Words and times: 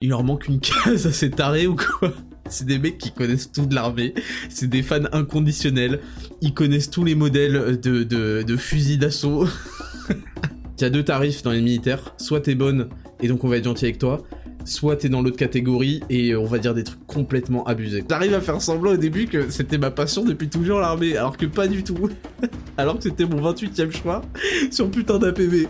il 0.00 0.10
leur 0.10 0.22
manque 0.22 0.46
une 0.46 0.60
case 0.60 1.06
à 1.06 1.12
ces 1.12 1.30
tarés 1.30 1.66
ou 1.66 1.74
quoi? 1.74 2.12
C'est 2.48 2.64
des 2.64 2.78
mecs 2.78 2.98
qui 2.98 3.10
connaissent 3.10 3.50
tout 3.50 3.66
de 3.66 3.74
l'armée, 3.74 4.14
c'est 4.48 4.68
des 4.68 4.82
fans 4.82 5.04
inconditionnels, 5.12 6.00
ils 6.40 6.54
connaissent 6.54 6.88
tous 6.88 7.04
les 7.04 7.14
modèles 7.14 7.78
de, 7.80 8.04
de, 8.04 8.56
fusils 8.56 8.98
d'assaut. 8.98 9.46
Il 10.08 10.82
y 10.82 10.84
a 10.84 10.90
deux 10.90 11.02
tarifs 11.02 11.42
dans 11.42 11.50
les 11.50 11.60
militaires, 11.60 12.14
soit 12.16 12.40
t'es 12.40 12.54
bonne 12.54 12.88
et 13.20 13.28
donc 13.28 13.42
on 13.42 13.48
va 13.48 13.56
être 13.56 13.64
gentil 13.64 13.86
avec 13.86 13.98
toi, 13.98 14.22
soit 14.64 14.96
t'es 14.96 15.08
dans 15.08 15.20
l'autre 15.20 15.36
catégorie 15.36 16.00
et 16.08 16.36
on 16.36 16.46
va 16.46 16.58
dire 16.58 16.72
des 16.72 16.84
trucs 16.84 17.04
complètement 17.06 17.64
abusés. 17.64 18.04
J'arrive 18.08 18.34
à 18.34 18.40
faire 18.40 18.62
semblant 18.62 18.92
au 18.92 18.96
début 18.96 19.26
que 19.26 19.50
c'était 19.50 19.78
ma 19.78 19.90
passion 19.90 20.24
depuis 20.24 20.48
toujours 20.48 20.78
l'armée, 20.78 21.16
alors 21.16 21.36
que 21.36 21.46
pas 21.46 21.66
du 21.66 21.82
tout. 21.82 22.08
alors 22.78 22.96
que 22.96 23.02
c'était 23.02 23.26
mon 23.26 23.42
28ème 23.52 23.90
choix 23.90 24.22
sur 24.70 24.90
putain 24.90 25.18
d'APV. 25.18 25.66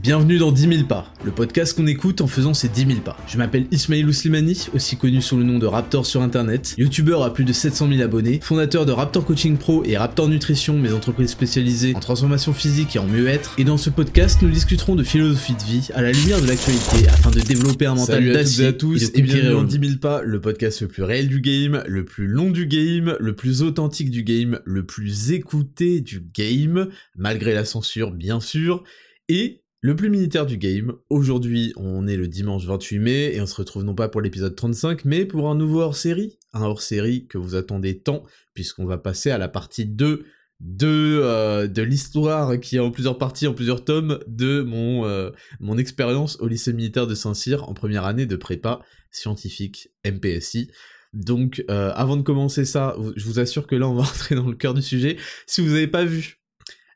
Bienvenue 0.00 0.38
dans 0.38 0.52
10 0.52 0.68
000 0.76 0.84
pas, 0.84 1.12
le 1.24 1.32
podcast 1.32 1.76
qu'on 1.76 1.88
écoute 1.88 2.20
en 2.20 2.28
faisant 2.28 2.54
ces 2.54 2.68
10 2.68 2.86
000 2.86 3.00
pas. 3.00 3.16
Je 3.26 3.36
m'appelle 3.36 3.66
Ismail 3.72 4.04
Ouslimani, 4.04 4.68
aussi 4.72 4.96
connu 4.96 5.20
sous 5.20 5.36
le 5.36 5.42
nom 5.42 5.58
de 5.58 5.66
Raptor 5.66 6.06
sur 6.06 6.22
internet, 6.22 6.76
youtubeur 6.78 7.24
à 7.24 7.34
plus 7.34 7.44
de 7.44 7.52
700 7.52 7.88
000 7.88 8.02
abonnés, 8.02 8.38
fondateur 8.40 8.86
de 8.86 8.92
Raptor 8.92 9.24
Coaching 9.24 9.56
Pro 9.56 9.82
et 9.84 9.98
Raptor 9.98 10.28
Nutrition, 10.28 10.78
mes 10.78 10.92
entreprises 10.92 11.30
spécialisées 11.30 11.96
en 11.96 12.00
transformation 12.00 12.52
physique 12.52 12.94
et 12.94 13.00
en 13.00 13.08
mieux-être. 13.08 13.56
Et 13.58 13.64
dans 13.64 13.76
ce 13.76 13.90
podcast, 13.90 14.40
nous 14.40 14.50
discuterons 14.50 14.94
de 14.94 15.02
philosophie 15.02 15.54
de 15.54 15.64
vie 15.64 15.88
à 15.92 16.00
la 16.00 16.12
lumière 16.12 16.40
de 16.40 16.46
l'actualité 16.46 17.08
afin 17.08 17.32
de 17.32 17.40
développer 17.40 17.86
un 17.86 17.96
mental 17.96 18.32
d'acier. 18.32 18.66
à, 18.66 18.72
tous. 18.72 19.10
Et, 19.14 19.20
bienvenue 19.20 19.50
dans 19.50 19.64
10 19.64 19.80
000 19.80 19.98
pas, 20.00 20.22
le 20.22 20.40
podcast 20.40 20.80
le 20.80 20.86
plus 20.86 21.02
réel 21.02 21.26
du 21.26 21.40
game, 21.40 21.82
le 21.88 22.04
plus 22.04 22.28
long 22.28 22.50
du 22.50 22.66
game, 22.66 23.16
le 23.18 23.34
plus 23.34 23.62
authentique 23.62 24.12
du 24.12 24.22
game, 24.22 24.60
le 24.64 24.86
plus 24.86 25.32
écouté 25.32 26.00
du 26.00 26.22
game, 26.32 26.86
malgré 27.16 27.52
la 27.52 27.64
censure 27.64 28.12
bien 28.12 28.38
sûr, 28.38 28.84
et 29.28 29.62
le 29.80 29.94
plus 29.94 30.10
militaire 30.10 30.44
du 30.44 30.58
game, 30.58 30.94
aujourd'hui 31.08 31.72
on 31.76 32.06
est 32.06 32.16
le 32.16 32.26
dimanche 32.26 32.64
28 32.64 32.98
mai 32.98 33.34
et 33.34 33.40
on 33.40 33.46
se 33.46 33.54
retrouve 33.54 33.84
non 33.84 33.94
pas 33.94 34.08
pour 34.08 34.20
l'épisode 34.20 34.56
35 34.56 35.04
mais 35.04 35.24
pour 35.24 35.48
un 35.48 35.54
nouveau 35.54 35.80
hors-série, 35.80 36.38
un 36.52 36.62
hors-série 36.62 37.26
que 37.28 37.38
vous 37.38 37.54
attendez 37.54 38.00
tant 38.00 38.24
puisqu'on 38.54 38.86
va 38.86 38.98
passer 38.98 39.30
à 39.30 39.38
la 39.38 39.48
partie 39.48 39.86
2 39.86 40.24
de, 40.60 41.20
euh, 41.22 41.68
de 41.68 41.82
l'histoire 41.82 42.58
qui 42.58 42.76
est 42.76 42.80
en 42.80 42.90
plusieurs 42.90 43.18
parties, 43.18 43.46
en 43.46 43.54
plusieurs 43.54 43.84
tomes 43.84 44.18
de 44.26 44.62
mon, 44.62 45.04
euh, 45.06 45.30
mon 45.60 45.78
expérience 45.78 46.40
au 46.40 46.48
lycée 46.48 46.72
militaire 46.72 47.06
de 47.06 47.14
Saint-Cyr 47.14 47.68
en 47.68 47.74
première 47.74 48.04
année 48.04 48.26
de 48.26 48.34
prépa 48.34 48.80
scientifique 49.12 49.90
MPSI. 50.04 50.72
Donc 51.12 51.64
euh, 51.70 51.92
avant 51.94 52.16
de 52.16 52.22
commencer 52.22 52.64
ça, 52.64 52.96
je 53.14 53.24
vous 53.24 53.38
assure 53.38 53.68
que 53.68 53.76
là 53.76 53.88
on 53.88 53.94
va 53.94 54.02
rentrer 54.04 54.34
dans 54.34 54.48
le 54.48 54.56
cœur 54.56 54.74
du 54.74 54.82
sujet. 54.82 55.16
Si 55.46 55.60
vous 55.60 55.68
n'avez 55.68 55.86
pas 55.86 56.04
vu 56.04 56.40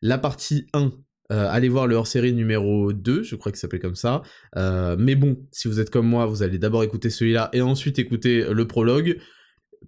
la 0.00 0.18
partie 0.18 0.66
1 0.72 0.90
euh, 1.30 1.46
allez 1.48 1.68
voir 1.68 1.86
le 1.86 1.94
hors-série 1.94 2.32
numéro 2.32 2.92
2, 2.92 3.22
je 3.22 3.36
crois 3.36 3.52
qu'il 3.52 3.58
s'appelait 3.58 3.78
comme 3.78 3.94
ça. 3.94 4.22
Euh, 4.56 4.96
mais 4.98 5.14
bon, 5.14 5.38
si 5.50 5.68
vous 5.68 5.80
êtes 5.80 5.90
comme 5.90 6.06
moi, 6.06 6.26
vous 6.26 6.42
allez 6.42 6.58
d'abord 6.58 6.82
écouter 6.82 7.10
celui-là 7.10 7.48
et 7.52 7.62
ensuite 7.62 7.98
écouter 7.98 8.44
le 8.50 8.66
prologue. 8.66 9.18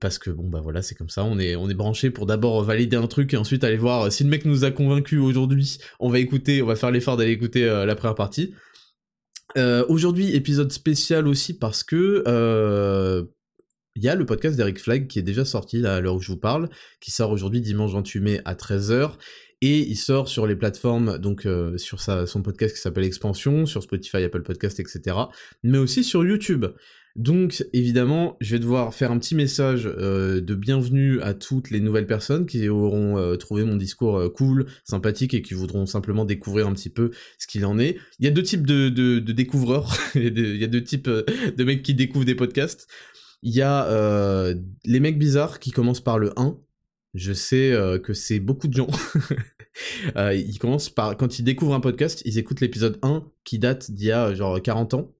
Parce 0.00 0.18
que 0.18 0.30
bon 0.30 0.48
bah 0.48 0.60
voilà, 0.60 0.82
c'est 0.82 0.96
comme 0.96 1.08
ça, 1.08 1.22
on 1.24 1.38
est, 1.38 1.54
on 1.54 1.68
est 1.68 1.74
branché 1.74 2.10
pour 2.10 2.26
d'abord 2.26 2.64
valider 2.64 2.96
un 2.96 3.06
truc 3.06 3.32
et 3.32 3.36
ensuite 3.36 3.62
aller 3.62 3.76
voir 3.76 4.10
si 4.10 4.24
le 4.24 4.30
mec 4.30 4.44
nous 4.44 4.64
a 4.64 4.72
convaincu 4.72 5.18
aujourd'hui, 5.18 5.78
on 6.00 6.08
va 6.08 6.18
écouter, 6.18 6.62
on 6.62 6.66
va 6.66 6.74
faire 6.74 6.90
l'effort 6.90 7.16
d'aller 7.16 7.30
écouter 7.30 7.64
euh, 7.68 7.86
la 7.86 7.94
première 7.94 8.16
partie. 8.16 8.54
aujourd'hui, 9.88 10.34
épisode 10.34 10.72
spécial 10.72 11.28
aussi 11.28 11.56
parce 11.56 11.84
que 11.84 12.24
il 13.96 14.02
y 14.02 14.08
a 14.08 14.16
le 14.16 14.26
podcast 14.26 14.56
d'Eric 14.56 14.80
Flag 14.80 15.06
qui 15.06 15.20
est 15.20 15.22
déjà 15.22 15.44
sorti 15.44 15.78
là, 15.78 15.94
à 15.94 16.00
l'heure 16.00 16.16
où 16.16 16.20
je 16.20 16.32
vous 16.32 16.38
parle, 16.38 16.68
qui 17.00 17.12
sort 17.12 17.30
aujourd'hui 17.30 17.60
dimanche 17.60 17.92
28 17.92 18.20
mai 18.20 18.40
à 18.44 18.54
13h, 18.54 19.12
et 19.64 19.78
il 19.78 19.96
sort 19.96 20.28
sur 20.28 20.46
les 20.46 20.56
plateformes, 20.56 21.16
donc 21.16 21.46
euh, 21.46 21.78
sur 21.78 21.98
son 21.98 22.42
podcast 22.42 22.76
qui 22.76 22.82
s'appelle 22.82 23.04
Expansion, 23.04 23.64
sur 23.64 23.82
Spotify, 23.82 24.18
Apple 24.18 24.42
Podcast, 24.42 24.78
etc., 24.78 25.16
mais 25.62 25.78
aussi 25.78 26.04
sur 26.04 26.22
YouTube. 26.22 26.66
Donc 27.16 27.64
évidemment, 27.72 28.36
je 28.42 28.50
vais 28.50 28.58
devoir 28.58 28.92
faire 28.92 29.10
un 29.10 29.18
petit 29.18 29.34
message 29.34 29.86
euh, 29.86 30.42
de 30.42 30.54
bienvenue 30.54 31.18
à 31.22 31.32
toutes 31.32 31.70
les 31.70 31.80
nouvelles 31.80 32.06
personnes 32.06 32.44
qui 32.44 32.68
auront 32.68 33.16
euh, 33.16 33.36
trouvé 33.36 33.64
mon 33.64 33.76
discours 33.76 34.30
cool, 34.34 34.66
sympathique 34.84 35.32
et 35.32 35.40
qui 35.40 35.54
voudront 35.54 35.86
simplement 35.86 36.26
découvrir 36.26 36.66
un 36.66 36.74
petit 36.74 36.90
peu 36.90 37.10
ce 37.38 37.46
qu'il 37.46 37.64
en 37.64 37.78
est. 37.78 37.96
Il 38.18 38.26
y 38.26 38.28
a 38.28 38.32
deux 38.32 38.42
types 38.42 38.66
de, 38.66 38.90
découvreurs, 39.20 39.96
il 40.14 40.58
y 40.58 40.64
a 40.64 40.66
deux 40.66 40.84
types 40.84 41.08
de 41.08 41.64
mecs 41.64 41.82
qui 41.82 41.94
découvrent 41.94 42.26
des 42.26 42.34
podcasts. 42.34 42.86
Il 43.42 43.54
y 43.54 43.62
a 43.62 44.54
les 44.84 45.00
mecs 45.00 45.18
bizarres 45.18 45.58
qui 45.58 45.70
commencent 45.70 46.04
par 46.04 46.18
le 46.18 46.38
1, 46.38 46.54
je 47.14 47.32
sais 47.32 47.74
que 48.02 48.12
c'est 48.12 48.40
beaucoup 48.40 48.68
de 48.68 48.74
gens. 48.74 48.90
euh, 50.16 50.34
ils 50.34 50.58
quand 50.58 51.38
ils 51.38 51.42
découvrent 51.42 51.74
un 51.74 51.80
podcast, 51.80 52.22
ils 52.24 52.38
écoutent 52.38 52.60
l'épisode 52.60 52.98
1 53.02 53.24
qui 53.44 53.58
date 53.58 53.90
d'il 53.90 54.06
y 54.06 54.12
a 54.12 54.34
genre 54.34 54.60
40 54.60 54.94
ans. 54.94 55.10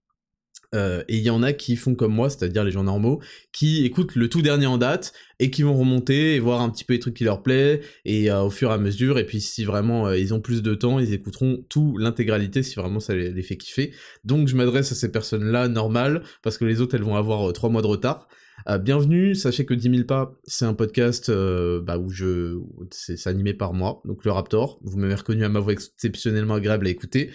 Euh, 0.75 1.05
et 1.07 1.19
il 1.19 1.23
y 1.23 1.31
en 1.31 1.45
a 1.45 1.53
qui 1.53 1.77
font 1.77 1.95
comme 1.95 2.13
moi, 2.13 2.29
c'est-à-dire 2.29 2.65
les 2.65 2.73
gens 2.73 2.83
normaux, 2.83 3.21
qui 3.53 3.85
écoutent 3.85 4.17
le 4.17 4.29
tout 4.29 4.43
dernier 4.43 4.67
en 4.67 4.77
date 4.77 5.13
et 5.39 5.49
qui 5.49 5.63
vont 5.63 5.77
remonter 5.77 6.35
et 6.35 6.41
voir 6.41 6.61
un 6.63 6.71
petit 6.71 6.85
peu 6.85 6.95
les 6.95 6.99
trucs 6.99 7.15
qui 7.15 7.23
leur 7.23 7.45
plaisent 7.45 7.79
et 8.05 8.29
euh, 8.29 8.43
au 8.43 8.51
fur 8.51 8.71
et 8.71 8.75
à 8.75 8.79
mesure. 8.79 9.19
Et 9.21 9.25
puis 9.25 9.41
si 9.41 9.65
vraiment 9.65 10.11
ils 10.13 10.35
ont 10.35 10.41
plus 10.41 10.63
de 10.63 10.75
temps, 10.75 10.99
ils 10.99 11.13
écouteront 11.13 11.65
tout 11.69 11.97
l'intégralité 11.97 12.65
si 12.65 12.75
vraiment 12.75 12.99
ça 12.99 13.15
les, 13.15 13.43
fait 13.43 13.57
kiffer. 13.57 13.93
Donc 14.25 14.49
je 14.49 14.57
m'adresse 14.57 14.91
à 14.91 14.97
ces 14.97 15.13
personnes-là 15.13 15.69
normales 15.69 16.25
parce 16.43 16.59
que 16.59 16.65
les 16.65 16.81
autres 16.81 16.97
elles 16.97 17.05
vont 17.05 17.17
avoir 17.17 17.53
trois 17.53 17.71
mois 17.71 17.83
de 17.83 17.87
retard. 17.87 18.27
Euh, 18.69 18.79
bienvenue, 18.79 19.35
sachez 19.35 19.67
que 19.67 19.75
10 19.75 19.91
000 19.91 20.05
pas, 20.05 20.39
c'est 20.45 20.65
un 20.65 20.75
podcast 20.75 21.29
euh, 21.29 21.83
bah, 21.83 21.99
où 21.99 22.09
je, 22.09 22.59
c'est 22.91 23.27
animé 23.27 23.53
par 23.53 23.75
moi, 23.75 24.01
donc 24.05 24.25
le 24.25 24.33
Raptor. 24.33 24.79
Vous 24.83 24.97
m'avez 24.97 25.15
reconnu 25.15 25.45
à 25.45 25.49
ma 25.49 25.61
voix 25.61 25.73
exceptionnellement 25.73 26.55
agréable 26.55 26.87
à 26.87 26.91
écouter. 26.91 27.31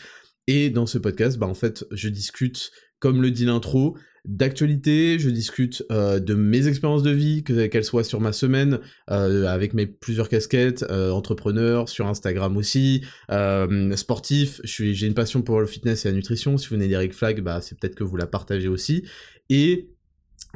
Et 0.48 0.72
dans 0.72 0.88
ce 0.88 0.98
podcast, 0.98 1.38
bah 1.38 1.46
en 1.46 1.54
fait, 1.54 1.86
je 1.92 2.10
discute, 2.10 2.72
comme 2.98 3.22
le 3.22 3.30
dit 3.30 3.46
l'intro, 3.46 3.96
d'actualité, 4.26 5.20
je 5.20 5.30
discute 5.30 5.84
euh, 5.92 6.20
de 6.20 6.34
mes 6.34 6.68
expériences 6.68 7.04
de 7.04 7.12
vie, 7.12 7.44
qu'elles 7.44 7.84
soient 7.84 8.04
sur 8.04 8.20
ma 8.20 8.34
semaine, 8.34 8.80
avec 9.08 9.76
mes 9.76 9.86
plusieurs 9.86 10.30
casquettes, 10.30 10.84
entrepreneur, 10.90 11.88
sur 11.88 12.08
Instagram 12.08 12.58
aussi, 12.58 13.04
sportif, 13.96 14.62
j'ai 14.64 15.06
une 15.06 15.14
passion 15.14 15.44
pour 15.44 15.60
le 15.60 15.68
fitness 15.68 16.06
et 16.06 16.10
la 16.10 16.16
nutrition, 16.16 16.58
si 16.58 16.68
vous 16.68 16.76
venez 16.76 16.88
d'Eric 16.88 17.14
Flag, 17.14 17.42
bah, 17.42 17.62
c'est 17.62 17.80
peut-être 17.80 17.96
que 17.96 18.04
vous 18.04 18.18
la 18.18 18.26
partagez 18.26 18.68
aussi, 18.68 19.04
et 19.50 19.90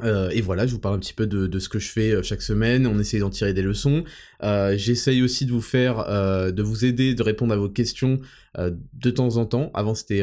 euh, 0.02 0.30
et 0.30 0.40
voilà, 0.40 0.66
je 0.66 0.72
vous 0.72 0.80
parle 0.80 0.96
un 0.96 0.98
petit 0.98 1.14
peu 1.14 1.26
de, 1.26 1.58
ce 1.58 1.68
que 1.68 1.78
je 1.78 1.88
fais 1.88 2.10
euh, 2.10 2.22
chaque 2.22 2.42
semaine, 2.42 2.86
on 2.86 2.98
essaie 2.98 3.18
d'en 3.18 3.30
tirer 3.30 3.54
des 3.54 3.62
leçons. 3.62 4.04
Euh, 4.42 4.76
j'essaye 4.76 5.22
aussi 5.22 5.46
de 5.46 5.52
vous 5.52 5.60
faire, 5.60 6.04
de 6.52 6.62
vous 6.62 6.84
aider, 6.84 7.14
de 7.14 7.22
répondre 7.22 7.52
à 7.52 7.56
vos 7.56 7.68
questions 7.68 8.20
de 8.56 9.10
temps 9.10 9.36
en 9.36 9.46
temps. 9.46 9.70
Avant 9.74 9.94
c'était 9.94 10.22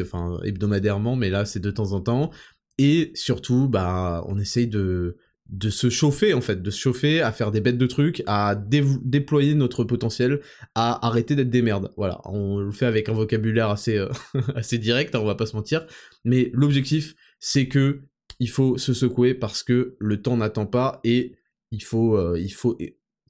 enfin, 0.00 0.38
hebdomadairement, 0.44 1.16
mais 1.16 1.30
là 1.30 1.44
c'est 1.44 1.60
de 1.60 1.70
temps 1.70 1.92
en 1.92 2.00
temps. 2.00 2.30
Et 2.78 3.12
surtout, 3.14 3.68
bah, 3.68 4.22
on 4.28 4.38
essaye 4.38 4.66
de, 4.66 5.16
de 5.48 5.70
se 5.70 5.88
chauffer 5.88 6.34
en 6.34 6.42
fait, 6.42 6.62
de 6.62 6.70
se 6.70 6.78
chauffer, 6.78 7.22
à 7.22 7.32
faire 7.32 7.50
des 7.50 7.62
bêtes 7.62 7.78
de 7.78 7.86
trucs, 7.86 8.22
à 8.26 8.54
déployer 8.54 9.54
notre 9.54 9.84
potentiel, 9.84 10.40
à 10.74 11.06
arrêter 11.06 11.34
d'être 11.34 11.48
des 11.48 11.62
merdes. 11.62 11.90
Voilà, 11.96 12.20
on 12.26 12.58
le 12.58 12.70
fait 12.70 12.86
avec 12.86 13.08
un 13.08 13.14
vocabulaire 13.14 13.70
assez, 13.70 13.98
assez 14.54 14.76
direct, 14.76 15.14
hein, 15.14 15.20
on 15.22 15.26
va 15.26 15.36
pas 15.36 15.46
se 15.46 15.56
mentir. 15.56 15.86
Mais 16.24 16.50
l'objectif, 16.52 17.14
c'est 17.40 17.66
que 17.68 18.02
il 18.38 18.50
faut 18.50 18.78
se 18.78 18.92
secouer 18.92 19.34
parce 19.34 19.62
que 19.62 19.96
le 19.98 20.22
temps 20.22 20.36
n'attend 20.36 20.66
pas 20.66 21.00
et 21.04 21.32
il 21.70 21.82
faut, 21.82 22.16
euh, 22.16 22.38
il 22.38 22.52
faut 22.52 22.78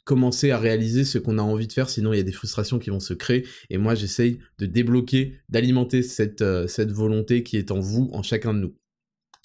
commencer 0.04 0.52
à 0.52 0.58
réaliser 0.58 1.04
ce 1.04 1.18
qu'on 1.18 1.38
a 1.38 1.42
envie 1.42 1.66
de 1.66 1.72
faire, 1.72 1.90
sinon 1.90 2.12
il 2.12 2.16
y 2.16 2.20
a 2.20 2.24
des 2.24 2.32
frustrations 2.32 2.78
qui 2.78 2.90
vont 2.90 3.00
se 3.00 3.12
créer. 3.12 3.44
Et 3.70 3.76
moi, 3.76 3.94
j'essaye 3.94 4.38
de 4.58 4.66
débloquer, 4.66 5.34
d'alimenter 5.48 6.02
cette, 6.02 6.42
euh, 6.42 6.66
cette 6.68 6.92
volonté 6.92 7.42
qui 7.42 7.56
est 7.56 7.72
en 7.72 7.80
vous, 7.80 8.08
en 8.12 8.22
chacun 8.22 8.54
de 8.54 8.60
nous. 8.60 8.74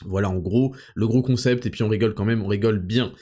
Voilà, 0.05 0.29
en 0.29 0.37
gros, 0.37 0.75
le 0.95 1.07
gros 1.07 1.21
concept, 1.21 1.65
et 1.65 1.69
puis 1.69 1.83
on 1.83 1.89
rigole 1.89 2.13
quand 2.13 2.25
même, 2.25 2.43
on 2.43 2.47
rigole 2.47 2.79
bien. 2.79 3.13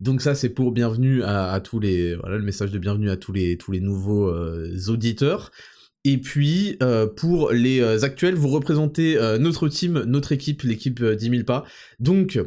Donc 0.00 0.22
ça, 0.22 0.34
c'est 0.34 0.50
pour 0.50 0.72
bienvenue 0.72 1.22
à, 1.22 1.60
tous 1.60 1.80
les, 1.80 2.14
voilà, 2.14 2.36
le 2.36 2.44
message 2.44 2.70
de 2.70 2.78
bienvenue 2.78 3.10
à 3.10 3.16
tous 3.16 3.32
les, 3.32 3.56
tous 3.56 3.72
les 3.72 3.80
nouveaux 3.80 4.28
euh, 4.28 4.76
auditeurs. 4.88 5.50
Et 6.04 6.18
puis, 6.18 6.76
euh, 6.82 7.06
pour 7.06 7.50
les 7.50 7.80
euh, 7.80 8.02
actuels, 8.02 8.34
vous 8.34 8.48
représentez 8.48 9.18
euh, 9.18 9.38
notre 9.38 9.68
team, 9.68 10.04
notre 10.06 10.32
équipe, 10.32 10.62
l'équipe 10.62 11.02
10 11.02 11.30
000 11.30 11.42
pas. 11.44 11.64
Donc, 11.98 12.40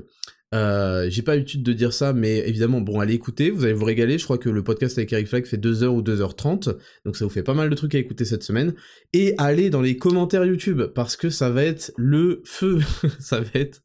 j'ai 0.54 1.22
pas 1.22 1.36
l'habitude 1.36 1.64
de 1.64 1.74
dire 1.74 1.94
ça, 1.94 2.14
mais 2.14 2.40
évidemment, 2.48 2.82
bon, 2.82 3.00
allez 3.00 3.14
écouter, 3.14 3.50
vous 3.50 3.64
allez 3.64 3.74
vous 3.74 3.86
régaler. 3.86 4.18
Je 4.18 4.24
crois 4.24 4.38
que 4.38 4.50
le 4.50 4.64
podcast 4.64 4.98
avec 4.98 5.12
Eric 5.14 5.28
Flag 5.28 5.46
fait 5.46 5.58
2h 5.58 5.86
ou 5.86 6.02
2h30, 6.02 6.76
donc 7.06 7.16
ça 7.16 7.26
vous 7.26 7.32
fait 7.32 7.44
pas 7.44 7.54
mal 7.54 7.70
de 7.70 7.76
trucs 7.76 7.96
à 7.96 8.00
écouter 8.00 8.26
cette 8.26 8.44
semaine. 8.44 8.74
Et 9.14 9.34
allez 9.38 9.70
dans 9.70 9.82
les 9.82 9.98
commentaires 9.98 10.46
YouTube, 10.46 10.84
parce 10.96 11.16
que 11.16 11.30
ça 11.30 11.50
va 11.50 11.64
être 11.64 11.92
le 11.98 12.42
feu, 12.46 12.80
ça 13.20 13.42
va 13.42 13.50
être 13.54 13.82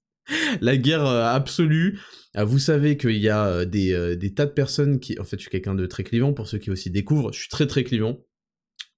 la 0.61 0.77
guerre 0.77 1.07
absolue. 1.07 2.01
Vous 2.37 2.59
savez 2.59 2.97
qu'il 2.97 3.19
y 3.19 3.29
a 3.29 3.65
des, 3.65 4.17
des, 4.17 4.35
tas 4.35 4.47
de 4.47 4.51
personnes 4.51 4.99
qui... 5.01 5.19
En 5.21 5.25
fait, 5.25 5.37
je 5.37 5.43
suis 5.43 5.51
quelqu'un 5.51 5.75
de 5.75 5.87
très 5.87 6.03
clivant, 6.03 6.33
pour 6.33 6.49
ceux 6.49 6.59
qui 6.59 6.71
aussi 6.71 6.91
découvrent, 6.91 7.33
je 7.33 7.41
suis 7.41 7.49
très 7.49 7.67
très 7.67 7.85
clivant. 7.85 8.26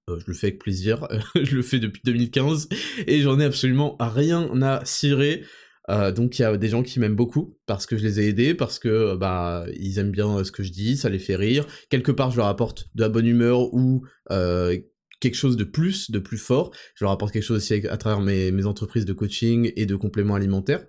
Euh, 0.09 0.19
je 0.21 0.25
le 0.27 0.35
fais 0.35 0.49
avec 0.49 0.59
plaisir, 0.59 1.07
je 1.35 1.55
le 1.55 1.63
fais 1.63 1.79
depuis 1.79 2.03
2015 2.05 2.69
et 3.07 3.21
j'en 3.21 3.39
ai 3.39 3.45
absolument 3.45 3.97
rien 4.01 4.51
à 4.63 4.85
cirer. 4.85 5.45
Euh, 5.91 6.13
donc 6.13 6.39
il 6.39 6.43
y 6.43 6.45
a 6.45 6.57
des 6.57 6.69
gens 6.69 6.83
qui 6.83 7.01
m'aiment 7.01 7.17
beaucoup 7.17 7.57
parce 7.67 7.87
que 7.87 7.97
je 7.97 8.03
les 8.03 8.21
ai 8.21 8.29
aidés, 8.29 8.55
parce 8.55 8.79
que 8.79 9.17
bah 9.17 9.65
ils 9.79 9.99
aiment 9.99 10.11
bien 10.11 10.45
ce 10.45 10.53
que 10.53 10.63
je 10.63 10.71
dis, 10.71 10.97
ça 10.97 11.09
les 11.09 11.19
fait 11.19 11.37
rire. 11.37 11.67
Quelque 11.89 12.13
part 12.13 12.31
je 12.31 12.37
leur 12.37 12.47
apporte 12.47 12.89
de 12.95 13.03
la 13.03 13.09
bonne 13.09 13.27
humeur 13.27 13.73
ou 13.73 14.05
euh, 14.31 14.77
quelque 15.21 15.37
chose 15.37 15.57
de 15.57 15.65
plus, 15.65 16.11
de 16.11 16.19
plus 16.19 16.39
fort. 16.39 16.73
Je 16.95 17.05
leur 17.05 17.13
apporte 17.13 17.33
quelque 17.33 17.43
chose 17.43 17.57
aussi 17.57 17.87
à 17.87 17.97
travers 17.97 18.21
mes, 18.21 18.67
entreprises 18.67 19.07
de 19.07 19.13
coaching 19.13 19.73
et 19.77 19.87
de 19.87 19.97
compléments 19.97 20.35
alimentaires. 20.35 20.85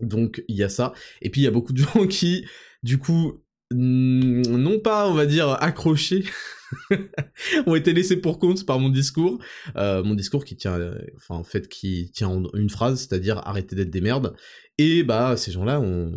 Donc 0.00 0.44
il 0.48 0.56
y 0.56 0.62
a 0.62 0.68
ça. 0.68 0.92
Et 1.22 1.30
puis 1.30 1.40
il 1.40 1.44
y 1.44 1.48
a 1.48 1.52
beaucoup 1.52 1.72
de 1.72 1.78
gens 1.82 2.06
qui, 2.06 2.46
du 2.82 2.98
coup, 2.98 3.42
non 3.72 4.78
pas, 4.80 5.08
on 5.08 5.14
va 5.14 5.26
dire, 5.26 5.50
accrochés, 5.60 6.24
ont 7.66 7.74
été 7.74 7.92
laissés 7.92 8.20
pour 8.20 8.38
compte 8.38 8.64
par 8.66 8.78
mon 8.78 8.88
discours. 8.88 9.38
Euh, 9.76 10.02
mon 10.02 10.14
discours 10.14 10.44
qui 10.44 10.56
tient, 10.56 10.78
euh, 10.78 10.98
enfin 11.16 11.36
en 11.36 11.44
fait, 11.44 11.68
qui 11.68 12.10
tient 12.12 12.28
en 12.28 12.44
une 12.54 12.70
phrase, 12.70 13.00
c'est-à-dire 13.00 13.40
arrêtez 13.44 13.76
d'être 13.76 13.90
des 13.90 14.00
merdes. 14.00 14.34
Et 14.78 15.02
bah 15.02 15.36
ces 15.36 15.52
gens-là 15.52 15.80
ont, 15.80 16.12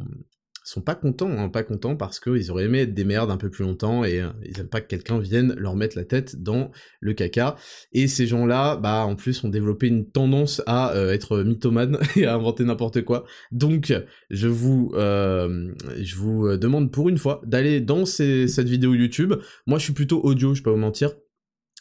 sont 0.64 0.82
pas 0.82 0.96
contents, 0.96 1.30
hein, 1.30 1.50
pas 1.50 1.64
contents 1.64 1.96
parce 1.96 2.20
qu'ils 2.20 2.50
auraient 2.52 2.66
aimé 2.66 2.80
être 2.80 2.94
des 2.94 3.04
merdes 3.04 3.30
un 3.32 3.38
peu 3.38 3.50
plus 3.50 3.64
longtemps 3.64 4.04
et 4.04 4.22
euh, 4.22 4.30
ils 4.44 4.60
aiment 4.60 4.68
pas 4.68 4.82
que 4.82 4.88
quelqu'un 4.88 5.20
vienne 5.20 5.54
leur 5.58 5.76
mettre 5.76 5.98
la 5.98 6.06
tête 6.06 6.42
dans 6.42 6.72
le 7.02 7.14
caca. 7.14 7.56
Et 7.92 8.08
ces 8.08 8.28
gens-là, 8.28 8.78
bah 8.78 9.06
en 9.06 9.16
plus 9.16 9.44
ont 9.44 9.50
développé 9.50 9.88
une 9.88 10.10
tendance 10.10 10.62
à 10.66 10.94
euh, 10.94 11.12
être 11.12 11.40
mythomane 11.44 12.00
et 12.16 12.26
à 12.26 12.36
inventer 12.36 12.64
n'importe 12.64 13.04
quoi. 13.04 13.26
Donc 13.52 13.94
je 14.30 14.48
vous, 14.48 14.92
euh, 14.96 15.74
je 16.02 16.16
vous 16.16 16.58
demande 16.58 16.92
pour 16.92 17.10
une 17.10 17.18
fois 17.18 17.42
d'aller 17.46 17.82
dans 17.82 18.06
cette 18.06 18.68
vidéo 18.68 18.94
YouTube. 18.94 19.34
Moi 19.68 19.80
je 19.80 19.84
suis 19.84 19.94
plutôt 19.94 20.22
audio, 20.24 20.54
je 20.54 20.62
vais 20.62 20.66
pas 20.66 20.72
vous 20.72 20.78
mentir 20.78 21.12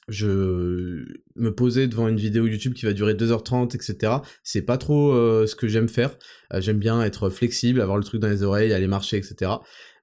je 0.08 1.04
me 1.36 1.54
posais 1.54 1.86
devant 1.86 2.08
une 2.08 2.16
vidéo 2.16 2.46
YouTube 2.46 2.74
qui 2.74 2.84
va 2.84 2.92
durer 2.92 3.14
2h30, 3.14 3.74
etc. 3.74 4.14
C'est 4.42 4.62
pas 4.62 4.78
trop 4.78 5.12
euh, 5.12 5.46
ce 5.46 5.54
que 5.54 5.68
j'aime 5.68 5.88
faire. 5.88 6.16
Euh, 6.52 6.60
j'aime 6.60 6.78
bien 6.78 7.02
être 7.02 7.30
flexible, 7.30 7.80
avoir 7.80 7.98
le 7.98 8.04
truc 8.04 8.20
dans 8.20 8.28
les 8.28 8.42
oreilles, 8.42 8.72
aller 8.72 8.88
marcher, 8.88 9.16
etc. 9.16 9.52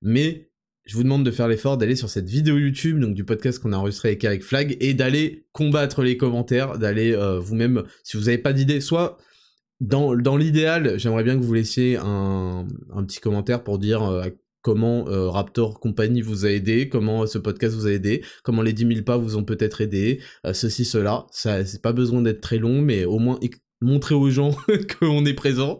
Mais 0.01 0.49
je 0.85 0.95
vous 0.95 1.03
demande 1.03 1.25
de 1.25 1.31
faire 1.31 1.47
l'effort 1.47 1.77
d'aller 1.77 1.95
sur 1.95 2.09
cette 2.09 2.29
vidéo 2.29 2.57
YouTube, 2.57 2.99
donc 2.99 3.13
du 3.13 3.25
podcast 3.25 3.59
qu'on 3.59 3.73
a 3.73 3.77
enregistré 3.77 4.09
avec 4.09 4.23
Eric 4.23 4.43
Flag, 4.43 4.77
et 4.79 4.93
d'aller 4.93 5.45
combattre 5.51 6.01
les 6.01 6.17
commentaires, 6.17 6.77
d'aller 6.77 7.13
euh, 7.13 7.37
vous-même, 7.39 7.83
si 8.03 8.17
vous 8.17 8.23
n'avez 8.23 8.37
pas 8.37 8.53
d'idée, 8.53 8.81
soit 8.81 9.17
dans, 9.81 10.13
l'idéal, 10.13 10.97
j'aimerais 10.97 11.23
bien 11.23 11.37
que 11.37 11.43
vous 11.43 11.53
laissiez 11.53 11.95
un 11.95 12.65
petit 13.05 13.21
commentaire 13.21 13.63
pour 13.63 13.79
dire 13.79 14.01
comment 14.61 15.07
euh, 15.07 15.29
Raptor 15.29 15.79
Company 15.79 16.21
vous 16.21 16.45
a 16.45 16.51
aidé, 16.51 16.89
comment 16.89 17.25
ce 17.27 17.37
podcast 17.37 17.75
vous 17.75 17.87
a 17.87 17.91
aidé, 17.91 18.23
comment 18.43 18.61
les 18.61 18.73
10 18.73 18.87
000 18.87 19.01
pas 19.03 19.17
vous 19.17 19.37
ont 19.37 19.43
peut-être 19.43 19.81
aidé, 19.81 20.21
euh, 20.45 20.53
ceci, 20.53 20.85
cela. 20.85 21.25
Ça, 21.31 21.65
c'est 21.65 21.81
pas 21.81 21.93
besoin 21.93 22.21
d'être 22.21 22.41
très 22.41 22.57
long, 22.57 22.81
mais 22.81 23.05
au 23.05 23.19
moins 23.19 23.39
montrer 23.81 24.15
aux 24.15 24.29
gens 24.29 24.51
qu'on 24.99 25.25
est 25.25 25.33
présent. 25.33 25.79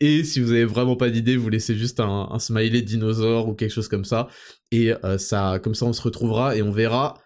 Et 0.00 0.22
si 0.22 0.40
vous 0.40 0.52
avez 0.52 0.64
vraiment 0.64 0.96
pas 0.96 1.10
d'idée, 1.10 1.36
vous 1.36 1.48
laissez 1.48 1.74
juste 1.74 1.98
un, 1.98 2.38
smiley 2.38 2.82
dinosaure 2.82 3.48
ou 3.48 3.54
quelque 3.54 3.72
chose 3.72 3.88
comme 3.88 4.04
ça. 4.04 4.28
Et 4.70 4.92
euh, 5.04 5.18
ça, 5.18 5.58
comme 5.62 5.74
ça, 5.74 5.86
on 5.86 5.92
se 5.92 6.02
retrouvera 6.02 6.56
et 6.56 6.62
on 6.62 6.70
verra 6.70 7.20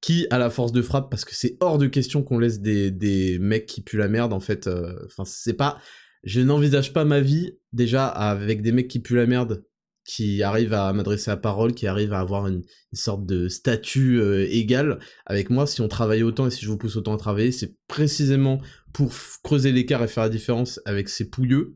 qui 0.00 0.26
a 0.30 0.38
la 0.38 0.48
force 0.48 0.72
de 0.72 0.80
frappe 0.80 1.10
parce 1.10 1.26
que 1.26 1.34
c'est 1.34 1.58
hors 1.60 1.76
de 1.76 1.86
question 1.86 2.22
qu'on 2.22 2.38
laisse 2.38 2.60
des, 2.60 2.90
des 2.90 3.38
mecs 3.38 3.66
qui 3.66 3.82
puent 3.82 3.98
la 3.98 4.08
merde 4.08 4.32
en 4.32 4.40
fait. 4.40 4.68
Enfin, 5.06 5.24
c'est 5.26 5.52
pas. 5.52 5.78
Je 6.24 6.40
n'envisage 6.40 6.92
pas 6.92 7.04
ma 7.04 7.20
vie 7.20 7.58
déjà 7.72 8.06
avec 8.06 8.62
des 8.62 8.72
mecs 8.72 8.88
qui 8.88 9.00
puent 9.00 9.16
la 9.16 9.26
merde 9.26 9.62
qui 10.10 10.42
arrive 10.42 10.72
à 10.72 10.92
m'adresser 10.92 11.30
à 11.30 11.36
parole, 11.36 11.72
qui 11.72 11.86
arrive 11.86 12.12
à 12.12 12.18
avoir 12.18 12.48
une, 12.48 12.62
sorte 12.92 13.24
de 13.26 13.46
statut 13.46 14.20
euh, 14.20 14.44
égal 14.50 14.98
avec 15.24 15.50
moi. 15.50 15.68
Si 15.68 15.80
on 15.80 15.86
travaille 15.86 16.24
autant 16.24 16.48
et 16.48 16.50
si 16.50 16.64
je 16.64 16.68
vous 16.68 16.76
pousse 16.76 16.96
autant 16.96 17.14
à 17.14 17.16
travailler, 17.16 17.52
c'est 17.52 17.76
précisément 17.86 18.60
pour 18.92 19.12
creuser 19.44 19.70
l'écart 19.70 20.02
et 20.02 20.08
faire 20.08 20.24
la 20.24 20.28
différence 20.28 20.80
avec 20.84 21.08
ces 21.08 21.30
pouilleux. 21.30 21.74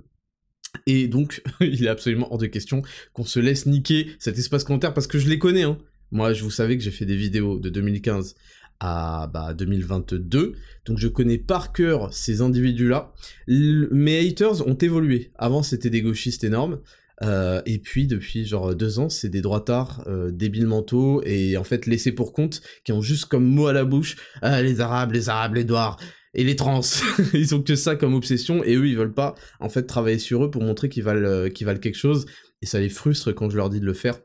Et 0.87 1.07
donc, 1.07 1.45
il 1.61 1.85
est 1.85 1.89
absolument 1.89 2.33
hors 2.33 2.39
de 2.39 2.47
question 2.47 2.83
qu'on 3.13 3.25
se 3.25 3.39
laisse 3.39 3.67
niquer 3.67 4.09
cet 4.19 4.37
espace 4.37 4.65
commentaire 4.65 4.95
parce 4.95 5.07
que 5.07 5.21
je 5.21 5.29
les 5.29 5.39
connais. 5.39 5.63
Hein. 5.63 5.79
Moi, 6.11 6.33
je 6.33 6.43
vous 6.43 6.51
savais 6.51 6.77
que 6.77 6.83
j'ai 6.83 6.91
fait 6.91 7.07
des 7.07 7.17
vidéos 7.17 7.61
de 7.61 7.69
2015 7.69 8.35
à 8.81 9.31
bah, 9.33 9.55
2022, 9.55 10.55
donc 10.87 10.99
je 10.99 11.07
connais 11.07 11.39
par 11.39 11.73
cœur 11.73 12.13
ces 12.13 12.41
individus-là. 12.41 13.13
Mes 13.47 14.29
haters 14.29 14.67
ont 14.67 14.75
évolué. 14.75 15.31
Avant, 15.37 15.63
c'était 15.63 15.91
des 15.91 16.03
gauchistes 16.03 16.43
énormes. 16.43 16.81
Euh, 17.23 17.63
et 17.65 17.79
puis 17.79 18.07
depuis 18.07 18.45
genre 18.45 18.75
deux 18.75 18.99
ans, 18.99 19.09
c'est 19.09 19.29
des 19.29 19.41
droitards 19.41 20.03
euh, 20.07 20.31
débiles 20.33 20.67
mentaux 20.67 21.23
et 21.25 21.57
en 21.57 21.65
fait 21.65 21.87
laissés 21.87 22.13
pour 22.13 22.33
compte 22.33 22.61
qui 22.85 22.93
ont 22.93 23.03
juste 23.03 23.27
comme 23.27 23.45
mot 23.45 23.69
à 23.69 23.73
la 23.73 23.85
bouche 23.85 24.17
ah, 24.43 24.63
les 24.63 24.81
arabes, 24.81 25.13
les 25.13 25.29
arabes, 25.29 25.55
les 25.55 25.65
noirs 25.65 25.97
et 26.35 26.43
les 26.43 26.57
trans. 26.57 26.81
ils 27.35 27.55
ont 27.55 27.63
que 27.63 27.77
ça 27.77 27.97
comme 27.97 28.15
obsession 28.15 28.65
et 28.65 28.75
eux 28.75 28.89
ils 28.89 28.97
veulent 28.97 29.15
pas 29.15 29.35
en 29.61 29.69
fait 29.69 29.85
travailler 29.85 30.19
sur 30.19 30.45
eux 30.45 30.51
pour 30.51 30.63
montrer 30.63 30.89
qu'ils 30.89 31.05
valent 31.05 31.29
euh, 31.29 31.49
qu'ils 31.49 31.67
valent 31.67 31.79
quelque 31.79 31.99
chose 31.99 32.27
et 32.63 32.67
ça 32.67 32.81
les 32.81 32.89
frustre 32.89 33.33
quand 33.33 33.51
je 33.51 33.57
leur 33.57 33.71
dis 33.71 33.81
de 33.81 33.87
le 33.87 33.95
faire. 33.95 34.19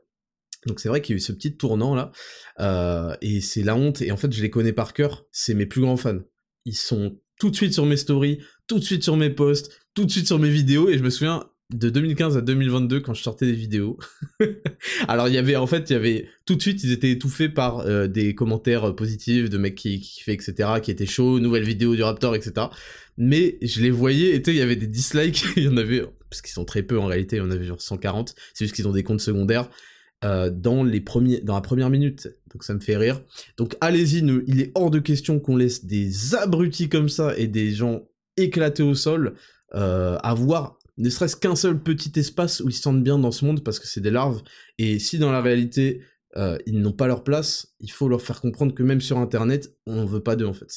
Donc 0.65 0.79
c'est 0.79 0.89
vrai 0.89 1.01
qu'il 1.01 1.13
y 1.13 1.15
a 1.15 1.17
eu 1.17 1.21
ce 1.21 1.31
petit 1.31 1.55
tournant 1.55 1.95
là 1.95 2.11
euh, 2.59 3.15
et 3.21 3.39
c'est 3.39 3.63
la 3.63 3.75
honte 3.75 4.01
et 4.01 4.11
en 4.11 4.17
fait 4.17 4.31
je 4.33 4.41
les 4.41 4.49
connais 4.49 4.73
par 4.73 4.93
cœur, 4.93 5.25
c'est 5.31 5.53
mes 5.53 5.67
plus 5.67 5.81
grands 5.81 5.97
fans. 5.97 6.19
Ils 6.65 6.75
sont 6.75 7.19
tout 7.39 7.51
de 7.51 7.55
suite 7.55 7.73
sur 7.73 7.85
mes 7.85 7.95
stories, 7.95 8.39
tout 8.67 8.79
de 8.79 8.83
suite 8.83 9.03
sur 9.03 9.15
mes 9.15 9.29
posts, 9.29 9.71
tout 9.93 10.05
de 10.05 10.11
suite 10.11 10.27
sur 10.27 10.39
mes 10.39 10.49
vidéos 10.49 10.89
et 10.89 10.97
je 10.97 11.03
me 11.03 11.09
souviens 11.09 11.45
de 11.73 11.89
2015 11.89 12.35
à 12.37 12.41
2022 12.41 12.99
quand 13.01 13.13
je 13.13 13.21
sortais 13.21 13.45
des 13.45 13.53
vidéos. 13.53 13.99
Alors 15.07 15.27
il 15.27 15.35
y 15.35 15.37
avait 15.37 15.55
en 15.55 15.67
fait 15.67 15.89
il 15.89 15.93
y 15.93 15.95
avait 15.95 16.27
tout 16.45 16.55
de 16.55 16.61
suite 16.61 16.83
ils 16.83 16.91
étaient 16.91 17.11
étouffés 17.11 17.49
par 17.49 17.81
euh, 17.81 18.07
des 18.07 18.33
commentaires 18.33 18.95
positifs 18.95 19.49
de 19.49 19.57
mecs 19.57 19.75
qui 19.75 19.99
qui 19.99 20.21
fait 20.21 20.33
etc 20.33 20.69
qui 20.81 20.89
étaient 20.89 21.05
chauds 21.05 21.39
nouvelle 21.39 21.63
vidéo 21.63 21.95
du 21.95 22.01
Raptor 22.01 22.35
etc. 22.35 22.67
Mais 23.17 23.57
je 23.61 23.81
les 23.81 23.91
voyais 23.91 24.35
et 24.35 24.41
tu 24.41 24.51
il 24.51 24.57
y 24.57 24.61
avait 24.61 24.75
des 24.75 24.87
dislikes. 24.87 25.45
Il 25.57 25.63
y 25.63 25.67
en 25.67 25.77
avait 25.77 26.03
parce 26.29 26.41
qu'ils 26.41 26.53
sont 26.53 26.65
très 26.65 26.83
peu 26.83 26.99
en 26.99 27.05
réalité. 27.05 27.35
Il 27.35 27.39
y 27.39 27.41
en 27.41 27.51
avait 27.51 27.65
genre 27.65 27.81
140 27.81 28.33
c'est 28.53 28.65
juste 28.65 28.75
qu'ils 28.75 28.87
ont 28.87 28.93
des 28.93 29.03
comptes 29.03 29.21
secondaires 29.21 29.69
euh, 30.25 30.49
dans 30.49 30.83
les 30.83 31.01
premiers 31.01 31.39
dans 31.41 31.53
la 31.53 31.61
première 31.61 31.91
minute. 31.91 32.29
Donc 32.51 32.63
ça 32.63 32.73
me 32.73 32.79
fait 32.79 32.97
rire. 32.97 33.21
Donc 33.57 33.75
allez-y 33.79 34.25
il 34.47 34.59
est 34.59 34.71
hors 34.73 34.89
de 34.89 34.99
question 34.99 35.39
qu'on 35.39 35.55
laisse 35.55 35.85
des 35.85 36.33
abrutis 36.33 36.89
comme 36.89 37.09
ça 37.09 37.37
et 37.37 37.45
des 37.45 37.71
gens 37.71 38.07
éclatés 38.37 38.83
au 38.83 38.95
sol 38.95 39.35
euh, 39.75 40.17
avoir 40.23 40.78
ne 40.99 41.09
serait-ce 41.09 41.35
qu'un 41.35 41.55
seul 41.55 41.79
petit 41.79 42.11
espace 42.19 42.59
où 42.59 42.69
ils 42.69 42.73
se 42.73 42.81
sentent 42.81 43.03
bien 43.03 43.17
dans 43.17 43.31
ce 43.31 43.45
monde 43.45 43.63
parce 43.63 43.79
que 43.79 43.87
c'est 43.87 44.01
des 44.01 44.11
larves. 44.11 44.41
Et 44.77 44.99
si 44.99 45.17
dans 45.17 45.31
la 45.31 45.41
réalité, 45.41 46.01
euh, 46.37 46.57
ils 46.67 46.79
n'ont 46.79 46.91
pas 46.91 47.07
leur 47.07 47.23
place, 47.23 47.73
il 47.79 47.91
faut 47.91 48.07
leur 48.07 48.21
faire 48.21 48.39
comprendre 48.39 48.75
que 48.75 48.83
même 48.83 49.01
sur 49.01 49.17
internet, 49.17 49.73
on 49.87 50.05
veut 50.05 50.21
pas 50.21 50.35
d'eux 50.35 50.45
en 50.45 50.53
fait. 50.53 50.67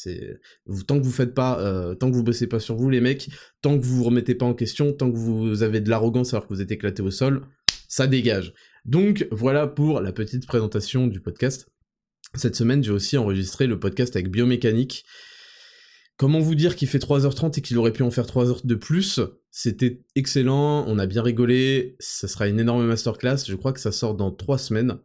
Tant 0.86 0.98
que 0.98 1.04
vous 1.04 1.10
faites 1.10 1.34
pas, 1.34 1.60
euh, 1.60 1.94
tant 1.94 2.10
que 2.10 2.16
vous 2.16 2.22
bossez 2.22 2.46
pas 2.46 2.60
sur 2.60 2.76
vous 2.76 2.88
les 2.88 3.00
mecs, 3.00 3.28
tant 3.60 3.78
que 3.78 3.84
vous 3.84 3.96
vous 3.96 4.04
remettez 4.04 4.34
pas 4.34 4.46
en 4.46 4.54
question, 4.54 4.92
tant 4.92 5.10
que 5.10 5.16
vous 5.16 5.62
avez 5.62 5.80
de 5.80 5.90
l'arrogance 5.90 6.32
alors 6.32 6.46
que 6.46 6.54
vous 6.54 6.62
êtes 6.62 6.70
éclaté 6.70 7.02
au 7.02 7.10
sol, 7.10 7.42
ça 7.88 8.06
dégage. 8.06 8.54
Donc 8.84 9.28
voilà 9.30 9.66
pour 9.66 10.00
la 10.00 10.12
petite 10.12 10.46
présentation 10.46 11.06
du 11.06 11.20
podcast. 11.20 11.68
Cette 12.34 12.56
semaine, 12.56 12.82
j'ai 12.82 12.92
aussi 12.92 13.18
enregistré 13.18 13.66
le 13.66 13.78
podcast 13.78 14.16
avec 14.16 14.30
Biomécanique. 14.30 15.04
Comment 16.22 16.38
vous 16.38 16.54
dire 16.54 16.76
qu'il 16.76 16.86
fait 16.86 17.00
3h30 17.00 17.58
et 17.58 17.62
qu'il 17.62 17.76
aurait 17.78 17.92
pu 17.92 18.04
en 18.04 18.12
faire 18.12 18.26
3 18.26 18.44
h 18.44 18.64
de 18.64 18.76
plus? 18.76 19.18
C'était 19.50 20.04
excellent, 20.14 20.84
on 20.86 21.00
a 21.00 21.06
bien 21.06 21.20
rigolé, 21.20 21.96
ça 21.98 22.28
sera 22.28 22.46
une 22.46 22.60
énorme 22.60 22.86
masterclass, 22.86 23.38
je 23.44 23.56
crois 23.56 23.72
que 23.72 23.80
ça 23.80 23.90
sort 23.90 24.14
dans 24.14 24.30
3 24.30 24.56
semaines. 24.56 24.98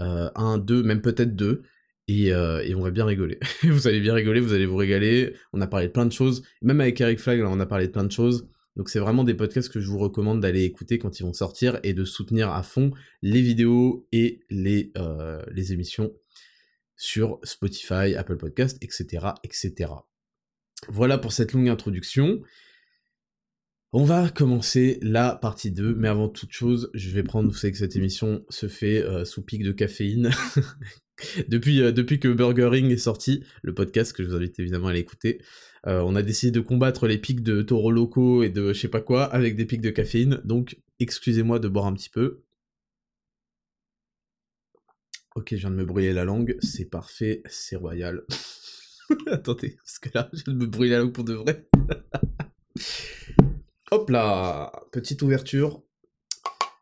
Euh, 0.00 0.30
un, 0.34 0.56
deux, 0.56 0.82
même 0.82 1.02
peut-être 1.02 1.36
deux. 1.36 1.64
Euh, 2.08 2.62
et, 2.62 2.74
on 2.74 2.80
va 2.80 2.90
bien 2.90 3.04
rigoler. 3.04 3.38
vous 3.62 3.86
allez 3.88 4.00
bien 4.00 4.14
rigoler, 4.14 4.40
vous 4.40 4.54
allez 4.54 4.64
vous 4.64 4.78
régaler. 4.78 5.34
On 5.52 5.60
a 5.60 5.66
parlé 5.66 5.88
de 5.88 5.92
plein 5.92 6.06
de 6.06 6.12
choses. 6.12 6.42
Même 6.62 6.80
avec 6.80 6.98
Eric 6.98 7.18
Flag, 7.18 7.42
on 7.42 7.60
a 7.60 7.66
parlé 7.66 7.88
de 7.88 7.92
plein 7.92 8.04
de 8.04 8.10
choses. 8.10 8.48
Donc 8.76 8.88
c'est 8.88 9.00
vraiment 9.00 9.24
des 9.24 9.34
podcasts 9.34 9.70
que 9.70 9.80
je 9.80 9.88
vous 9.90 9.98
recommande 9.98 10.40
d'aller 10.40 10.64
écouter 10.64 10.98
quand 10.98 11.20
ils 11.20 11.24
vont 11.24 11.34
sortir 11.34 11.78
et 11.82 11.92
de 11.92 12.06
soutenir 12.06 12.48
à 12.48 12.62
fond 12.62 12.90
les 13.20 13.42
vidéos 13.42 14.08
et 14.12 14.40
les, 14.48 14.92
euh, 14.96 15.42
émissions 15.70 16.14
sur 16.96 17.38
Spotify, 17.42 18.14
Apple 18.16 18.38
Podcast, 18.38 18.78
etc., 18.80 19.26
etc. 19.42 19.90
Voilà 20.88 21.18
pour 21.18 21.32
cette 21.32 21.52
longue 21.52 21.68
introduction. 21.68 22.42
On 23.96 24.02
va 24.02 24.28
commencer 24.28 24.98
la 25.02 25.36
partie 25.36 25.70
2, 25.70 25.94
mais 25.94 26.08
avant 26.08 26.28
toute 26.28 26.50
chose, 26.50 26.90
je 26.94 27.10
vais 27.10 27.22
prendre, 27.22 27.48
vous 27.48 27.54
savez 27.54 27.72
que 27.72 27.78
cette 27.78 27.94
émission 27.94 28.44
se 28.48 28.66
fait 28.66 29.00
euh, 29.00 29.24
sous 29.24 29.42
pic 29.42 29.62
de 29.62 29.70
caféine. 29.70 30.30
depuis, 31.48 31.80
euh, 31.80 31.92
depuis 31.92 32.18
que 32.18 32.26
Burgering 32.26 32.90
est 32.90 32.96
sorti, 32.96 33.44
le 33.62 33.72
podcast 33.72 34.12
que 34.12 34.24
je 34.24 34.28
vous 34.28 34.34
invite 34.34 34.58
évidemment 34.58 34.88
à 34.88 34.92
l'écouter, 34.92 35.40
euh, 35.86 36.00
on 36.00 36.16
a 36.16 36.22
décidé 36.22 36.50
de 36.50 36.58
combattre 36.60 37.06
les 37.06 37.18
pics 37.18 37.44
de 37.44 37.62
taureaux 37.62 37.92
locaux 37.92 38.42
et 38.42 38.50
de 38.50 38.72
je 38.72 38.80
sais 38.80 38.88
pas 38.88 39.00
quoi 39.00 39.24
avec 39.26 39.54
des 39.54 39.64
pics 39.64 39.80
de 39.80 39.90
caféine, 39.90 40.40
donc 40.44 40.76
excusez-moi 40.98 41.60
de 41.60 41.68
boire 41.68 41.86
un 41.86 41.94
petit 41.94 42.10
peu. 42.10 42.42
Ok, 45.36 45.50
je 45.52 45.56
viens 45.56 45.70
de 45.70 45.76
me 45.76 45.84
brouiller 45.84 46.12
la 46.12 46.24
langue, 46.24 46.56
c'est 46.60 46.90
parfait, 46.90 47.42
c'est 47.46 47.76
royal. 47.76 48.24
Attendez, 49.30 49.76
parce 49.76 49.98
que 49.98 50.08
là, 50.14 50.30
je 50.32 50.50
me 50.50 50.66
brûler 50.66 50.90
la 50.90 51.00
langue 51.00 51.12
pour 51.12 51.24
de 51.24 51.34
vrai. 51.34 51.68
Hop 53.90 54.10
là 54.10 54.72
Petite 54.92 55.22
ouverture. 55.22 55.82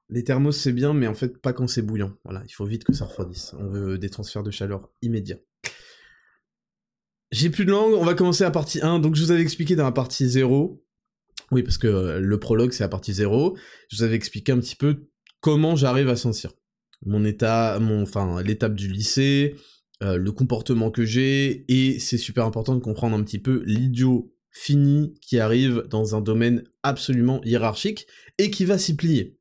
Les 0.08 0.24
thermos, 0.24 0.56
c'est 0.56 0.72
bien, 0.72 0.92
mais 0.92 1.06
en 1.06 1.14
fait, 1.14 1.40
pas 1.40 1.52
quand 1.52 1.66
c'est 1.66 1.82
bouillant. 1.82 2.12
Voilà, 2.24 2.42
il 2.46 2.52
faut 2.52 2.66
vite 2.66 2.84
que 2.84 2.92
ça 2.92 3.06
refroidisse. 3.06 3.54
On 3.58 3.66
veut 3.66 3.98
des 3.98 4.10
transferts 4.10 4.42
de 4.42 4.50
chaleur 4.50 4.90
immédiats. 5.00 5.38
J'ai 7.30 7.48
plus 7.48 7.64
de 7.64 7.70
langue, 7.70 7.94
on 7.94 8.04
va 8.04 8.14
commencer 8.14 8.44
la 8.44 8.50
partie 8.50 8.82
1. 8.82 8.98
Donc, 8.98 9.14
je 9.14 9.22
vous 9.22 9.30
avais 9.30 9.40
expliqué 9.40 9.74
dans 9.74 9.84
la 9.84 9.92
partie 9.92 10.28
0. 10.28 10.84
Oui, 11.50 11.62
parce 11.62 11.78
que 11.78 11.86
euh, 11.86 12.20
le 12.20 12.38
prologue, 12.38 12.72
c'est 12.72 12.84
la 12.84 12.88
partie 12.88 13.14
0. 13.14 13.56
Je 13.88 13.96
vous 13.96 14.02
avais 14.02 14.16
expliqué 14.16 14.52
un 14.52 14.58
petit 14.58 14.76
peu 14.76 15.08
comment 15.40 15.76
j'arrive 15.76 16.10
à 16.10 16.16
sentir. 16.16 16.52
Mon 17.06 17.24
état, 17.24 17.78
mon, 17.80 18.02
enfin, 18.02 18.42
l'étape 18.42 18.74
du 18.74 18.88
lycée, 18.88 19.56
le 20.02 20.32
comportement 20.32 20.90
que 20.90 21.04
j'ai, 21.04 21.64
et 21.68 21.98
c'est 21.98 22.18
super 22.18 22.44
important 22.44 22.74
de 22.74 22.80
comprendre 22.80 23.16
un 23.16 23.22
petit 23.22 23.38
peu 23.38 23.62
l'idiot 23.66 24.32
fini 24.50 25.14
qui 25.20 25.38
arrive 25.38 25.84
dans 25.88 26.14
un 26.14 26.20
domaine 26.20 26.64
absolument 26.82 27.40
hiérarchique 27.44 28.06
et 28.38 28.50
qui 28.50 28.64
va 28.64 28.78
s'y 28.78 28.96
plier. 28.96 29.38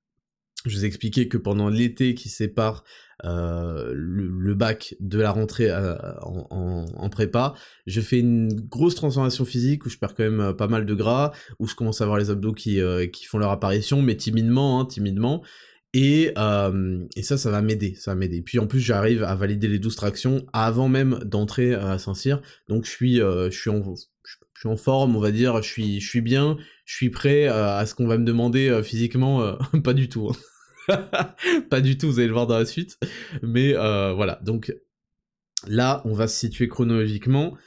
Je 0.65 0.77
vous 0.77 0.86
ai 0.86 0.88
expliqué 0.88 1.27
que 1.27 1.38
pendant 1.38 1.70
l'été 1.70 2.13
qui 2.13 2.30
sépare 2.30 2.84
euh, 3.25 3.91
le, 3.96 4.53
bac 4.53 4.96
de 5.00 5.20
la 5.20 5.32
rentrée 5.32 5.70
euh, 5.70 5.96
en, 6.22 7.10
prépa, 7.10 7.56
je 7.88 8.00
fais 8.00 8.20
une 8.20 8.53
grosse 8.53 8.96
transformation 8.96 9.44
physique 9.44 9.86
où 9.86 9.89
je 9.89 9.98
perds 9.98 10.13
quand 10.13 10.24
même 10.24 10.39
euh, 10.39 10.53
pas 10.53 10.68
mal 10.68 10.86
de 10.86 10.94
gras, 10.94 11.32
où 11.60 11.68
je 11.68 11.75
commence 11.75 12.01
à 12.01 12.06
avoir 12.06 12.20
les 12.20 12.30
abdos 12.30 12.53
qui, 12.53 12.80
qui 13.12 13.25
font 13.25 13.38
leur 13.39 13.51
apparition, 13.51 14.01
mais 14.01 14.15
timidement, 14.15 14.80
hein, 14.80 14.86
timidement. 14.86 15.44
Et, 15.93 16.33
et, 17.15 17.24
ça, 17.24 17.38
ça 17.38 17.51
va 17.51 17.62
m'aider, 17.62 17.95
ça 17.95 18.12
va 18.12 18.15
m'aider. 18.15 18.41
Puis 18.41 18.60
en 18.60 18.67
plus, 18.67 18.79
j'arrive 18.79 19.24
à 19.24 19.36
valider 19.36 19.67
les 19.67 19.79
12 19.79 19.95
tractions 19.95 20.45
avant 20.53 20.88
même 20.88 21.19
d'entrer 21.25 21.74
à 21.74 21.98
Saint-Cyr. 22.00 22.41
Donc 22.69 22.86
je 22.86 22.89
suis, 22.89 23.17
je 23.17 23.50
suis 23.50 23.69
en, 23.69 23.95
je 24.24 24.60
suis 24.60 24.69
en 24.69 24.77
forme, 24.77 25.17
on 25.17 25.19
va 25.19 25.31
dire, 25.31 25.62
je 25.62 25.67
suis, 25.67 26.00
je 26.00 26.07
suis 26.07 26.21
bien, 26.21 26.57
je 26.86 26.95
suis 26.95 27.10
prêt 27.10 27.48
à 27.48 27.86
ce 27.86 27.93
qu'on 27.93 28.07
va 28.07 28.17
me 28.17 28.24
demander 28.24 28.81
physiquement, 28.83 29.57
pas 29.83 29.93
du 29.93 30.07
tout. 30.07 30.29
Hein. 30.29 30.36
pas 31.69 31.81
du 31.81 31.98
tout, 31.98 32.07
vous 32.07 32.19
allez 32.19 32.27
le 32.27 32.33
voir 32.33 32.48
dans 32.48 32.57
la 32.57 32.65
suite. 32.65 32.98
Mais 33.41 33.74
euh, 33.75 34.13
voilà, 34.13 34.39
donc 34.43 34.74
là, 35.67 36.01
on 36.05 36.13
va 36.13 36.27
se 36.27 36.38
situer 36.38 36.67
chronologiquement 36.67 37.57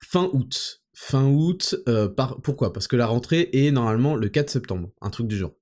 fin 0.00 0.28
août. 0.32 0.82
Fin 0.94 1.26
août, 1.26 1.74
euh, 1.88 2.08
par... 2.08 2.40
pourquoi? 2.42 2.72
Parce 2.72 2.86
que 2.86 2.96
la 2.96 3.06
rentrée 3.06 3.48
est 3.52 3.70
normalement 3.70 4.14
le 4.14 4.28
4 4.28 4.50
septembre, 4.50 4.90
un 5.00 5.10
truc 5.10 5.26
du 5.26 5.36
genre. 5.36 5.54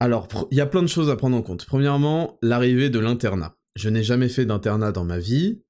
Alors, 0.00 0.28
il 0.50 0.58
y 0.58 0.60
a 0.60 0.66
plein 0.66 0.82
de 0.82 0.88
choses 0.88 1.10
à 1.10 1.16
prendre 1.16 1.36
en 1.36 1.42
compte. 1.42 1.66
Premièrement, 1.66 2.38
l'arrivée 2.42 2.90
de 2.90 2.98
l'internat. 2.98 3.56
Je 3.74 3.88
n'ai 3.88 4.02
jamais 4.02 4.28
fait 4.28 4.46
d'internat 4.46 4.92
dans 4.92 5.04
ma 5.04 5.18
vie, 5.18 5.62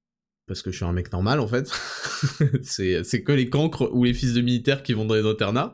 parce 0.47 0.63
que 0.63 0.71
je 0.71 0.77
suis 0.77 0.85
un 0.85 0.93
mec 0.93 1.13
normal 1.13 1.41
en 1.41 1.47
fait. 1.47 1.71
c'est 2.63 3.23
que 3.23 3.33
les 3.33 3.49
cancres 3.49 3.91
ou 3.93 4.05
les 4.05 4.15
fils 4.15 4.35
de 4.35 4.41
militaires 4.41 4.83
qui 4.83 4.95
vont 4.95 5.05
dans 5.05 5.15
les 5.15 5.27
internats. 5.27 5.73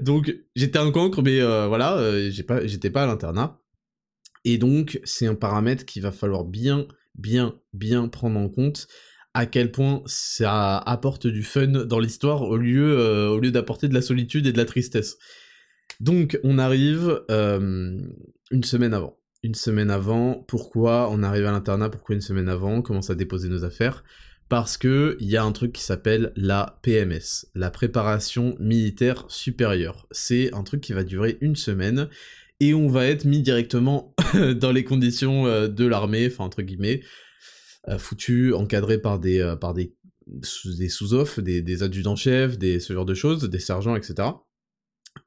Donc 0.00 0.34
j'étais 0.56 0.78
un 0.78 0.90
cancre, 0.90 1.22
mais 1.22 1.40
euh, 1.40 1.66
voilà, 1.66 1.98
j'étais 2.30 2.90
pas 2.90 3.02
à 3.04 3.06
l'internat. 3.06 3.60
Et 4.44 4.58
donc, 4.58 5.00
c'est 5.04 5.26
un 5.26 5.34
paramètre 5.34 5.86
qu'il 5.86 6.02
va 6.02 6.12
falloir 6.12 6.44
bien, 6.44 6.86
bien, 7.14 7.54
bien 7.72 8.08
prendre 8.08 8.38
en 8.38 8.48
compte 8.48 8.86
à 9.32 9.46
quel 9.46 9.72
point 9.72 10.02
ça 10.06 10.78
apporte 10.78 11.26
du 11.26 11.42
fun 11.42 11.66
dans 11.66 11.98
l'histoire 11.98 12.42
au 12.42 12.56
lieu, 12.56 12.98
euh, 12.98 13.28
au 13.30 13.40
lieu 13.40 13.50
d'apporter 13.50 13.88
de 13.88 13.94
la 13.94 14.02
solitude 14.02 14.46
et 14.46 14.52
de 14.52 14.58
la 14.58 14.64
tristesse. 14.64 15.16
Donc, 16.00 16.38
on 16.44 16.58
arrive 16.58 17.22
euh, 17.30 17.98
une 18.50 18.64
semaine 18.64 18.94
avant. 18.94 19.18
Une 19.42 19.54
semaine 19.54 19.90
avant, 19.90 20.44
pourquoi 20.48 21.08
on 21.10 21.22
arrive 21.22 21.46
à 21.46 21.52
l'internat, 21.52 21.90
pourquoi 21.90 22.14
une 22.14 22.22
semaine 22.22 22.48
avant, 22.48 22.76
on 22.76 22.82
commence 22.82 23.10
à 23.10 23.14
déposer 23.14 23.48
nos 23.48 23.64
affaires? 23.64 24.02
Parce 24.48 24.76
que 24.76 25.16
il 25.20 25.28
y 25.28 25.36
a 25.36 25.44
un 25.44 25.52
truc 25.52 25.72
qui 25.72 25.82
s'appelle 25.82 26.32
la 26.36 26.78
PMS, 26.82 27.46
la 27.54 27.70
préparation 27.70 28.54
militaire 28.58 29.24
supérieure. 29.28 30.06
C'est 30.10 30.52
un 30.54 30.62
truc 30.62 30.80
qui 30.80 30.92
va 30.92 31.04
durer 31.04 31.38
une 31.40 31.56
semaine 31.56 32.08
et 32.60 32.74
on 32.74 32.88
va 32.88 33.06
être 33.06 33.24
mis 33.24 33.42
directement 33.42 34.14
dans 34.56 34.72
les 34.72 34.84
conditions 34.84 35.46
euh, 35.46 35.68
de 35.68 35.86
l'armée, 35.86 36.26
enfin 36.26 36.44
entre 36.44 36.62
guillemets, 36.62 37.02
euh, 37.88 37.98
foutu, 37.98 38.54
encadré 38.54 38.98
par 38.98 39.18
des, 39.18 39.54
par 39.60 39.74
des, 39.74 39.94
des 40.26 40.88
sous-offs, 40.88 41.40
des, 41.40 41.82
adjudants-chefs, 41.82 42.58
des, 42.58 42.80
ce 42.80 42.92
genre 42.92 43.06
de 43.06 43.14
choses, 43.14 43.48
des 43.48 43.58
sergents, 43.58 43.96
etc. 43.96 44.28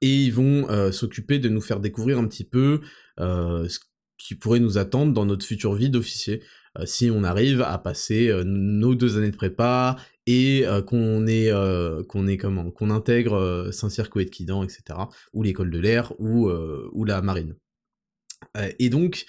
Et 0.01 0.25
ils 0.25 0.33
vont 0.33 0.91
s'occuper 0.91 1.39
de 1.39 1.49
nous 1.49 1.61
faire 1.61 1.79
découvrir 1.79 2.19
un 2.19 2.27
petit 2.27 2.43
peu 2.43 2.81
ce 3.17 3.79
qui 4.19 4.35
pourrait 4.35 4.59
nous 4.59 4.77
attendre 4.77 5.13
dans 5.13 5.25
notre 5.25 5.45
future 5.45 5.73
vie 5.73 5.89
d'officier. 5.89 6.43
si 6.85 7.09
on 7.09 7.23
arrive 7.23 7.61
à 7.61 7.77
passer 7.79 8.31
nos 8.45 8.93
deux 8.93 9.17
années 9.17 9.31
de 9.31 9.35
prépa 9.35 9.97
et 10.27 10.67
euh, 10.67 10.81
qu'on 10.81 11.25
est 11.25 11.49
euh, 11.51 12.03
qu'on 12.03 12.27
est 12.27 12.37
comment 12.37 12.69
qu'on 12.69 12.91
intègre 12.91 13.33
euh, 13.33 13.71
Saint-Cyr 13.71 14.09
de 14.13 14.23
Quidan 14.23 14.63
etc 14.63 14.99
ou 15.33 15.41
l'école 15.41 15.71
de 15.71 15.79
l'air 15.79 16.13
ou 16.19 16.49
ou 16.49 17.05
la 17.05 17.21
marine 17.21 17.55
et 18.77 18.89
donc 18.89 19.25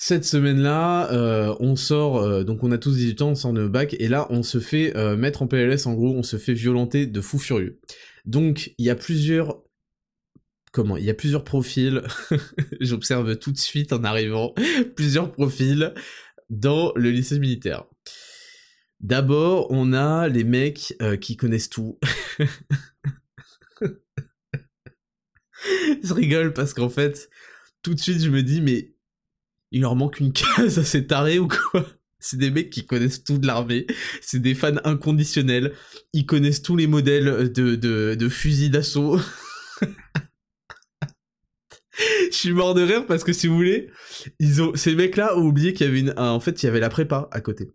cette 0.00 0.24
semaine-là, 0.24 1.56
on 1.58 1.74
sort, 1.74 2.44
donc 2.44 2.62
on 2.62 2.70
a 2.70 2.78
tous 2.78 2.94
18 2.94 3.22
ans, 3.22 3.28
on 3.30 3.34
sort 3.34 3.52
de 3.52 3.66
bac, 3.66 3.96
et 3.98 4.06
là 4.06 4.28
on 4.30 4.44
se 4.44 4.60
fait 4.60 4.94
mettre 5.16 5.42
en 5.42 5.48
PLS, 5.48 5.86
en 5.86 5.94
gros, 5.94 6.14
on 6.14 6.22
se 6.22 6.36
fait 6.36 6.54
violenter 6.54 7.06
de 7.06 7.20
fou 7.20 7.38
furieux. 7.38 7.80
Donc 8.24 8.72
il 8.78 8.86
y 8.86 8.90
a 8.90 8.94
plusieurs 8.94 9.60
comment? 10.72 10.96
Il 10.96 11.04
y 11.04 11.10
a 11.10 11.14
plusieurs 11.14 11.44
profils, 11.44 12.02
j'observe 12.80 13.36
tout 13.36 13.52
de 13.52 13.58
suite 13.58 13.92
en 13.92 14.04
arrivant, 14.04 14.54
plusieurs 14.96 15.32
profils 15.32 15.92
dans 16.50 16.92
le 16.94 17.10
lycée 17.10 17.38
militaire. 17.38 17.84
D'abord, 19.00 19.70
on 19.70 19.92
a 19.92 20.28
les 20.28 20.44
mecs 20.44 20.94
euh, 21.02 21.16
qui 21.16 21.36
connaissent 21.36 21.70
tout. 21.70 21.98
je 26.02 26.12
rigole 26.12 26.52
parce 26.52 26.74
qu'en 26.74 26.88
fait, 26.88 27.30
tout 27.82 27.94
de 27.94 28.00
suite, 28.00 28.22
je 28.22 28.30
me 28.30 28.42
dis, 28.42 28.60
mais 28.60 28.92
il 29.70 29.82
leur 29.82 29.94
manque 29.96 30.20
une 30.20 30.32
case 30.32 30.78
à 30.78 30.84
ces 30.84 31.06
tarés 31.06 31.38
ou 31.38 31.48
quoi? 31.48 31.86
C'est 32.20 32.36
des 32.36 32.50
mecs 32.50 32.70
qui 32.70 32.84
connaissent 32.84 33.22
tout 33.22 33.38
de 33.38 33.46
l'armée, 33.46 33.86
c'est 34.20 34.40
des 34.40 34.56
fans 34.56 34.80
inconditionnels, 34.82 35.72
ils 36.12 36.26
connaissent 36.26 36.62
tous 36.62 36.74
les 36.74 36.88
modèles 36.88 37.52
de, 37.52 37.76
de, 37.76 38.28
fusils 38.28 38.72
d'assaut. 38.72 39.20
je 42.30 42.36
suis 42.36 42.52
mort 42.52 42.74
de 42.74 42.82
rire 42.82 43.06
parce 43.06 43.24
que 43.24 43.32
si 43.32 43.46
vous 43.46 43.56
voulez, 43.56 43.90
ils 44.38 44.62
ont 44.62 44.74
ces 44.74 44.94
mecs-là 44.94 45.36
ont 45.36 45.42
oublié 45.42 45.72
qu'il 45.72 45.86
y 45.86 45.90
avait 45.90 46.00
une, 46.00 46.14
en 46.16 46.40
fait, 46.40 46.62
il 46.62 46.66
y 46.66 46.68
avait 46.68 46.80
la 46.80 46.88
prépa 46.88 47.28
à 47.32 47.40
côté. 47.40 47.70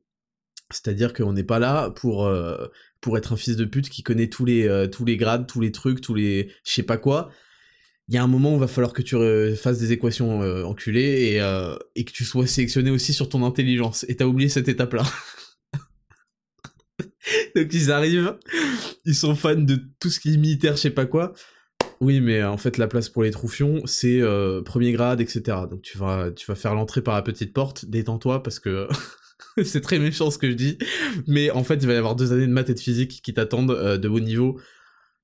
C'est-à-dire 0.71 1.13
qu'on 1.13 1.33
n'est 1.33 1.43
pas 1.43 1.59
là 1.59 1.91
pour, 1.91 2.25
euh, 2.25 2.67
pour 3.01 3.17
être 3.17 3.33
un 3.33 3.37
fils 3.37 3.55
de 3.57 3.65
pute 3.65 3.89
qui 3.89 4.01
connaît 4.01 4.29
tous 4.29 4.45
les, 4.45 4.67
euh, 4.67 4.87
tous 4.87 5.05
les 5.05 5.17
grades, 5.17 5.45
tous 5.47 5.61
les 5.61 5.71
trucs, 5.71 6.01
tous 6.01 6.15
les 6.15 6.49
je 6.65 6.71
sais 6.71 6.83
pas 6.83 6.97
quoi. 6.97 7.29
Il 8.09 8.15
y 8.15 8.17
a 8.17 8.23
un 8.23 8.27
moment 8.27 8.51
où 8.51 8.55
il 8.55 8.59
va 8.59 8.67
falloir 8.67 8.91
que 8.93 9.01
tu 9.01 9.15
fasses 9.55 9.79
des 9.79 9.93
équations 9.93 10.41
euh, 10.41 10.63
enculées 10.63 11.37
et, 11.37 11.37
et 11.95 12.03
que 12.05 12.11
tu 12.11 12.25
sois 12.25 12.47
sélectionné 12.47 12.91
aussi 12.91 13.13
sur 13.13 13.29
ton 13.29 13.45
intelligence. 13.45 14.05
Et 14.09 14.15
t'as 14.15 14.25
oublié 14.25 14.49
cette 14.49 14.67
étape-là. 14.67 15.03
Donc 17.55 17.73
ils 17.73 17.91
arrivent, 17.91 18.37
ils 19.05 19.15
sont 19.15 19.35
fans 19.35 19.55
de 19.55 19.79
tout 19.99 20.09
ce 20.09 20.19
qui 20.19 20.33
est 20.33 20.37
militaire, 20.37 20.75
je 20.75 20.81
sais 20.81 20.89
pas 20.89 21.05
quoi. 21.05 21.33
Oui, 22.01 22.21
mais 22.21 22.43
en 22.43 22.57
fait, 22.57 22.77
la 22.77 22.87
place 22.87 23.09
pour 23.09 23.23
les 23.23 23.31
troufions, 23.31 23.81
c'est 23.85 24.21
premier 24.65 24.91
grade, 24.91 25.21
etc. 25.21 25.41
Donc 25.69 25.81
tu 25.81 25.97
vas, 25.97 26.31
tu 26.31 26.45
vas 26.47 26.55
faire 26.55 26.75
l'entrée 26.75 27.01
par 27.01 27.15
la 27.15 27.21
petite 27.21 27.53
porte, 27.53 27.85
détends-toi 27.85 28.43
parce 28.43 28.59
que 28.59 28.87
c'est 29.63 29.81
très 29.81 29.99
méchant 29.99 30.31
ce 30.31 30.37
que 30.37 30.49
je 30.49 30.55
dis, 30.55 30.77
mais 31.27 31.51
en 31.51 31.63
fait, 31.63 31.75
il 31.75 31.87
va 31.87 31.93
y 31.93 31.97
avoir 31.97 32.15
deux 32.15 32.33
années 32.33 32.47
de 32.47 32.51
maths 32.51 32.69
et 32.69 32.73
de 32.73 32.79
physique 32.79 33.21
qui 33.23 33.33
t'attendent 33.33 33.71
euh, 33.71 33.97
de 33.97 34.07
haut 34.07 34.19
niveau. 34.19 34.59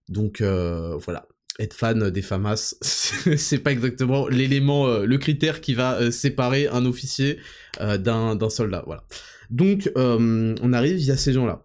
Donc 0.07 0.41
euh, 0.41 0.97
voilà, 0.97 1.27
être 1.59 1.73
fan 1.73 2.09
des 2.09 2.21
FAMAS, 2.21 2.75
c'est 2.81 3.59
pas 3.59 3.71
exactement 3.71 4.27
l'élément, 4.27 4.88
euh, 4.88 5.05
le 5.05 5.17
critère 5.17 5.61
qui 5.61 5.73
va 5.73 6.11
séparer 6.11 6.67
un 6.67 6.85
officier 6.85 7.39
d'un 7.79 8.38
soldat. 8.49 8.83
Voilà. 8.85 9.03
Donc 9.49 9.91
on 9.95 10.73
arrive, 10.73 10.99
il 10.99 11.05
y 11.05 11.11
a 11.11 11.17
ces 11.17 11.33
gens-là. 11.33 11.63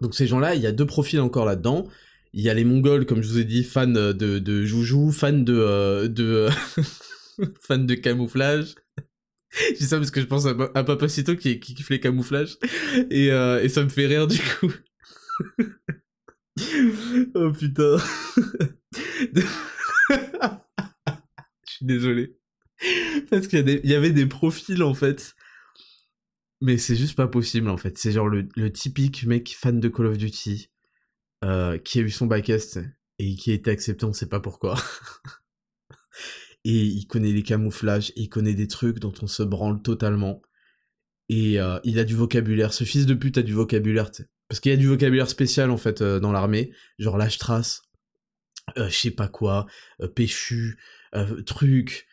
Donc 0.00 0.14
ces 0.14 0.26
gens-là, 0.26 0.54
il 0.54 0.62
y 0.62 0.66
a 0.66 0.72
deux 0.72 0.86
profils 0.86 1.20
encore 1.20 1.44
là-dedans. 1.44 1.86
Il 2.32 2.42
y 2.42 2.48
a 2.48 2.54
les 2.54 2.64
Mongols, 2.64 3.06
comme 3.06 3.22
je 3.22 3.28
vous 3.28 3.38
ai 3.38 3.44
dit, 3.44 3.64
fans 3.64 3.86
de, 3.86 4.12
de 4.12 4.64
Joujou, 4.64 5.10
fans 5.10 5.32
de, 5.32 6.06
de 6.06 6.48
fans 7.66 7.78
de 7.78 7.94
camouflage, 7.94 8.74
je 9.72 9.78
dis 9.78 9.84
ça 9.84 9.98
parce 9.98 10.10
que 10.10 10.20
je 10.20 10.26
pense 10.26 10.46
à, 10.46 10.54
à 10.74 10.84
Papacito 10.84 11.36
qui, 11.36 11.58
qui 11.60 11.74
kiffe 11.74 11.90
les 11.90 12.00
camouflages. 12.00 12.56
Et, 13.10 13.32
euh, 13.32 13.62
et 13.62 13.68
ça 13.68 13.82
me 13.82 13.88
fait 13.88 14.06
rire 14.06 14.26
du 14.26 14.38
coup. 14.38 14.72
oh 17.34 17.52
putain. 17.52 17.96
je 19.34 19.42
suis 21.66 21.86
désolé. 21.86 22.36
Parce 23.28 23.46
qu'il 23.46 23.68
y, 23.68 23.88
y, 23.88 23.94
avait 23.94 24.12
des 24.12 24.26
profils 24.26 24.82
en 24.82 24.94
fait. 24.94 25.34
Mais 26.60 26.78
c'est 26.78 26.96
juste 26.96 27.16
pas 27.16 27.28
possible 27.28 27.68
en 27.68 27.76
fait. 27.76 27.98
C'est 27.98 28.12
genre 28.12 28.28
le, 28.28 28.48
le, 28.56 28.70
typique 28.70 29.24
mec 29.26 29.54
fan 29.58 29.80
de 29.80 29.88
Call 29.88 30.06
of 30.06 30.18
Duty 30.18 30.70
euh, 31.44 31.78
qui 31.78 31.98
a 31.98 32.02
eu 32.02 32.10
son 32.10 32.26
back 32.26 32.50
et 32.50 33.34
qui 33.34 33.50
a 33.50 33.54
été 33.54 33.70
accepté, 33.70 34.04
on 34.04 34.12
sait 34.12 34.28
pas 34.28 34.40
pourquoi 34.40 34.74
et 36.64 36.82
il 36.82 37.06
connaît 37.06 37.32
les 37.32 37.42
camouflages, 37.42 38.12
il 38.16 38.28
connaît 38.28 38.54
des 38.54 38.68
trucs 38.68 38.98
dont 38.98 39.12
on 39.22 39.26
se 39.26 39.42
branle 39.42 39.82
totalement. 39.82 40.42
Et 41.28 41.60
euh, 41.60 41.78
il 41.84 41.98
a 41.98 42.04
du 42.04 42.16
vocabulaire. 42.16 42.72
Ce 42.72 42.84
fils 42.84 43.06
de 43.06 43.14
pute 43.14 43.38
a 43.38 43.42
du 43.42 43.54
vocabulaire, 43.54 44.10
Parce 44.48 44.60
qu'il 44.60 44.70
y 44.70 44.74
a 44.74 44.78
du 44.78 44.88
vocabulaire 44.88 45.30
spécial, 45.30 45.70
en 45.70 45.76
fait, 45.76 46.02
euh, 46.02 46.18
dans 46.18 46.32
l'armée. 46.32 46.72
Genre 46.98 47.16
lâche 47.16 47.38
trace, 47.38 47.82
euh, 48.76 48.88
je 48.88 48.96
sais 48.96 49.10
pas 49.10 49.28
quoi, 49.28 49.66
péchu, 50.14 50.76
truc. 51.46 52.06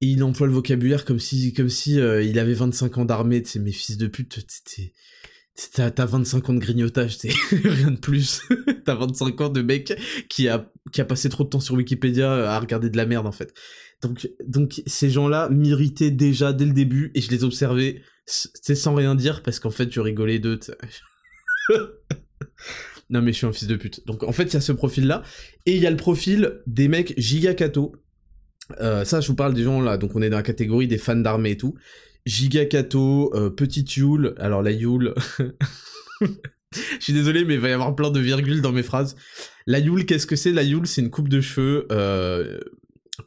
Et 0.00 0.08
il 0.08 0.22
emploie 0.24 0.48
le 0.48 0.52
vocabulaire 0.52 1.04
comme 1.04 1.20
si, 1.20 1.52
comme 1.54 1.68
si 1.68 1.94
il 1.94 2.38
avait 2.38 2.54
25 2.54 2.98
ans 2.98 3.04
d'armée, 3.04 3.42
tu 3.42 3.60
mes 3.60 3.72
fils 3.72 3.96
de 3.96 4.08
pute, 4.08 4.44
T'as 5.72 6.04
25 6.04 6.50
ans 6.50 6.54
de 6.54 6.58
grignotage, 6.58 7.16
c'est 7.16 7.30
rien 7.52 7.92
de 7.92 7.98
plus. 7.98 8.42
T'as 8.84 8.96
25 8.96 9.40
ans 9.40 9.48
de 9.48 9.62
mec 9.62 9.92
qui 10.28 10.48
a, 10.48 10.68
passé 11.06 11.28
trop 11.28 11.44
de 11.44 11.48
temps 11.48 11.60
sur 11.60 11.76
Wikipédia 11.76 12.52
à 12.52 12.58
regarder 12.58 12.90
de 12.90 12.96
la 12.96 13.06
merde 13.06 13.26
en 13.26 13.32
fait. 13.32 13.54
Donc, 14.46 14.82
ces 14.86 15.08
gens-là 15.08 15.48
m'irritaient 15.50 16.10
déjà 16.10 16.52
dès 16.52 16.66
le 16.66 16.72
début 16.72 17.10
et 17.14 17.20
je 17.20 17.30
les 17.30 17.44
observais 17.44 18.02
c'est 18.26 18.74
sans 18.74 18.94
rien 18.94 19.14
dire 19.14 19.42
parce 19.42 19.60
qu'en 19.60 19.70
fait 19.70 19.92
je 19.92 20.00
rigolais 20.00 20.38
d'eux. 20.38 20.58
non 23.10 23.20
mais 23.22 23.32
je 23.32 23.36
suis 23.38 23.46
un 23.46 23.52
fils 23.52 23.68
de 23.68 23.76
pute. 23.76 24.06
Donc 24.06 24.22
en 24.22 24.32
fait 24.32 24.44
il 24.44 24.54
y 24.54 24.56
a 24.56 24.60
ce 24.60 24.72
profil 24.72 25.06
là 25.06 25.22
et 25.66 25.76
il 25.76 25.82
y 25.82 25.86
a 25.86 25.90
le 25.90 25.96
profil 25.96 26.62
des 26.66 26.88
mecs 26.88 27.14
giga 27.18 27.54
euh, 28.80 29.04
ça 29.04 29.20
je 29.20 29.28
vous 29.28 29.34
parle 29.34 29.52
des 29.52 29.62
gens 29.62 29.80
là, 29.80 29.98
donc 29.98 30.16
on 30.16 30.22
est 30.22 30.30
dans 30.30 30.38
la 30.38 30.42
catégorie 30.42 30.88
des 30.88 30.98
fans 30.98 31.16
d'armée 31.16 31.50
et 31.52 31.56
tout. 31.56 31.74
Giga 32.26 32.64
Kato, 32.66 33.30
euh, 33.34 33.50
Petite 33.50 33.96
Yule, 33.96 34.34
alors 34.38 34.62
la 34.62 34.70
Yule... 34.70 35.14
je 36.22 37.00
suis 37.00 37.12
désolé 37.12 37.44
mais 37.44 37.54
il 37.54 37.60
va 37.60 37.68
y 37.68 37.72
avoir 37.72 37.94
plein 37.94 38.10
de 38.10 38.20
virgules 38.20 38.60
dans 38.60 38.72
mes 38.72 38.82
phrases. 38.82 39.16
La 39.66 39.78
Yule, 39.78 40.06
qu'est-ce 40.06 40.26
que 40.26 40.36
c'est? 40.36 40.52
La 40.52 40.62
Yule 40.62 40.86
c'est 40.86 41.02
une 41.02 41.10
coupe 41.10 41.28
de 41.28 41.40
cheveux... 41.40 41.86
Euh, 41.92 42.60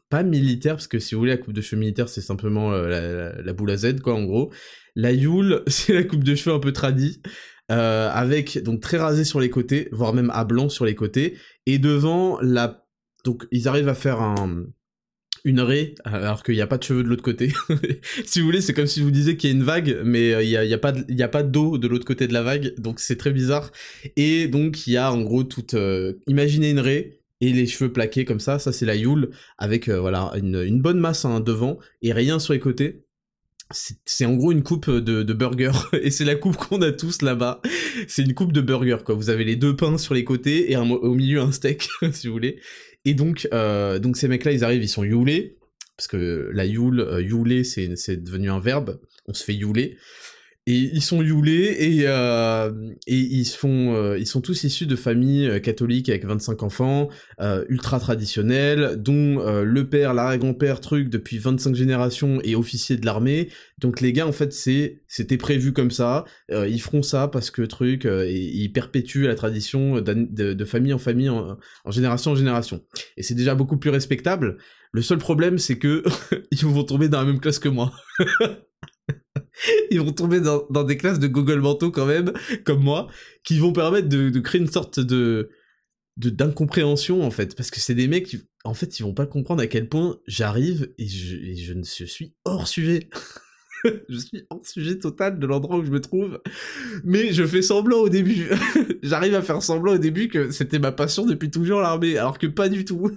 pas 0.09 0.23
militaire, 0.23 0.75
parce 0.75 0.87
que 0.87 0.99
si 0.99 1.15
vous 1.15 1.19
voulez, 1.19 1.31
la 1.31 1.37
coupe 1.37 1.53
de 1.53 1.61
cheveux 1.61 1.79
militaire, 1.79 2.09
c'est 2.09 2.21
simplement 2.21 2.71
la, 2.71 3.53
boule 3.53 3.71
à 3.71 3.77
Z, 3.77 4.01
quoi, 4.01 4.15
en 4.15 4.23
gros. 4.23 4.51
La 4.95 5.11
Yule, 5.11 5.63
c'est 5.67 5.93
la 5.93 6.03
coupe 6.03 6.23
de 6.23 6.35
cheveux 6.35 6.55
un 6.55 6.59
peu 6.59 6.73
tradie, 6.73 7.21
euh, 7.71 8.09
avec 8.09 8.63
donc 8.63 8.81
très 8.81 8.97
rasé 8.97 9.23
sur 9.23 9.39
les 9.39 9.49
côtés, 9.49 9.89
voire 9.91 10.13
même 10.13 10.31
à 10.33 10.43
blanc 10.43 10.69
sur 10.69 10.85
les 10.85 10.95
côtés, 10.95 11.37
et 11.65 11.79
devant 11.79 12.39
la... 12.41 12.85
Donc 13.23 13.45
ils 13.51 13.67
arrivent 13.67 13.89
à 13.89 13.93
faire 13.93 14.21
un, 14.21 14.65
une 15.43 15.61
raie, 15.61 15.95
alors 16.03 16.43
qu'il 16.43 16.55
n'y 16.55 16.61
a 16.61 16.67
pas 16.67 16.77
de 16.77 16.83
cheveux 16.83 17.03
de 17.03 17.07
l'autre 17.07 17.23
côté. 17.23 17.51
si 18.25 18.39
vous 18.39 18.45
voulez, 18.45 18.61
c'est 18.61 18.73
comme 18.73 18.87
si 18.87 18.99
je 18.99 19.05
vous 19.05 19.11
disais 19.11 19.37
qu'il 19.37 19.49
y 19.49 19.53
a 19.53 19.55
une 19.55 19.63
vague, 19.63 20.01
mais 20.03 20.33
euh, 20.33 20.43
il 20.43 20.49
n'y 20.49 20.57
a, 20.57 20.65
y 20.65 20.73
a, 20.73 20.77
pas 20.77 20.93
y 21.07 21.23
a 21.23 21.27
pas 21.27 21.43
d'eau 21.43 21.77
de 21.77 21.87
l'autre 21.87 22.05
côté 22.05 22.27
de 22.27 22.33
la 22.33 22.43
vague, 22.43 22.73
donc 22.77 22.99
c'est 22.99 23.17
très 23.17 23.31
bizarre. 23.31 23.71
Et 24.15 24.47
donc 24.47 24.87
il 24.87 24.93
y 24.93 24.97
a 24.97 25.11
en 25.11 25.21
gros 25.21 25.43
toute... 25.43 25.73
Euh, 25.73 26.13
imaginez 26.27 26.71
une 26.71 26.79
raie, 26.79 27.21
et 27.39 27.53
les 27.53 27.67
cheveux 27.67 27.91
plaqués 27.91 28.25
comme 28.25 28.39
ça, 28.39 28.59
ça 28.59 28.71
c'est 28.71 28.85
la 28.85 28.95
Yule, 28.95 29.29
avec 29.57 29.89
voilà 29.89 30.31
une, 30.35 30.63
une 30.63 30.81
bonne 30.81 30.99
masse 30.99 31.23
hein, 31.23 31.39
devant, 31.39 31.77
et 32.01 32.11
rien 32.11 32.39
sur 32.39 32.53
les 32.53 32.59
côtés 32.59 33.07
c'est 33.71 34.25
en 34.25 34.35
gros 34.35 34.51
une 34.51 34.63
coupe 34.63 34.89
de, 34.89 35.23
de 35.23 35.33
burger 35.33 35.71
et 36.01 36.09
c'est 36.09 36.25
la 36.25 36.35
coupe 36.35 36.55
qu'on 36.55 36.81
a 36.81 36.91
tous 36.91 37.21
là-bas. 37.21 37.61
C'est 38.07 38.23
une 38.23 38.33
coupe 38.33 38.53
de 38.53 38.61
burger 38.61 38.97
quoi. 39.05 39.15
Vous 39.15 39.29
avez 39.29 39.43
les 39.43 39.55
deux 39.55 39.75
pains 39.75 39.97
sur 39.97 40.13
les 40.13 40.23
côtés 40.23 40.71
et 40.71 40.77
au 40.77 41.13
milieu 41.13 41.41
un 41.41 41.51
steak 41.51 41.89
si 42.11 42.27
vous 42.27 42.33
voulez. 42.33 42.59
Et 43.07 43.13
donc 43.13 43.47
euh, 43.53 43.99
donc 43.99 44.17
ces 44.17 44.27
mecs-là 44.27 44.51
ils 44.51 44.65
arrivent 44.65 44.83
ils 44.83 44.89
sont 44.89 45.05
youlés 45.05 45.55
parce 45.95 46.09
que 46.09 46.51
la 46.53 46.65
youle 46.65 46.99
euh, 46.99 47.63
c'est 47.63 47.95
c'est 47.95 48.17
devenu 48.17 48.51
un 48.51 48.59
verbe. 48.59 48.99
On 49.27 49.33
se 49.33 49.45
fait 49.45 49.53
youler 49.53 49.95
et 50.67 50.91
ils 50.93 51.01
sont 51.01 51.21
youlés 51.21 51.77
et, 51.79 52.01
euh, 52.07 52.71
et 53.07 53.15
ils, 53.15 53.45
font, 53.45 53.95
euh, 53.95 54.19
ils 54.19 54.27
sont 54.27 54.41
tous 54.41 54.65
issus 54.65 54.85
de 54.85 54.97
familles 54.97 55.47
euh, 55.47 55.59
catholiques 55.59 56.09
avec 56.09 56.25
25 56.25 56.61
enfants, 56.61 57.07
euh, 57.39 57.63
ultra 57.69 58.01
traditionnelles, 58.01 58.97
dont 58.97 59.39
euh, 59.39 59.63
le 59.63 59.87
père, 59.87 60.13
l'arrière-grand-père, 60.13 60.81
truc, 60.81 61.07
depuis 61.07 61.37
25 61.37 61.73
générations 61.73 62.41
est 62.41 62.55
officier 62.55 62.97
de 62.97 63.05
l'armée. 63.05 63.47
Donc 63.79 64.01
les 64.01 64.11
gars, 64.11 64.27
en 64.27 64.33
fait, 64.33 64.51
c'est 64.51 64.99
c'était 65.07 65.37
prévu 65.37 65.71
comme 65.71 65.91
ça. 65.91 66.25
ils 66.49 66.81
feront 66.81 67.01
ça 67.01 67.29
parce 67.29 67.49
que 67.49 67.61
truc, 67.61 68.05
ils 68.05 68.69
perpétuent 68.73 69.27
la 69.27 69.35
tradition 69.35 70.01
de, 70.01 70.53
de, 70.53 70.65
famille 70.65 70.91
en 70.91 70.97
famille, 70.97 71.29
en, 71.29 71.57
en 71.85 71.91
génération 71.91 72.31
en 72.31 72.35
génération. 72.35 72.83
Et 73.15 73.23
c'est 73.23 73.35
déjà 73.35 73.55
beaucoup 73.55 73.77
plus 73.77 73.89
respectable. 73.89 74.57
Le 74.91 75.01
seul 75.01 75.19
problème, 75.19 75.59
c'est 75.59 75.77
que 75.77 76.03
ils 76.51 76.65
vont 76.65 76.83
tomber 76.83 77.07
dans 77.07 77.19
la 77.19 77.25
même 77.25 77.39
classe 77.39 77.59
que 77.59 77.69
moi. 77.69 77.93
ils 79.91 79.99
vont 79.99 80.11
tomber 80.11 80.39
dans, 80.39 80.83
des 80.83 80.97
classes 80.97 81.19
de 81.19 81.27
Google 81.27 81.59
Manteau 81.59 81.91
quand 81.91 82.05
même, 82.05 82.33
comme 82.65 82.83
moi, 82.83 83.07
qui 83.43 83.59
vont 83.59 83.73
permettre 83.73 84.09
de, 84.09 84.39
créer 84.39 84.61
une 84.61 84.71
sorte 84.71 84.99
de 84.99 85.49
d'incompréhension 86.17 87.23
en 87.23 87.29
fait. 87.29 87.55
Parce 87.55 87.69
que 87.69 87.79
c'est 87.79 87.93
des 87.93 88.07
mecs 88.07 88.25
qui 88.25 88.41
en 88.63 88.73
fait 88.73 88.99
ils 88.99 89.03
vont 89.03 89.13
pas 89.13 89.27
comprendre 89.27 89.61
à 89.61 89.67
quel 89.67 89.87
point 89.87 90.19
j'arrive 90.25 90.91
et 90.97 91.07
je, 91.07 91.37
je, 91.83 92.05
suis 92.05 92.33
hors 92.43 92.67
sujet. 92.67 93.09
Je 94.09 94.17
suis 94.17 94.43
hors 94.49 94.65
sujet 94.65 94.97
total 94.97 95.37
de 95.37 95.45
l'endroit 95.45 95.77
où 95.77 95.85
je 95.85 95.91
me 95.91 96.01
trouve. 96.01 96.41
Mais 97.03 97.31
je 97.31 97.45
fais 97.45 97.61
semblant 97.61 97.99
au 97.99 98.09
début. 98.09 98.49
J'arrive 99.03 99.35
à 99.35 99.43
faire 99.43 99.61
semblant 99.61 99.93
au 99.93 99.97
début 99.99 100.29
que 100.29 100.49
c'était 100.49 100.79
ma 100.79 100.91
passion 100.91 101.27
depuis 101.27 101.51
toujours 101.51 101.81
l'armée 101.81 102.17
alors 102.17 102.39
que 102.39 102.47
pas 102.47 102.69
du 102.69 102.85
tout. 102.85 103.11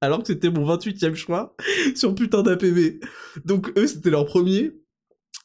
Alors 0.00 0.20
que 0.20 0.28
c'était 0.28 0.48
mon 0.48 0.66
28e 0.66 1.14
choix 1.14 1.54
sur 1.94 2.14
putain 2.14 2.42
d'APB 2.42 3.04
donc 3.44 3.70
eux 3.76 3.86
c'était 3.86 4.08
leur 4.08 4.24
premier 4.24 4.72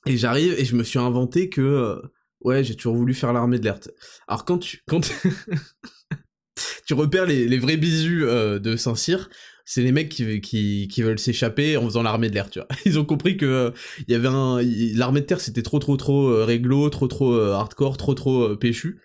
et 0.05 0.17
j'arrive 0.17 0.53
et 0.57 0.65
je 0.65 0.75
me 0.75 0.83
suis 0.83 0.99
inventé 0.99 1.49
que 1.49 1.61
euh, 1.61 2.01
ouais, 2.41 2.63
j'ai 2.63 2.75
toujours 2.75 2.95
voulu 2.95 3.13
faire 3.13 3.33
l'armée 3.33 3.59
de 3.59 3.63
l'air. 3.63 3.79
Alors 4.27 4.45
quand 4.45 4.57
tu 4.57 4.81
quand 4.87 5.01
tu 6.87 6.93
repères 6.93 7.25
les, 7.25 7.57
vrais 7.57 7.77
bisous 7.77 8.23
euh, 8.23 8.59
de 8.59 8.75
Saint-Cyr, 8.75 9.29
c'est 9.65 9.81
les 9.81 9.91
mecs 9.91 10.09
qui, 10.09 10.87
veulent 11.01 11.19
s'échapper 11.19 11.75
en 11.77 11.85
faisant 11.85 12.03
l'armée 12.03 12.29
de 12.29 12.35
l'air, 12.35 12.49
tu 12.49 12.59
vois. 12.59 12.67
Ils 12.85 12.99
ont 12.99 13.05
compris 13.05 13.35
que 13.35 13.73
il 14.07 14.11
y 14.11 14.15
avait 14.15 14.27
un 14.27 14.61
l'armée 14.95 15.21
de 15.21 15.25
terre 15.25 15.41
c'était 15.41 15.63
trop 15.63 15.79
trop 15.79 15.97
trop 15.97 16.29
euh, 16.29 16.45
réglo, 16.45 16.89
trop 16.89 17.07
trop 17.07 17.35
hardcore, 17.35 17.97
trop 17.97 18.13
trop 18.13 18.55
péchu. 18.55 19.01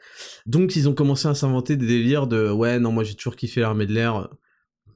Donc 0.46 0.76
ils 0.76 0.88
ont 0.88 0.94
commencé 0.94 1.28
à 1.28 1.34
s'inventer 1.34 1.76
des 1.76 1.86
délires 1.86 2.26
de 2.26 2.50
ouais, 2.50 2.78
non, 2.78 2.92
moi 2.92 3.04
j'ai 3.04 3.14
toujours 3.14 3.36
kiffé 3.36 3.60
l'armée 3.60 3.86
de 3.86 3.92
l'air 3.92 4.28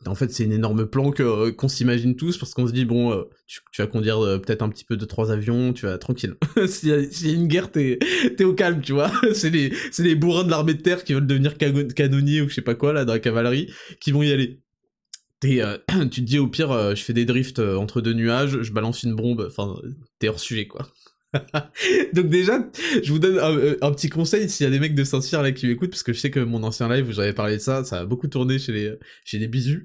en 0.06 0.14
fait, 0.14 0.32
c'est 0.32 0.44
une 0.44 0.52
énorme 0.52 0.86
planque 0.86 1.20
euh, 1.20 1.52
qu'on 1.52 1.68
s'imagine 1.68 2.16
tous 2.16 2.38
parce 2.38 2.54
qu'on 2.54 2.66
se 2.66 2.72
dit 2.72 2.84
bon, 2.84 3.12
euh, 3.12 3.24
tu, 3.46 3.60
vas 3.78 3.86
conduire 3.86 4.20
euh, 4.20 4.38
peut-être 4.38 4.62
un 4.62 4.68
petit 4.68 4.84
peu 4.84 4.96
de 4.96 5.04
trois 5.04 5.30
avions, 5.30 5.72
tu 5.72 5.86
vas 5.86 5.98
tranquille. 5.98 6.34
S'il 6.66 6.88
y, 6.88 6.92
a 6.92 7.32
une 7.32 7.48
guerre, 7.48 7.70
t'es 7.70 7.98
es 8.38 8.44
au 8.44 8.54
calme, 8.54 8.80
tu 8.80 8.92
vois. 8.92 9.10
c'est 9.32 9.50
les 9.50 9.72
c'est 9.90 10.14
bourrins 10.14 10.44
de 10.44 10.50
l'armée 10.50 10.74
de 10.74 10.82
terre 10.82 11.04
qui 11.04 11.14
veulent 11.14 11.26
devenir 11.26 11.56
canonniers 11.56 12.42
ou 12.42 12.48
je 12.48 12.54
sais 12.54 12.62
pas 12.62 12.74
quoi 12.74 12.92
là 12.92 13.04
dans 13.04 13.12
la 13.12 13.18
cavalerie 13.18 13.70
qui 14.00 14.12
vont 14.12 14.22
y 14.22 14.32
aller. 14.32 14.60
Et 15.42 15.60
tu 16.10 16.20
te 16.22 16.26
dis 16.26 16.38
au 16.38 16.48
pire, 16.48 16.96
je 16.96 17.02
fais 17.02 17.12
des 17.12 17.26
drifts 17.26 17.58
entre 17.58 18.00
deux 18.00 18.14
nuages, 18.14 18.62
je 18.62 18.72
balance 18.72 19.02
une 19.02 19.14
bombe, 19.14 19.46
enfin, 19.46 19.76
t'es 20.18 20.28
hors 20.28 20.40
sujet 20.40 20.66
quoi. 20.66 20.88
Donc 22.12 22.28
déjà, 22.28 22.68
je 23.02 23.12
vous 23.12 23.18
donne 23.18 23.38
un, 23.38 23.92
petit 23.92 24.08
conseil 24.08 24.48
s'il 24.48 24.64
y 24.64 24.66
a 24.66 24.70
des 24.70 24.80
mecs 24.80 24.94
de 24.94 25.04
Saint-Cyr 25.04 25.42
là 25.42 25.52
qui 25.52 25.66
m'écoutent, 25.66 25.90
parce 25.90 26.02
que 26.02 26.12
je 26.12 26.20
sais 26.20 26.30
que 26.30 26.40
mon 26.40 26.62
ancien 26.62 26.88
live 26.88 27.08
où 27.08 27.12
j'avais 27.12 27.32
parlé 27.32 27.56
de 27.56 27.62
ça, 27.62 27.84
ça 27.84 28.00
a 28.00 28.04
beaucoup 28.04 28.28
tourné 28.28 28.58
chez 28.58 28.72
les, 28.72 28.94
chez 29.24 29.38
les 29.38 29.48
bisous. 29.48 29.82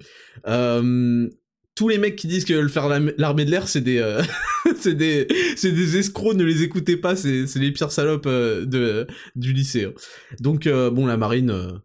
Euh, 0.47 1.27
tous 1.75 1.87
les 1.87 1.97
mecs 1.97 2.15
qui 2.15 2.27
disent 2.27 2.45
qu'ils 2.45 2.55
veulent 2.55 2.69
faire 2.69 2.89
l'armée 2.89 3.45
de 3.45 3.51
l'air, 3.51 3.67
c'est 3.67 3.81
des, 3.81 3.99
euh, 3.99 4.21
c'est 4.77 4.95
des, 4.95 5.25
des 5.25 5.97
escrocs, 5.97 6.35
ne 6.35 6.43
les 6.43 6.63
écoutez 6.63 6.97
pas, 6.97 7.15
c'est, 7.15 7.45
les 7.55 7.71
pires 7.71 7.91
salopes 7.91 8.25
euh, 8.25 8.65
de, 8.65 9.07
du 9.35 9.53
lycée. 9.53 9.85
Hein. 9.85 9.93
Donc 10.39 10.67
bon, 10.67 11.05
la 11.05 11.17
marine, 11.17 11.81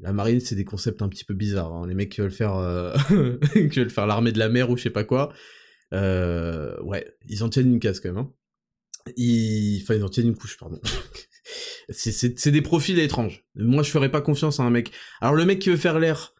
la 0.00 0.12
marine, 0.12 0.40
c'est 0.40 0.54
des 0.54 0.64
concepts 0.64 1.02
un 1.02 1.08
petit 1.08 1.24
peu 1.24 1.34
bizarres. 1.34 1.72
Hein. 1.72 1.86
Les 1.86 1.94
mecs 1.94 2.10
qui 2.10 2.20
veulent 2.20 2.30
faire, 2.30 2.94
qui 3.52 3.78
veulent 3.78 3.90
faire 3.90 4.06
l'armée 4.06 4.32
de 4.32 4.38
la 4.38 4.48
mer 4.48 4.70
ou 4.70 4.76
je 4.76 4.82
sais 4.82 4.90
pas 4.90 5.04
quoi, 5.04 5.32
ouais, 5.92 7.06
ils 7.28 7.42
en 7.42 7.48
tiennent 7.48 7.72
une 7.72 7.80
case 7.80 8.00
quand 8.00 8.12
même. 8.12 8.18
Hein 8.18 8.32
il... 9.16 9.80
Enfin, 9.82 9.94
ils 9.94 10.04
en 10.04 10.08
tiennent 10.08 10.28
une 10.28 10.36
couche, 10.36 10.56
pardon. 10.58 10.80
c'est 11.88 12.50
des 12.50 12.62
profils 12.62 12.98
étranges. 12.98 13.44
Moi, 13.54 13.82
je 13.82 13.90
ferais 13.90 14.10
pas 14.10 14.20
confiance 14.20 14.60
à 14.60 14.62
un 14.62 14.70
mec. 14.70 14.92
Alors, 15.20 15.34
le 15.34 15.44
mec 15.44 15.58
qui 15.58 15.70
veut 15.70 15.76
faire 15.76 15.98
l'air... 15.98 16.34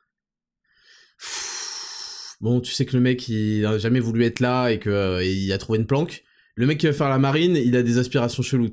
Bon, 2.40 2.60
tu 2.60 2.72
sais 2.72 2.84
que 2.84 2.96
le 2.96 3.02
mec, 3.02 3.28
il 3.28 3.64
a 3.64 3.78
jamais 3.78 4.00
voulu 4.00 4.24
être 4.24 4.40
là 4.40 4.70
et 4.70 4.80
que 4.80 4.90
euh, 4.90 5.54
a 5.54 5.58
trouvé 5.58 5.78
une 5.78 5.86
planque. 5.86 6.24
Le 6.56 6.66
mec 6.66 6.78
qui 6.78 6.86
veut 6.86 6.92
faire 6.92 7.08
la 7.08 7.18
marine, 7.18 7.54
il 7.56 7.76
a 7.76 7.84
des 7.84 7.98
aspirations 7.98 8.42
cheloues. 8.42 8.70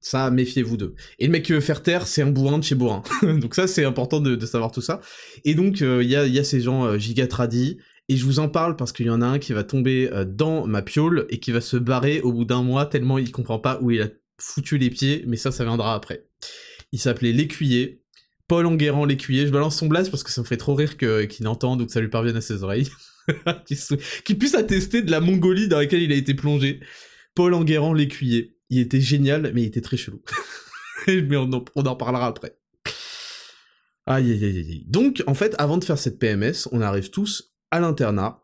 Ça, 0.00 0.30
méfiez-vous 0.32 0.76
d'eux. 0.76 0.94
Et 1.20 1.26
le 1.26 1.32
mec 1.32 1.44
qui 1.44 1.52
veut 1.52 1.60
faire 1.60 1.82
terre, 1.82 2.08
c'est 2.08 2.22
un 2.22 2.30
bourrin 2.30 2.58
de 2.58 2.64
chez 2.64 2.74
bourrin. 2.74 3.04
donc 3.22 3.54
ça, 3.54 3.68
c'est 3.68 3.84
important 3.84 4.18
de, 4.18 4.34
de, 4.34 4.46
savoir 4.46 4.72
tout 4.72 4.80
ça. 4.80 5.00
Et 5.44 5.54
donc, 5.54 5.80
euh, 5.80 6.02
il 6.02 6.10
y, 6.10 6.16
a, 6.16 6.26
y, 6.26 6.40
a, 6.40 6.44
ces 6.44 6.60
gens 6.60 6.84
euh, 6.84 6.98
giga 6.98 7.28
tradis 7.28 7.78
et 8.12 8.16
je 8.18 8.26
vous 8.26 8.40
en 8.40 8.48
parle 8.50 8.76
parce 8.76 8.92
qu'il 8.92 9.06
y 9.06 9.10
en 9.10 9.22
a 9.22 9.26
un 9.26 9.38
qui 9.38 9.54
va 9.54 9.64
tomber 9.64 10.10
euh, 10.12 10.26
dans 10.26 10.66
ma 10.66 10.82
piole 10.82 11.24
et 11.30 11.40
qui 11.40 11.50
va 11.50 11.62
se 11.62 11.78
barrer 11.78 12.20
au 12.20 12.30
bout 12.30 12.44
d'un 12.44 12.62
mois 12.62 12.84
tellement 12.84 13.16
il 13.16 13.32
comprend 13.32 13.58
pas 13.58 13.78
où 13.80 13.90
il 13.90 14.02
a 14.02 14.08
foutu 14.38 14.76
les 14.76 14.90
pieds, 14.90 15.24
mais 15.26 15.38
ça, 15.38 15.50
ça 15.50 15.64
viendra 15.64 15.94
après. 15.94 16.26
Il 16.92 16.98
s'appelait 16.98 17.32
l'écuyer, 17.32 18.02
Paul 18.48 18.66
Enguerrand 18.66 19.06
l'écuyer. 19.06 19.46
Je 19.46 19.52
balance 19.52 19.78
son 19.78 19.86
blast 19.86 20.10
parce 20.10 20.22
que 20.22 20.30
ça 20.30 20.42
me 20.42 20.46
fait 20.46 20.58
trop 20.58 20.74
rire 20.74 20.98
qu'il 20.98 21.48
entende 21.48 21.80
ou 21.80 21.86
que 21.86 21.92
ça 21.92 22.02
lui 22.02 22.08
parvienne 22.08 22.36
à 22.36 22.42
ses 22.42 22.62
oreilles. 22.62 22.90
qui, 24.24 24.34
puisse 24.34 24.54
attester 24.54 25.00
de 25.00 25.10
la 25.10 25.20
Mongolie 25.20 25.68
dans 25.68 25.78
laquelle 25.78 26.02
il 26.02 26.12
a 26.12 26.16
été 26.16 26.34
plongé. 26.34 26.80
Paul 27.34 27.54
Enguerrand 27.54 27.94
l'écuyer. 27.94 28.58
Il 28.68 28.78
était 28.78 29.00
génial, 29.00 29.52
mais 29.54 29.62
il 29.62 29.66
était 29.66 29.80
très 29.80 29.96
chelou. 29.96 30.20
mais 31.06 31.36
on 31.36 31.50
en, 31.50 31.64
on 31.76 31.86
en 31.86 31.96
parlera 31.96 32.26
après. 32.26 32.58
Aïe 34.04 34.32
aïe 34.32 34.44
aïe 34.44 34.58
aïe. 34.58 34.84
Donc, 34.86 35.22
en 35.26 35.34
fait, 35.34 35.54
avant 35.56 35.78
de 35.78 35.84
faire 35.84 35.98
cette 35.98 36.18
PMS, 36.18 36.68
on 36.72 36.82
arrive 36.82 37.08
tous 37.08 37.51
à 37.72 37.80
l'internat. 37.80 38.38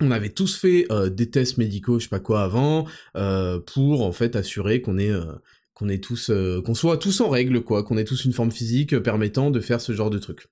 On 0.00 0.12
avait 0.12 0.30
tous 0.30 0.56
fait 0.56 0.86
euh, 0.90 1.10
des 1.10 1.28
tests 1.28 1.58
médicaux, 1.58 1.98
je 1.98 2.04
sais 2.04 2.08
pas 2.08 2.20
quoi 2.20 2.42
avant, 2.42 2.86
euh, 3.16 3.58
pour 3.58 4.02
en 4.02 4.12
fait 4.12 4.36
assurer 4.36 4.80
qu'on 4.80 4.96
est 4.96 5.10
euh, 5.10 5.24
tous, 6.00 6.30
qu'on 6.64 6.74
soit 6.74 6.96
tous 6.96 7.20
en 7.20 7.28
règle, 7.28 7.62
quoi, 7.62 7.82
qu'on 7.82 7.98
ait 7.98 8.04
tous 8.04 8.24
une 8.24 8.32
forme 8.32 8.52
physique 8.52 8.98
permettant 8.98 9.50
de 9.50 9.60
faire 9.60 9.80
ce 9.80 9.92
genre 9.92 10.10
de 10.10 10.18
truc. 10.18 10.46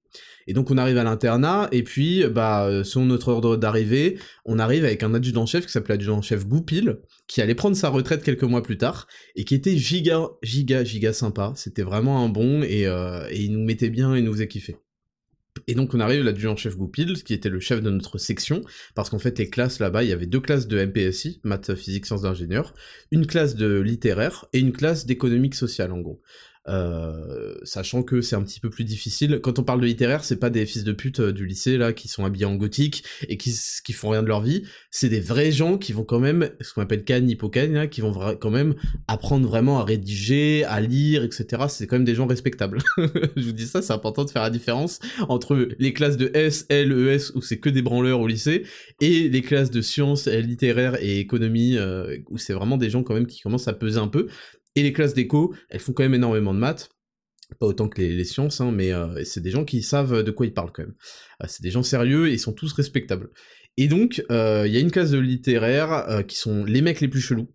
Et 0.46 0.54
donc 0.54 0.70
on 0.70 0.78
arrive 0.78 0.98
à 0.98 1.04
l'internat, 1.04 1.68
et 1.70 1.82
puis, 1.82 2.24
bah, 2.26 2.82
selon 2.82 3.04
notre 3.04 3.28
ordre 3.28 3.56
d'arrivée, 3.56 4.18
on 4.46 4.58
arrive 4.58 4.84
avec 4.84 5.02
un 5.02 5.12
adjudant-chef 5.14 5.66
qui 5.66 5.72
s'appelait 5.72 5.94
adjudant-chef 5.94 6.46
Goupil, 6.46 6.98
qui 7.26 7.42
allait 7.42 7.54
prendre 7.54 7.76
sa 7.76 7.90
retraite 7.90 8.24
quelques 8.24 8.44
mois 8.44 8.62
plus 8.62 8.78
tard, 8.78 9.06
et 9.36 9.44
qui 9.44 9.54
était 9.54 9.76
giga, 9.76 10.28
giga, 10.42 10.82
giga 10.82 11.12
sympa. 11.12 11.52
C'était 11.56 11.82
vraiment 11.82 12.24
un 12.24 12.30
bon, 12.30 12.62
et, 12.62 12.84
et 12.84 13.40
il 13.40 13.52
nous 13.52 13.64
mettait 13.64 13.90
bien, 13.90 14.14
et 14.14 14.22
nous 14.22 14.32
faisait 14.32 14.48
kiffer. 14.48 14.76
Et 15.66 15.74
donc 15.74 15.94
on 15.94 16.00
arrive 16.00 16.22
l'adjudant-chef 16.22 16.76
Goupil, 16.76 17.22
qui 17.24 17.34
était 17.34 17.48
le 17.48 17.60
chef 17.60 17.82
de 17.82 17.90
notre 17.90 18.18
section, 18.18 18.62
parce 18.94 19.10
qu'en 19.10 19.18
fait 19.18 19.38
les 19.38 19.50
classes 19.50 19.80
là-bas, 19.80 20.04
il 20.04 20.10
y 20.10 20.12
avait 20.12 20.26
deux 20.26 20.40
classes 20.40 20.68
de 20.68 20.84
MPSI, 20.84 21.40
maths, 21.44 21.74
physique, 21.74 22.06
sciences 22.06 22.22
d'ingénieur, 22.22 22.74
une 23.10 23.26
classe 23.26 23.56
de 23.56 23.80
littéraire 23.80 24.46
et 24.52 24.60
une 24.60 24.72
classe 24.72 25.06
d'économique 25.06 25.54
sociale 25.54 25.92
en 25.92 26.00
gros. 26.00 26.22
Euh, 26.66 27.54
sachant 27.62 28.02
que 28.02 28.20
c'est 28.20 28.36
un 28.36 28.42
petit 28.42 28.60
peu 28.60 28.70
plus 28.70 28.84
difficile. 28.84 29.40
Quand 29.42 29.58
on 29.58 29.62
parle 29.62 29.80
de 29.80 29.86
littéraire, 29.86 30.24
c'est 30.24 30.36
pas 30.36 30.50
des 30.50 30.66
fils 30.66 30.84
de 30.84 30.92
pute 30.92 31.20
euh, 31.20 31.32
du 31.32 31.46
lycée 31.46 31.78
là 31.78 31.92
qui 31.92 32.08
sont 32.08 32.24
habillés 32.24 32.44
en 32.44 32.56
gothique 32.56 33.04
et 33.28 33.36
qui, 33.36 33.52
font 33.92 34.10
rien 34.10 34.22
de 34.22 34.28
leur 34.28 34.42
vie. 34.42 34.64
C'est 34.90 35.08
des 35.08 35.20
vrais 35.20 35.50
gens 35.50 35.78
qui 35.78 35.92
vont 35.92 36.04
quand 36.04 36.18
même, 36.18 36.50
ce 36.60 36.74
qu'on 36.74 36.82
appelle 36.82 37.04
can, 37.04 37.26
hypocan, 37.26 37.86
qui 37.90 38.00
vont 38.00 38.12
quand 38.38 38.50
même 38.50 38.74
apprendre 39.06 39.48
vraiment 39.48 39.80
à 39.80 39.84
rédiger, 39.84 40.64
à 40.64 40.80
lire, 40.80 41.24
etc. 41.24 41.64
C'est 41.68 41.86
quand 41.86 41.96
même 41.96 42.04
des 42.04 42.14
gens 42.14 42.26
respectables. 42.26 42.78
Je 43.36 43.42
vous 43.42 43.52
dis 43.52 43.66
ça, 43.66 43.80
c'est 43.82 43.92
important 43.92 44.24
de 44.24 44.30
faire 44.30 44.42
la 44.42 44.50
différence 44.50 44.98
entre 45.28 45.68
les 45.78 45.92
classes 45.92 46.16
de 46.16 46.30
S, 46.34 46.66
L, 46.68 46.92
ES 46.92 47.32
où 47.34 47.40
c'est 47.40 47.58
que 47.58 47.70
des 47.70 47.82
branleurs 47.82 48.20
au 48.20 48.26
lycée 48.26 48.64
et 49.00 49.28
les 49.28 49.42
classes 49.42 49.70
de 49.70 49.80
sciences, 49.80 50.26
littéraires 50.26 51.02
et 51.02 51.18
économie 51.18 51.76
euh, 51.76 52.18
où 52.28 52.38
c'est 52.38 52.52
vraiment 52.52 52.76
des 52.76 52.90
gens 52.90 53.02
quand 53.02 53.14
même 53.14 53.26
qui 53.26 53.40
commencent 53.40 53.68
à 53.68 53.72
peser 53.72 53.98
un 53.98 54.08
peu. 54.08 54.28
Et 54.74 54.82
les 54.82 54.92
classes 54.92 55.14
d'éco, 55.14 55.54
elles 55.70 55.80
font 55.80 55.92
quand 55.92 56.02
même 56.02 56.14
énormément 56.14 56.54
de 56.54 56.58
maths, 56.58 56.90
pas 57.58 57.66
autant 57.66 57.88
que 57.88 58.00
les, 58.00 58.24
sciences, 58.24 58.60
hein, 58.60 58.70
mais 58.72 58.92
euh, 58.92 59.24
c'est 59.24 59.40
des 59.40 59.50
gens 59.50 59.64
qui 59.64 59.82
savent 59.82 60.22
de 60.22 60.30
quoi 60.30 60.46
ils 60.46 60.52
parlent 60.52 60.72
quand 60.72 60.82
même. 60.82 60.94
Euh, 61.42 61.46
c'est 61.48 61.62
des 61.62 61.70
gens 61.70 61.82
sérieux 61.82 62.28
et 62.28 62.32
ils 62.32 62.38
sont 62.38 62.52
tous 62.52 62.72
respectables. 62.72 63.30
Et 63.76 63.88
donc, 63.88 64.22
euh, 64.30 64.64
il 64.66 64.72
y 64.72 64.76
a 64.76 64.80
une 64.80 64.90
classe 64.90 65.10
de 65.10 65.18
littéraires 65.18 66.24
qui 66.26 66.36
sont 66.36 66.64
les 66.64 66.82
mecs 66.82 67.00
les 67.00 67.08
plus 67.08 67.20
chelous. 67.20 67.48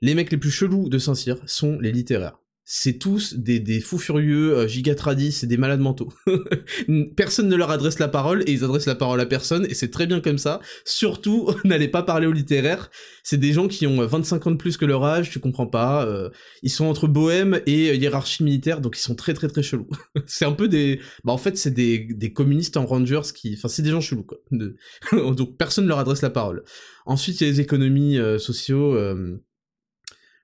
Les 0.00 0.14
mecs 0.14 0.30
les 0.30 0.38
plus 0.38 0.50
chelous 0.50 0.88
de 0.88 0.98
Saint-Cyr 0.98 1.38
sont 1.46 1.78
les 1.78 1.92
littéraires 1.92 2.38
c'est 2.70 2.98
tous 2.98 3.32
des, 3.34 3.60
des, 3.60 3.80
fous 3.80 3.96
furieux, 3.96 4.54
euh, 4.54 4.68
gigatradis, 4.68 5.32
c'est 5.32 5.46
des 5.46 5.56
malades 5.56 5.80
mentaux. 5.80 6.12
personne 7.16 7.48
ne 7.48 7.56
leur 7.56 7.70
adresse 7.70 7.98
la 7.98 8.08
parole 8.08 8.42
et 8.46 8.52
ils 8.52 8.62
adressent 8.62 8.84
la 8.84 8.94
parole 8.94 9.18
à 9.22 9.24
personne 9.24 9.64
et 9.70 9.72
c'est 9.72 9.90
très 9.90 10.06
bien 10.06 10.20
comme 10.20 10.36
ça. 10.36 10.60
Surtout, 10.84 11.50
n'allez 11.64 11.88
pas 11.88 12.02
parler 12.02 12.26
aux 12.26 12.32
littéraires. 12.32 12.90
C'est 13.22 13.38
des 13.38 13.54
gens 13.54 13.68
qui 13.68 13.86
ont 13.86 14.06
25 14.06 14.46
ans 14.46 14.50
de 14.50 14.56
plus 14.56 14.76
que 14.76 14.84
leur 14.84 15.02
âge, 15.02 15.30
tu 15.30 15.40
comprends 15.40 15.66
pas. 15.66 16.04
Euh, 16.04 16.28
ils 16.62 16.68
sont 16.68 16.84
entre 16.84 17.08
bohème 17.08 17.62
et 17.64 17.96
hiérarchie 17.96 18.44
militaire, 18.44 18.82
donc 18.82 18.98
ils 18.98 19.02
sont 19.02 19.14
très 19.14 19.32
très 19.32 19.48
très 19.48 19.62
chelous. 19.62 19.88
c'est 20.26 20.44
un 20.44 20.52
peu 20.52 20.68
des... 20.68 21.00
Bah 21.24 21.32
en 21.32 21.38
fait 21.38 21.56
c'est 21.56 21.72
des, 21.72 22.00
des 22.10 22.34
communistes 22.34 22.76
en 22.76 22.84
rangers 22.84 23.32
qui... 23.34 23.54
Enfin 23.56 23.68
c'est 23.68 23.82
des 23.82 23.90
gens 23.90 24.02
chelous 24.02 24.24
quoi. 24.24 24.36
donc 25.00 25.56
personne 25.56 25.84
ne 25.84 25.88
leur 25.88 26.00
adresse 26.00 26.20
la 26.20 26.28
parole. 26.28 26.64
Ensuite 27.06 27.40
il 27.40 27.44
y 27.44 27.46
a 27.46 27.50
les 27.50 27.60
économies 27.62 28.18
euh, 28.18 28.38
sociaux... 28.38 28.94
Euh, 28.94 29.42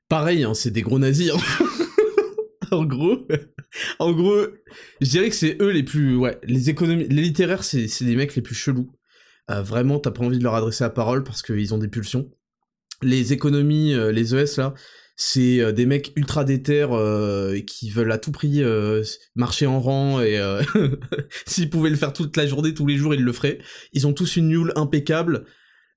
pareil, 0.08 0.44
hein, 0.44 0.54
c'est 0.54 0.70
des 0.70 0.80
gros 0.80 0.98
nazis. 0.98 1.30
Hein. 1.30 1.66
en 2.70 2.85
gros, 2.85 3.27
en 3.98 4.12
gros, 4.12 4.46
je 5.00 5.09
dirais 5.09 5.31
que 5.31 5.37
c'est 5.37 5.61
eux 5.61 5.70
les 5.70 5.83
plus, 5.83 6.16
ouais, 6.16 6.38
les 6.44 6.70
économies, 6.70 7.09
les 7.09 7.22
littéraires, 7.22 7.64
c'est, 7.64 7.87
les 8.00 8.16
mecs 8.16 8.35
les 8.35 8.42
plus 8.42 8.55
chelous. 8.55 8.90
Euh, 9.50 9.62
vraiment, 9.62 9.98
t'as 9.98 10.11
pas 10.11 10.24
envie 10.24 10.38
de 10.38 10.44
leur 10.44 10.55
adresser 10.55 10.85
la 10.85 10.90
parole 10.90 11.22
parce 11.22 11.42
qu'ils 11.42 11.74
ont 11.74 11.79
des 11.79 11.88
pulsions. 11.88 12.31
Les 13.03 13.33
économies, 13.33 13.94
euh, 13.94 14.12
les 14.12 14.35
ES 14.35 14.57
là, 14.57 14.74
c'est 15.16 15.61
euh, 15.61 15.72
des 15.72 15.85
mecs 15.85 16.12
ultra 16.16 16.44
déter 16.44 16.87
qui 17.66 17.90
veulent 17.90 18.12
à 18.12 18.18
tout 18.18 18.33
prix 18.33 18.62
marcher 19.35 19.66
en 19.66 19.81
rang 19.81 20.20
et 20.20 20.40
s'ils 21.46 21.70
pouvaient 21.70 21.90
le 21.90 21.96
faire 21.96 22.12
toute 22.12 22.37
la 22.37 22.46
journée, 22.46 22.72
tous 22.72 22.87
les 22.87 22.96
jours, 22.96 23.14
ils 23.14 23.22
le 23.22 23.33
feraient. 23.33 23.59
Ils 23.92 24.07
ont 24.07 24.12
tous 24.12 24.37
une 24.37 24.48
nulle 24.48 24.72
impeccable. 24.77 25.44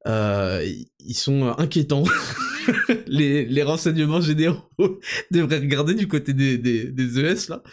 Ils 0.07 1.15
sont 1.15 1.53
inquiétants. 1.57 2.03
les, 3.07 3.45
les, 3.45 3.63
renseignements 3.63 4.21
généraux 4.21 4.61
devraient 5.31 5.59
regarder 5.59 5.93
du 5.93 6.07
côté 6.07 6.33
des, 6.33 6.57
des, 6.57 6.85
des 6.85 7.19
ES, 7.19 7.49
là. 7.49 7.63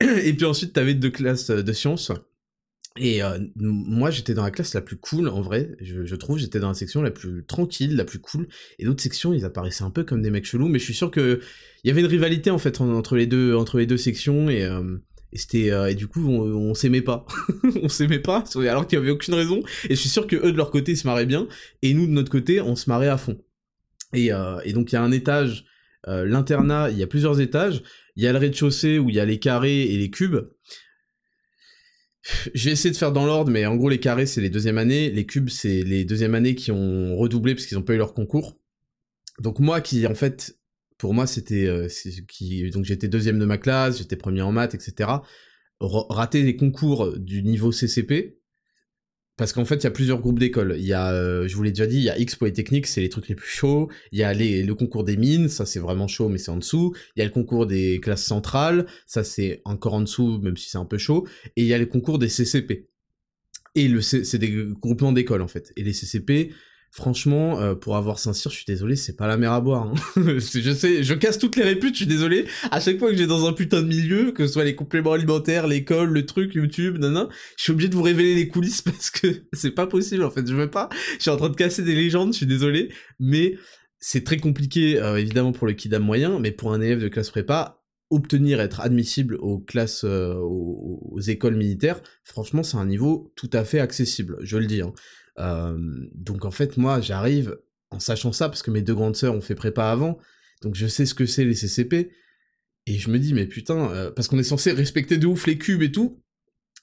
Et 0.00 0.34
puis 0.34 0.44
ensuite, 0.44 0.72
t'avais 0.72 0.94
deux 0.94 1.10
classes 1.10 1.50
de 1.50 1.72
sciences. 1.72 2.12
Et 2.98 3.22
euh, 3.22 3.38
moi, 3.56 4.10
j'étais 4.10 4.34
dans 4.34 4.42
la 4.42 4.50
classe 4.50 4.74
la 4.74 4.80
plus 4.80 4.96
cool, 4.96 5.28
en 5.28 5.40
vrai, 5.40 5.76
je, 5.80 6.04
je 6.04 6.16
trouve. 6.16 6.38
J'étais 6.38 6.60
dans 6.60 6.68
la 6.68 6.74
section 6.74 7.02
la 7.02 7.10
plus 7.10 7.44
tranquille, 7.44 7.94
la 7.96 8.04
plus 8.04 8.18
cool. 8.18 8.48
Et 8.78 8.84
d'autres 8.84 9.02
sections, 9.02 9.32
ils 9.32 9.44
apparaissaient 9.44 9.84
un 9.84 9.90
peu 9.90 10.04
comme 10.04 10.22
des 10.22 10.30
mecs 10.30 10.46
chelous. 10.46 10.68
Mais 10.68 10.78
je 10.78 10.84
suis 10.84 10.94
sûr 10.94 11.10
que 11.10 11.40
il 11.84 11.88
y 11.88 11.90
avait 11.90 12.00
une 12.00 12.06
rivalité, 12.06 12.50
en 12.50 12.58
fait, 12.58 12.80
entre 12.80 13.16
les 13.16 13.26
deux, 13.26 13.54
entre 13.54 13.78
les 13.78 13.86
deux 13.86 13.96
sections. 13.96 14.48
Et, 14.48 14.64
euh, 14.64 14.96
et 15.36 15.38
c'était 15.38 15.70
euh, 15.70 15.90
et 15.90 15.94
du 15.94 16.06
coup, 16.06 16.26
on, 16.26 16.72
s'aimait 16.72 17.02
pas. 17.02 17.26
on 17.82 17.90
s'aimait 17.90 18.20
pas, 18.20 18.42
alors 18.56 18.86
qu'il 18.86 18.98
y 18.98 19.02
avait 19.02 19.10
aucune 19.10 19.34
raison. 19.34 19.62
Et 19.84 19.90
je 19.90 20.00
suis 20.00 20.08
sûr 20.08 20.26
que 20.26 20.34
eux, 20.34 20.50
de 20.50 20.56
leur 20.56 20.70
côté, 20.70 20.92
ils 20.92 20.96
se 20.96 21.06
marraient 21.06 21.26
bien. 21.26 21.46
Et 21.82 21.92
nous, 21.92 22.06
de 22.06 22.12
notre 22.12 22.32
côté, 22.32 22.62
on 22.62 22.74
se 22.74 22.88
marrait 22.88 23.08
à 23.08 23.18
fond. 23.18 23.36
Euh, 24.14 24.60
et, 24.64 24.72
donc 24.72 24.92
il 24.92 24.94
y 24.94 24.96
a 24.96 25.02
un 25.02 25.12
étage, 25.12 25.66
euh, 26.08 26.24
l'internat, 26.24 26.88
il 26.90 26.96
y 26.96 27.02
a 27.02 27.06
plusieurs 27.06 27.38
étages. 27.38 27.82
Il 28.16 28.24
y 28.24 28.26
a 28.26 28.32
le 28.32 28.38
rez-de-chaussée 28.38 28.98
où 28.98 29.10
il 29.10 29.16
y 29.16 29.20
a 29.20 29.26
les 29.26 29.38
carrés 29.38 29.82
et 29.82 29.98
les 29.98 30.08
cubes. 30.08 30.38
J'ai 32.54 32.70
essayé 32.70 32.90
de 32.90 32.96
faire 32.96 33.12
dans 33.12 33.26
l'ordre, 33.26 33.50
mais 33.50 33.66
en 33.66 33.76
gros 33.76 33.90
les 33.90 34.00
carrés 34.00 34.26
c'est 34.26 34.40
les 34.40 34.50
deuxièmes 34.50 34.78
années, 34.78 35.10
les 35.10 35.26
cubes 35.26 35.50
c'est 35.50 35.82
les 35.82 36.04
deuxièmes 36.04 36.34
années 36.34 36.54
qui 36.54 36.72
ont 36.72 37.14
redoublé 37.14 37.54
parce 37.54 37.66
qu'ils 37.66 37.76
ont 37.76 37.82
pas 37.82 37.92
eu 37.92 37.98
leur 37.98 38.14
concours. 38.14 38.58
Donc 39.38 39.60
moi 39.60 39.82
qui 39.82 40.06
en 40.06 40.14
fait, 40.14 40.56
pour 40.98 41.14
moi 41.14 41.26
c'était, 41.26 41.66
euh, 41.66 41.88
donc 42.72 42.84
j'étais 42.84 43.08
deuxième 43.08 43.38
de 43.38 43.44
ma 43.44 43.58
classe, 43.58 43.98
j'étais 43.98 44.16
premier 44.16 44.42
en 44.42 44.52
maths, 44.52 44.74
etc. 44.74 45.10
rater 45.80 46.42
les 46.42 46.56
concours 46.56 47.18
du 47.18 47.42
niveau 47.42 47.72
CCP, 47.72 48.38
parce 49.36 49.52
qu'en 49.52 49.66
fait, 49.66 49.76
il 49.76 49.84
y 49.84 49.86
a 49.86 49.90
plusieurs 49.90 50.20
groupes 50.20 50.38
d'écoles. 50.38 50.76
Il 50.78 50.86
y 50.86 50.94
a, 50.94 51.12
euh, 51.12 51.46
je 51.46 51.54
vous 51.56 51.62
l'ai 51.62 51.70
déjà 51.70 51.86
dit, 51.86 51.98
il 51.98 52.04
y 52.04 52.08
a 52.08 52.18
X 52.18 52.36
Polytechnique, 52.36 52.86
c'est 52.86 53.02
les 53.02 53.10
trucs 53.10 53.28
les 53.28 53.34
plus 53.34 53.50
chauds. 53.50 53.90
Il 54.10 54.18
y 54.18 54.22
a 54.22 54.32
le 54.32 54.72
concours 54.72 55.04
des 55.04 55.18
mines, 55.18 55.48
ça 55.50 55.66
c'est 55.66 55.78
vraiment 55.78 56.08
chaud, 56.08 56.30
mais 56.30 56.38
c'est 56.38 56.50
en 56.50 56.56
dessous. 56.56 56.94
Il 57.14 57.20
y 57.20 57.22
a 57.22 57.26
le 57.26 57.30
concours 57.30 57.66
des 57.66 58.00
classes 58.00 58.24
centrales, 58.24 58.86
ça 59.06 59.24
c'est 59.24 59.60
encore 59.66 59.92
en 59.92 60.00
dessous, 60.00 60.38
même 60.38 60.56
si 60.56 60.70
c'est 60.70 60.78
un 60.78 60.86
peu 60.86 60.96
chaud. 60.96 61.26
Et 61.56 61.62
il 61.62 61.66
y 61.66 61.74
a 61.74 61.78
le 61.78 61.84
concours 61.84 62.18
des 62.18 62.28
CCP. 62.28 62.88
Et 63.74 64.00
c'est 64.00 64.38
des 64.38 64.50
groupements 64.80 65.12
d'écoles 65.12 65.42
en 65.42 65.48
fait. 65.48 65.70
Et 65.76 65.82
les 65.82 65.92
CCP, 65.92 66.52
Franchement, 66.90 67.60
euh, 67.60 67.74
pour 67.74 67.96
avoir 67.96 68.18
Saint-Cyr, 68.18 68.50
je 68.50 68.56
suis 68.56 68.64
désolé, 68.66 68.96
c'est 68.96 69.16
pas 69.16 69.26
la 69.26 69.36
mer 69.36 69.52
à 69.52 69.60
boire. 69.60 69.82
Hein. 69.82 69.94
je 70.38 70.72
sais, 70.72 71.02
je 71.02 71.14
casse 71.14 71.38
toutes 71.38 71.56
les 71.56 71.62
réputes, 71.62 71.92
je 71.94 71.98
suis 71.98 72.06
désolé. 72.06 72.46
À 72.70 72.80
chaque 72.80 72.98
fois 72.98 73.10
que 73.10 73.16
j'ai 73.16 73.26
dans 73.26 73.46
un 73.46 73.52
putain 73.52 73.82
de 73.82 73.88
milieu, 73.88 74.32
que 74.32 74.46
ce 74.46 74.54
soit 74.54 74.64
les 74.64 74.74
compléments 74.74 75.12
alimentaires, 75.12 75.66
l'école, 75.66 76.10
le 76.10 76.24
truc, 76.24 76.54
YouTube, 76.54 76.98
non, 76.98 77.28
je 77.56 77.64
suis 77.64 77.72
obligé 77.72 77.88
de 77.88 77.94
vous 77.94 78.02
révéler 78.02 78.34
les 78.34 78.48
coulisses 78.48 78.82
parce 78.82 79.10
que 79.10 79.44
c'est 79.52 79.72
pas 79.72 79.86
possible 79.86 80.24
en 80.24 80.30
fait. 80.30 80.46
Je 80.48 80.54
veux 80.54 80.70
pas. 80.70 80.88
Je 81.16 81.22
suis 81.22 81.30
en 81.30 81.36
train 81.36 81.50
de 81.50 81.56
casser 81.56 81.82
des 81.82 81.94
légendes, 81.94 82.32
je 82.32 82.38
suis 82.38 82.46
désolé, 82.46 82.90
mais 83.20 83.56
c'est 83.98 84.24
très 84.24 84.38
compliqué 84.38 85.00
euh, 85.00 85.16
évidemment 85.16 85.52
pour 85.52 85.66
le 85.66 85.72
kidam 85.72 86.02
moyen, 86.02 86.38
mais 86.38 86.50
pour 86.50 86.72
un 86.72 86.80
élève 86.80 87.00
de 87.00 87.08
classe 87.08 87.30
prépa, 87.30 87.82
obtenir 88.10 88.60
être 88.60 88.80
admissible 88.80 89.36
aux 89.36 89.58
classes, 89.58 90.04
euh, 90.04 90.34
aux, 90.34 91.20
écoles 91.20 91.56
militaires, 91.56 92.00
franchement, 92.24 92.62
c'est 92.62 92.76
un 92.76 92.86
niveau 92.86 93.32
tout 93.36 93.50
à 93.52 93.64
fait 93.64 93.80
accessible, 93.80 94.38
je 94.42 94.58
le 94.58 94.66
dis. 94.66 94.80
Hein. 94.80 94.92
Donc 95.38 96.44
en 96.44 96.50
fait, 96.50 96.76
moi, 96.76 97.00
j'arrive 97.00 97.58
en 97.90 98.00
sachant 98.00 98.32
ça, 98.32 98.48
parce 98.48 98.62
que 98.62 98.70
mes 98.70 98.82
deux 98.82 98.94
grandes 98.94 99.16
sœurs 99.16 99.34
ont 99.34 99.40
fait 99.40 99.54
prépa 99.54 99.86
avant, 99.86 100.18
donc 100.62 100.74
je 100.74 100.86
sais 100.86 101.06
ce 101.06 101.14
que 101.14 101.26
c'est 101.26 101.44
les 101.44 101.54
CCP, 101.54 102.10
et 102.86 102.98
je 102.98 103.10
me 103.10 103.18
dis, 103.18 103.32
mais 103.32 103.46
putain, 103.46 104.10
parce 104.16 104.28
qu'on 104.28 104.38
est 104.38 104.44
censé 104.44 104.72
respecter 104.72 105.18
de 105.18 105.26
ouf 105.26 105.46
les 105.46 105.56
cubes 105.56 105.82
et 105.82 105.92
tout, 105.92 106.20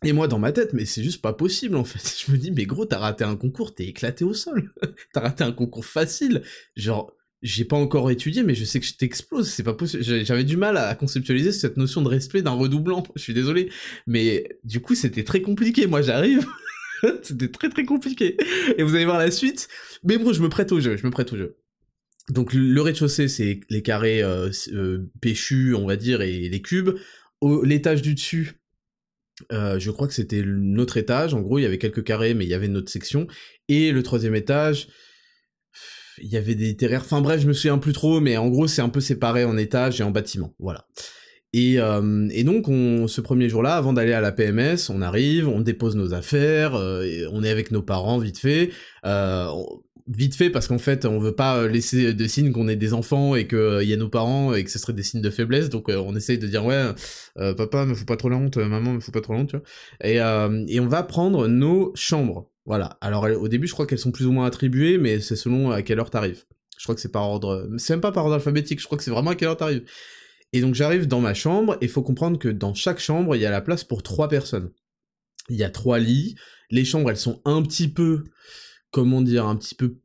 et 0.03 0.11
moi, 0.11 0.27
dans 0.27 0.39
ma 0.39 0.51
tête, 0.51 0.73
mais 0.73 0.85
c'est 0.85 1.03
juste 1.03 1.21
pas 1.21 1.33
possible, 1.33 1.75
en 1.75 1.83
fait. 1.83 2.01
Je 2.25 2.31
me 2.31 2.37
dis, 2.37 2.51
mais 2.51 2.65
gros, 2.65 2.85
t'as 2.85 2.99
raté 2.99 3.23
un 3.23 3.35
concours, 3.35 3.73
t'es 3.73 3.85
éclaté 3.85 4.23
au 4.23 4.33
sol. 4.33 4.73
t'as 5.13 5.21
raté 5.21 5.43
un 5.43 5.51
concours 5.51 5.85
facile. 5.85 6.43
Genre, 6.75 7.13
j'ai 7.41 7.65
pas 7.65 7.75
encore 7.75 8.09
étudié, 8.11 8.43
mais 8.43 8.55
je 8.55 8.63
sais 8.63 8.79
que 8.79 8.85
je 8.85 8.95
t'explose, 8.95 9.49
c'est 9.49 9.63
pas 9.63 9.73
possible. 9.73 10.03
J'avais 10.03 10.43
du 10.43 10.57
mal 10.57 10.77
à 10.77 10.95
conceptualiser 10.95 11.51
cette 11.51 11.77
notion 11.77 12.01
de 12.01 12.07
respect 12.07 12.41
d'un 12.41 12.51
redoublant. 12.51 13.03
Je 13.15 13.21
suis 13.21 13.33
désolé. 13.33 13.69
Mais, 14.07 14.59
du 14.63 14.81
coup, 14.81 14.95
c'était 14.95 15.23
très 15.23 15.41
compliqué. 15.41 15.87
Moi, 15.87 16.01
j'arrive. 16.01 16.45
C'était 17.23 17.49
très 17.49 17.69
très 17.69 17.85
compliqué. 17.85 18.37
Et 18.77 18.83
vous 18.83 18.95
allez 18.95 19.05
voir 19.05 19.19
la 19.19 19.31
suite. 19.31 19.67
Mais 20.03 20.17
bon, 20.17 20.33
je 20.33 20.41
me 20.41 20.49
prête 20.49 20.71
au 20.71 20.79
jeu, 20.79 20.97
je 20.97 21.05
me 21.05 21.11
prête 21.11 21.31
au 21.33 21.37
jeu. 21.37 21.57
Donc 22.29 22.53
le 22.53 22.81
rez-de-chaussée, 22.81 23.27
c'est 23.27 23.59
les 23.69 23.81
carrés 23.81 24.23
euh, 24.23 24.49
euh, 24.71 25.11
péchus, 25.21 25.75
on 25.75 25.85
va 25.85 25.97
dire, 25.97 26.21
et 26.21 26.49
les 26.49 26.61
cubes. 26.61 26.97
L'étage 27.63 28.01
du 28.01 28.13
dessus, 28.13 28.53
euh, 29.51 29.77
je 29.79 29.91
crois 29.91 30.07
que 30.07 30.13
c'était 30.13 30.43
notre 30.45 30.95
étage. 30.95 31.33
En 31.33 31.41
gros, 31.41 31.59
il 31.59 31.63
y 31.63 31.65
avait 31.65 31.77
quelques 31.77 32.03
carrés, 32.03 32.33
mais 32.33 32.45
il 32.45 32.49
y 32.49 32.53
avait 32.53 32.69
notre 32.69 32.89
section. 32.89 33.27
Et 33.67 33.91
le 33.91 34.01
troisième 34.03 34.35
étage, 34.35 34.87
il 36.19 36.29
y 36.29 36.37
avait 36.37 36.55
des 36.55 36.65
littéraires. 36.65 37.01
Enfin 37.01 37.19
bref, 37.19 37.41
je 37.41 37.47
me 37.47 37.53
souviens 37.53 37.77
plus 37.77 37.91
trop, 37.91 38.21
mais 38.21 38.37
en 38.37 38.47
gros, 38.47 38.67
c'est 38.67 38.81
un 38.81 38.89
peu 38.89 39.01
séparé 39.01 39.43
en 39.43 39.57
étages 39.57 39.99
et 39.99 40.03
en 40.03 40.11
bâtiments. 40.11 40.55
Voilà. 40.59 40.87
Et, 41.53 41.79
euh, 41.79 42.27
et, 42.31 42.43
donc, 42.43 42.67
on, 42.67 43.07
ce 43.07 43.21
premier 43.21 43.47
jour-là, 43.47 43.75
avant 43.75 43.93
d'aller 43.93 44.13
à 44.13 44.21
la 44.21 44.31
PMS, 44.31 44.89
on 44.89 45.01
arrive, 45.01 45.47
on 45.47 45.61
dépose 45.61 45.95
nos 45.95 46.13
affaires, 46.13 46.73
euh, 46.73 47.27
on 47.31 47.43
est 47.43 47.49
avec 47.49 47.71
nos 47.71 47.83
parents 47.83 48.17
vite 48.17 48.39
fait. 48.39 48.71
Euh, 49.05 49.47
vite 50.07 50.35
fait 50.35 50.49
parce 50.49 50.67
qu'en 50.67 50.79
fait 50.79 51.05
on 51.05 51.17
veut 51.17 51.31
pas 51.31 51.65
laisser 51.65 52.13
de 52.13 52.27
signes 52.27 52.51
qu'on 52.51 52.67
est 52.67 52.75
des 52.75 52.93
enfants 52.93 53.35
et 53.35 53.47
qu'il 53.47 53.83
y 53.83 53.93
a 53.93 53.95
nos 53.95 54.09
parents 54.09 54.53
et 54.53 54.61
que 54.65 54.69
ce 54.69 54.77
serait 54.77 54.91
des 54.91 55.01
signes 55.01 55.21
de 55.21 55.29
faiblesse. 55.29 55.69
Donc 55.69 55.87
on 55.87 56.13
essaye 56.17 56.37
de 56.37 56.45
dire 56.45 56.65
ouais 56.65 56.89
papa 57.35 57.85
me 57.85 57.93
faut 57.93 58.03
pas 58.03 58.17
trop 58.17 58.27
la 58.27 58.35
honte 58.35 58.57
maman 58.57 58.95
me 58.95 58.99
faut 58.99 59.13
pas 59.13 59.21
trop 59.21 59.31
la 59.31 59.39
honte 59.39 59.51
tu 59.51 59.55
vois. 59.55 59.65
Et, 60.03 60.17
et 60.67 60.79
on 60.81 60.87
va 60.87 61.03
prendre 61.03 61.47
nos 61.47 61.93
chambres. 61.95 62.49
Voilà. 62.65 62.97
Alors 62.99 63.29
au 63.39 63.47
début 63.47 63.65
je 63.65 63.71
crois 63.71 63.87
qu'elles 63.87 63.97
sont 63.97 64.11
plus 64.11 64.25
ou 64.25 64.33
moins 64.33 64.45
attribuées 64.45 64.97
mais 64.97 65.21
c'est 65.21 65.37
selon 65.37 65.71
à 65.71 65.81
quelle 65.83 66.01
heure 66.01 66.09
t'arrives. 66.09 66.43
Je 66.77 66.83
crois 66.83 66.95
que 66.95 67.01
c'est 67.01 67.11
par 67.13 67.29
ordre 67.29 67.69
c'est 67.77 67.93
même 67.93 68.01
pas 68.01 68.11
par 68.11 68.25
ordre 68.25 68.35
alphabétique 68.35 68.81
je 68.81 68.85
crois 68.85 68.97
que 68.97 69.05
c'est 69.05 69.11
vraiment 69.11 69.31
à 69.31 69.35
quelle 69.35 69.47
heure 69.47 69.55
t'arrives 69.55 69.85
et 70.53 70.61
donc 70.61 70.75
j'arrive 70.75 71.07
dans 71.07 71.19
ma 71.19 71.33
chambre 71.33 71.77
et 71.81 71.87
faut 71.87 72.03
comprendre 72.03 72.39
que 72.39 72.49
dans 72.49 72.73
chaque 72.73 72.99
chambre 72.99 73.35
il 73.35 73.41
y 73.41 73.45
a 73.45 73.51
la 73.51 73.61
place 73.61 73.83
pour 73.83 74.03
trois 74.03 74.29
personnes. 74.29 74.71
Il 75.49 75.57
y 75.57 75.63
a 75.63 75.69
trois 75.69 75.99
lits. 75.99 76.35
Les 76.69 76.85
chambres 76.85 77.09
elles 77.09 77.17
sont 77.17 77.41
un 77.43 77.61
petit 77.61 77.89
peu 77.89 78.23
comment 78.93 79.21
dire, 79.21 79.45
un 79.45 79.57
petit 79.57 79.75
peu 79.75 79.97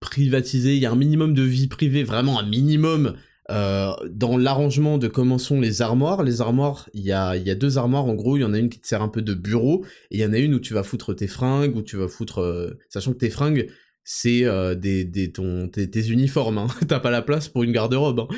privatisé, 0.00 0.76
il 0.76 0.80
y 0.80 0.86
a 0.86 0.92
un 0.92 0.96
minimum 0.96 1.34
de 1.34 1.42
vie 1.42 1.66
privée, 1.66 2.04
vraiment 2.04 2.38
un 2.38 2.48
minimum 2.48 3.16
euh, 3.50 3.92
dans 4.08 4.38
l'arrangement 4.38 4.98
de 4.98 5.08
comment 5.08 5.38
sont 5.38 5.60
les 5.60 5.82
armoires. 5.82 6.22
Les 6.22 6.40
armoires, 6.40 6.88
il 6.94 7.02
y 7.02 7.12
a, 7.12 7.36
y 7.36 7.50
a 7.50 7.54
deux 7.54 7.76
armoires 7.76 8.06
en 8.06 8.14
gros, 8.14 8.36
il 8.36 8.40
y 8.40 8.44
en 8.44 8.54
a 8.54 8.58
une 8.58 8.70
qui 8.70 8.80
te 8.80 8.86
sert 8.86 9.02
un 9.02 9.08
peu 9.08 9.20
de 9.20 9.34
bureau, 9.34 9.84
et 10.10 10.18
il 10.18 10.20
y 10.20 10.24
en 10.24 10.32
a 10.32 10.38
une 10.38 10.54
où 10.54 10.60
tu 10.60 10.74
vas 10.74 10.84
foutre 10.84 11.14
tes 11.14 11.26
fringues, 11.26 11.76
où 11.76 11.82
tu 11.82 11.96
vas 11.96 12.08
foutre... 12.08 12.38
Euh, 12.38 12.78
sachant 12.88 13.12
que 13.12 13.18
tes 13.18 13.30
fringues, 13.30 13.68
c'est 14.06 14.44
euh, 14.44 14.74
des, 14.74 15.04
des, 15.04 15.32
ton, 15.32 15.68
tes, 15.68 16.08
uniformes, 16.08 16.56
hein. 16.56 16.68
t'as 16.88 17.00
pas 17.00 17.10
la 17.10 17.20
place 17.20 17.50
pour 17.50 17.62
une 17.62 17.72
garde-robe. 17.72 18.20
Hein. 18.20 18.28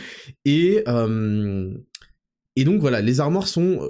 Et, 0.45 0.83
et 2.57 2.65
donc 2.65 2.81
voilà, 2.81 3.01
les 3.01 3.21
armoires 3.21 3.47
sont 3.47 3.89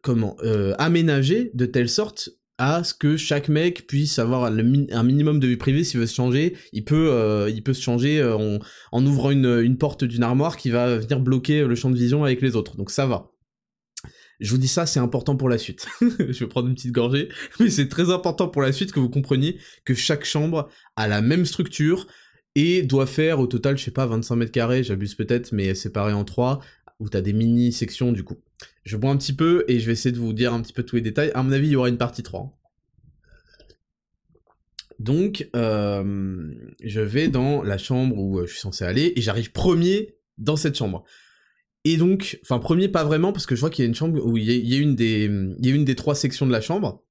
comment 0.00 0.36
aménagées 0.78 1.50
de 1.52 1.66
telle 1.66 1.90
sorte 1.90 2.30
à 2.58 2.84
ce 2.84 2.94
que 2.94 3.16
chaque 3.16 3.48
mec 3.48 3.86
puisse 3.86 4.18
avoir 4.18 4.44
un 4.44 5.02
minimum 5.02 5.40
de 5.40 5.46
vie 5.46 5.56
privée 5.56 5.82
s'il 5.82 6.00
veut 6.00 6.06
se 6.06 6.14
changer. 6.14 6.56
Il 6.72 6.84
peut, 6.84 7.10
euh, 7.10 7.50
il 7.50 7.62
peut 7.62 7.72
se 7.72 7.82
changer 7.82 8.20
euh, 8.20 8.58
en, 8.92 9.06
ouvrant 9.06 9.30
une, 9.30 9.76
porte 9.76 10.04
d'une 10.04 10.22
armoire 10.22 10.56
qui 10.56 10.70
va 10.70 10.96
venir 10.98 11.20
bloquer 11.20 11.64
le 11.64 11.74
champ 11.74 11.90
de 11.90 11.96
vision 11.96 12.24
avec 12.24 12.40
les 12.40 12.54
autres. 12.54 12.76
Donc 12.76 12.90
ça 12.90 13.06
va. 13.06 13.33
Je 14.40 14.50
vous 14.50 14.58
dis 14.58 14.68
ça, 14.68 14.86
c'est 14.86 15.00
important 15.00 15.36
pour 15.36 15.48
la 15.48 15.58
suite. 15.58 15.86
je 16.00 16.38
vais 16.38 16.46
prendre 16.46 16.68
une 16.68 16.74
petite 16.74 16.92
gorgée, 16.92 17.28
mais 17.60 17.70
c'est 17.70 17.88
très 17.88 18.10
important 18.10 18.48
pour 18.48 18.62
la 18.62 18.72
suite 18.72 18.92
que 18.92 19.00
vous 19.00 19.10
compreniez 19.10 19.58
que 19.84 19.94
chaque 19.94 20.24
chambre 20.24 20.68
a 20.96 21.08
la 21.08 21.22
même 21.22 21.46
structure 21.46 22.06
et 22.54 22.82
doit 22.82 23.06
faire 23.06 23.40
au 23.40 23.46
total, 23.46 23.76
je 23.76 23.84
sais 23.84 23.90
pas, 23.90 24.06
25 24.06 24.36
mètres 24.36 24.52
carrés, 24.52 24.84
j'abuse 24.84 25.14
peut-être, 25.14 25.52
mais 25.52 25.74
séparé 25.74 26.12
en 26.12 26.24
trois, 26.24 26.60
où 27.00 27.08
t'as 27.08 27.20
des 27.20 27.32
mini-sections 27.32 28.12
du 28.12 28.22
coup. 28.22 28.36
Je 28.84 28.96
bois 28.96 29.10
un 29.10 29.16
petit 29.16 29.32
peu 29.32 29.64
et 29.68 29.80
je 29.80 29.86
vais 29.86 29.92
essayer 29.92 30.12
de 30.12 30.18
vous 30.18 30.32
dire 30.32 30.52
un 30.52 30.60
petit 30.62 30.72
peu 30.72 30.82
tous 30.82 30.96
les 30.96 31.02
détails. 31.02 31.32
À 31.34 31.42
mon 31.42 31.52
avis, 31.52 31.68
il 31.68 31.72
y 31.72 31.76
aura 31.76 31.88
une 31.88 31.98
partie 31.98 32.22
3. 32.22 32.56
Donc, 35.00 35.48
euh, 35.56 36.54
je 36.82 37.00
vais 37.00 37.28
dans 37.28 37.62
la 37.62 37.78
chambre 37.78 38.16
où 38.16 38.38
euh, 38.38 38.46
je 38.46 38.52
suis 38.52 38.60
censé 38.60 38.84
aller 38.84 39.12
et 39.16 39.20
j'arrive 39.20 39.50
premier 39.50 40.16
dans 40.38 40.56
cette 40.56 40.76
chambre. 40.76 41.04
Et 41.84 41.96
donc, 41.96 42.38
enfin 42.42 42.58
premier 42.58 42.88
pas 42.88 43.04
vraiment 43.04 43.32
parce 43.32 43.46
que 43.46 43.54
je 43.54 43.60
vois 43.60 43.70
qu'il 43.70 43.84
y 43.84 43.86
a 43.86 43.88
une 43.88 43.94
chambre 43.94 44.24
où 44.24 44.36
il 44.38 44.44
y 44.44 44.74
a, 44.74 44.78
une 44.78 44.94
des, 44.94 45.94
trois 45.94 46.14
sections 46.14 46.46
de 46.46 46.52
la 46.52 46.60
chambre 46.60 47.02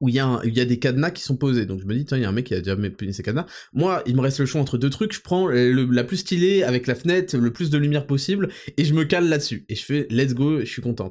où 0.00 0.08
il 0.08 0.14
y, 0.16 0.20
a 0.20 0.64
des 0.64 0.78
cadenas 0.80 1.12
qui 1.12 1.22
sont 1.22 1.36
posés. 1.36 1.66
Donc 1.66 1.80
je 1.80 1.86
me 1.86 1.94
dis, 1.94 2.04
tiens, 2.04 2.16
il 2.16 2.22
y 2.22 2.24
a 2.24 2.28
un 2.28 2.32
mec 2.32 2.46
qui 2.46 2.54
a 2.54 2.60
déjà 2.60 2.74
mis 2.74 3.14
ces 3.14 3.22
cadenas. 3.22 3.46
Moi, 3.72 4.02
il 4.06 4.16
me 4.16 4.20
reste 4.20 4.40
le 4.40 4.46
choix 4.46 4.60
entre 4.60 4.76
deux 4.76 4.90
trucs. 4.90 5.12
Je 5.12 5.20
prends 5.20 5.46
la 5.48 6.04
plus 6.04 6.16
stylée 6.16 6.64
avec 6.64 6.88
la 6.88 6.96
fenêtre, 6.96 7.36
le 7.36 7.52
plus 7.52 7.70
de 7.70 7.78
lumière 7.78 8.06
possible, 8.06 8.48
et 8.76 8.84
je 8.84 8.94
me 8.94 9.04
cale 9.04 9.28
là-dessus. 9.28 9.64
Et 9.68 9.76
je 9.76 9.84
fais, 9.84 10.08
let's 10.10 10.34
go, 10.34 10.58
je 10.60 10.64
suis 10.64 10.82
content. 10.82 11.10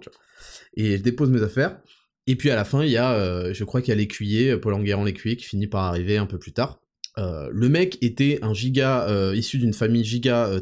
Et 0.75 0.97
je 0.97 1.01
dépose 1.01 1.29
mes 1.29 1.41
affaires. 1.41 1.79
Et 2.27 2.35
puis 2.35 2.49
à 2.49 2.55
la 2.55 2.65
fin, 2.65 2.83
il 2.83 2.91
y 2.91 2.97
a, 2.97 3.13
euh, 3.13 3.53
je 3.53 3.63
crois 3.63 3.81
qu'il 3.81 3.89
y 3.89 3.93
a 3.93 3.95
l'écuyer, 3.95 4.57
Paul 4.57 4.73
Enguerrand 4.73 5.05
l'écuyer, 5.05 5.37
qui 5.37 5.45
finit 5.45 5.67
par 5.67 5.85
arriver 5.85 6.17
un 6.17 6.25
peu 6.25 6.37
plus 6.37 6.51
tard. 6.51 6.81
Euh, 7.17 7.49
le 7.51 7.67
mec 7.67 7.97
était 8.01 8.39
un 8.41 8.53
giga 8.53 9.07
euh, 9.09 9.35
issu 9.35 9.57
d'une 9.57 9.73
famille 9.73 10.03
giga 10.05 10.45
euh, 10.47 10.59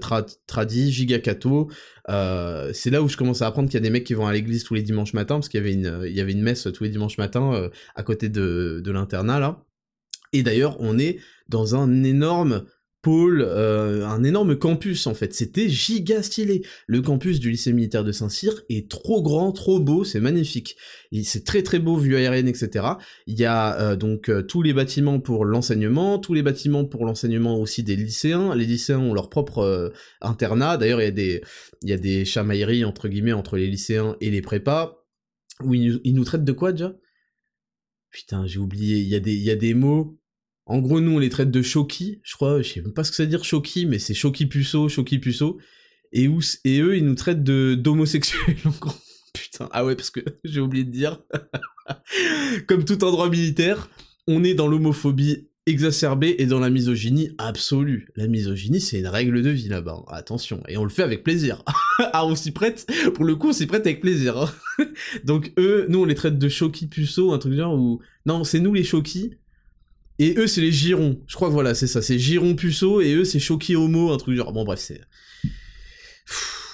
tradi, 0.47 0.91
giga 0.91 1.19
catho. 1.19 1.69
c'est 2.07 2.89
là 2.89 3.03
où 3.03 3.07
je 3.07 3.17
commence 3.17 3.41
à 3.41 3.47
apprendre 3.47 3.69
qu'il 3.69 3.75
y 3.75 3.81
a 3.81 3.83
des 3.83 3.91
mecs 3.91 4.03
qui 4.03 4.15
vont 4.15 4.25
à 4.25 4.33
l'église 4.33 4.63
tous 4.63 4.73
les 4.73 4.81
dimanches 4.81 5.13
matins 5.13 5.35
parce 5.35 5.49
qu'il 5.49 5.59
y 5.59 5.63
avait 5.63 5.73
une, 5.73 6.07
y 6.07 6.19
avait 6.19 6.31
une 6.31 6.41
messe 6.41 6.67
tous 6.73 6.83
les 6.83 6.89
dimanches 6.89 7.17
matins 7.17 7.69
à 7.95 8.03
côté 8.03 8.29
de, 8.29 8.81
de 8.83 8.91
l'internat 8.91 9.39
là. 9.39 9.63
Et 10.31 10.43
d'ailleurs, 10.43 10.77
on 10.79 10.99
est 10.99 11.19
dans 11.47 11.75
un 11.75 12.03
énorme 12.03 12.65
pôle, 13.01 13.41
euh, 13.41 14.05
un 14.05 14.23
énorme 14.23 14.57
campus 14.57 15.07
en 15.07 15.13
fait. 15.13 15.33
C'était 15.33 15.69
giga 15.69 16.21
stylé. 16.21 16.63
Le 16.88 17.01
campus 17.01 17.39
du 17.39 17.51
lycée 17.51 17.73
militaire 17.73 18.03
de 18.03 18.12
Saint-Cyr 18.12 18.63
est 18.69 18.89
trop 18.89 19.21
grand, 19.21 19.51
trop 19.51 19.79
beau, 19.79 20.03
c'est 20.03 20.19
magnifique. 20.19 20.75
C'est 21.23 21.45
très 21.45 21.63
très 21.63 21.79
beau, 21.79 21.97
vue 21.97 22.15
aérienne, 22.15 22.47
etc. 22.47 22.85
Il 23.27 23.39
y 23.39 23.45
a 23.45 23.79
euh, 23.79 23.95
donc 23.95 24.29
euh, 24.29 24.41
tous 24.41 24.62
les 24.62 24.73
bâtiments 24.73 25.19
pour 25.19 25.45
l'enseignement, 25.45 26.19
tous 26.19 26.33
les 26.33 26.43
bâtiments 26.43 26.85
pour 26.85 27.05
l'enseignement 27.05 27.59
aussi 27.59 27.83
des 27.83 27.95
lycéens. 27.95 28.55
Les 28.55 28.65
lycéens 28.65 28.99
ont 28.99 29.13
leur 29.13 29.29
propre 29.29 29.93
internat. 30.21 30.77
D'ailleurs, 30.77 31.01
il 31.01 31.05
y 31.05 31.07
a 31.07 31.12
des 31.12 31.41
il 31.81 31.89
y 31.89 31.93
a 31.93 31.97
des 31.97 32.25
chamailleries 32.25 32.83
entre 32.83 33.07
guillemets 33.07 33.33
entre 33.33 33.57
les 33.57 33.67
lycéens 33.67 34.17
et 34.21 34.29
les 34.29 34.41
prépas 34.41 34.99
où 35.63 35.73
ils, 35.73 36.13
nous 36.13 36.23
traitent 36.23 36.45
de 36.45 36.51
quoi 36.51 36.71
déjà? 36.71 36.95
Putain, 38.12 38.45
j'ai 38.45 38.59
oublié. 38.59 38.97
Il 38.97 39.07
y 39.07 39.15
a 39.15 39.19
des 39.19 39.33
il 39.33 39.43
y 39.43 39.51
a 39.51 39.55
des 39.55 39.73
mots 39.73 40.18
en 40.69 40.79
gros, 40.79 41.01
nous, 41.01 41.13
on 41.13 41.19
les 41.19 41.29
traite 41.29 41.49
de 41.49 41.63
choki, 41.63 42.21
je 42.23 42.36
crois, 42.36 42.62
je 42.62 42.73
sais 42.73 42.82
même 42.82 42.93
pas 42.93 43.03
ce 43.03 43.10
que 43.10 43.17
ça 43.17 43.23
veut 43.23 43.29
dire 43.29 43.43
choki, 43.43 43.88
mais 43.88 43.97
c'est 43.97 44.13
choki 44.13 44.45
puceau, 44.45 44.88
choki 44.88 45.17
puceau. 45.17 45.60
Et, 46.12 46.27
eux, 46.27 46.95
ils 46.95 47.05
nous 47.05 47.15
traitent 47.15 47.43
de 47.43 47.73
d'homosexuels. 47.75 48.55
Putain, 49.34 49.67
ah 49.71 49.84
ouais, 49.84 49.95
parce 49.95 50.12
que 50.12 50.19
j'ai 50.43 50.62
oublié 50.62 50.84
de 50.84 50.91
dire. 50.91 51.21
Comme 52.67 52.86
tout 52.86 53.03
endroit 53.03 53.29
militaire, 53.29 53.89
on 54.27 54.43
est 54.43 54.53
dans 54.53 54.67
l'homophobie 54.67 55.49
exacerbée 55.65 56.36
et 56.38 56.45
dans 56.45 56.60
la 56.60 56.69
misogynie 56.69 57.32
absolue. 57.39 58.08
La 58.15 58.27
misogynie, 58.27 58.79
c'est 58.79 58.99
une 58.99 59.08
règle 59.08 59.41
de 59.41 59.49
vie 59.49 59.69
là-bas. 59.69 60.03
Attention. 60.08 60.62
Et 60.67 60.77
on 60.77 60.84
le 60.84 60.89
fait 60.89 61.03
avec 61.03 61.23
plaisir. 61.23 61.63
ah, 61.99 62.27
on 62.27 62.36
s'y 62.36 62.51
prête. 62.51 62.86
Pour 63.15 63.25
le 63.25 63.36
coup, 63.36 63.49
on 63.49 63.53
s'y 63.53 63.65
prête 63.65 63.88
avec 63.88 64.01
plaisir. 64.01 64.38
Hein. 64.38 64.86
Donc 65.23 65.51
eux, 65.58 65.88
nous, 65.89 66.01
on 66.01 66.05
les 66.05 66.15
traite 66.15 66.38
de 66.38 66.49
choki 66.49 66.88
puceau, 66.88 67.34
un 67.34 67.39
truc 67.39 67.53
genre 67.53 67.73
où... 67.73 68.01
Non, 68.27 68.43
c'est 68.43 68.60
nous 68.60 68.73
les 68.73 68.84
choquis. 68.84 69.36
Et 70.19 70.36
eux, 70.38 70.47
c'est 70.47 70.62
les 70.62 70.71
girons. 70.71 71.21
Je 71.27 71.36
crois 71.36 71.47
que 71.47 71.53
voilà, 71.53 71.73
c'est 71.73 71.88
ça. 71.88 72.01
C'est 72.01 72.19
giron 72.19 72.53
puceau 72.53 72.99
et 72.99 73.13
eux, 73.13 73.23
c'est 73.23 73.39
choki 73.39 73.75
homo, 73.75 74.12
un 74.12 74.17
truc 74.17 74.36
genre. 74.36 74.51
Bon, 74.51 74.65
bref, 74.65 74.79
c'est. 74.79 75.01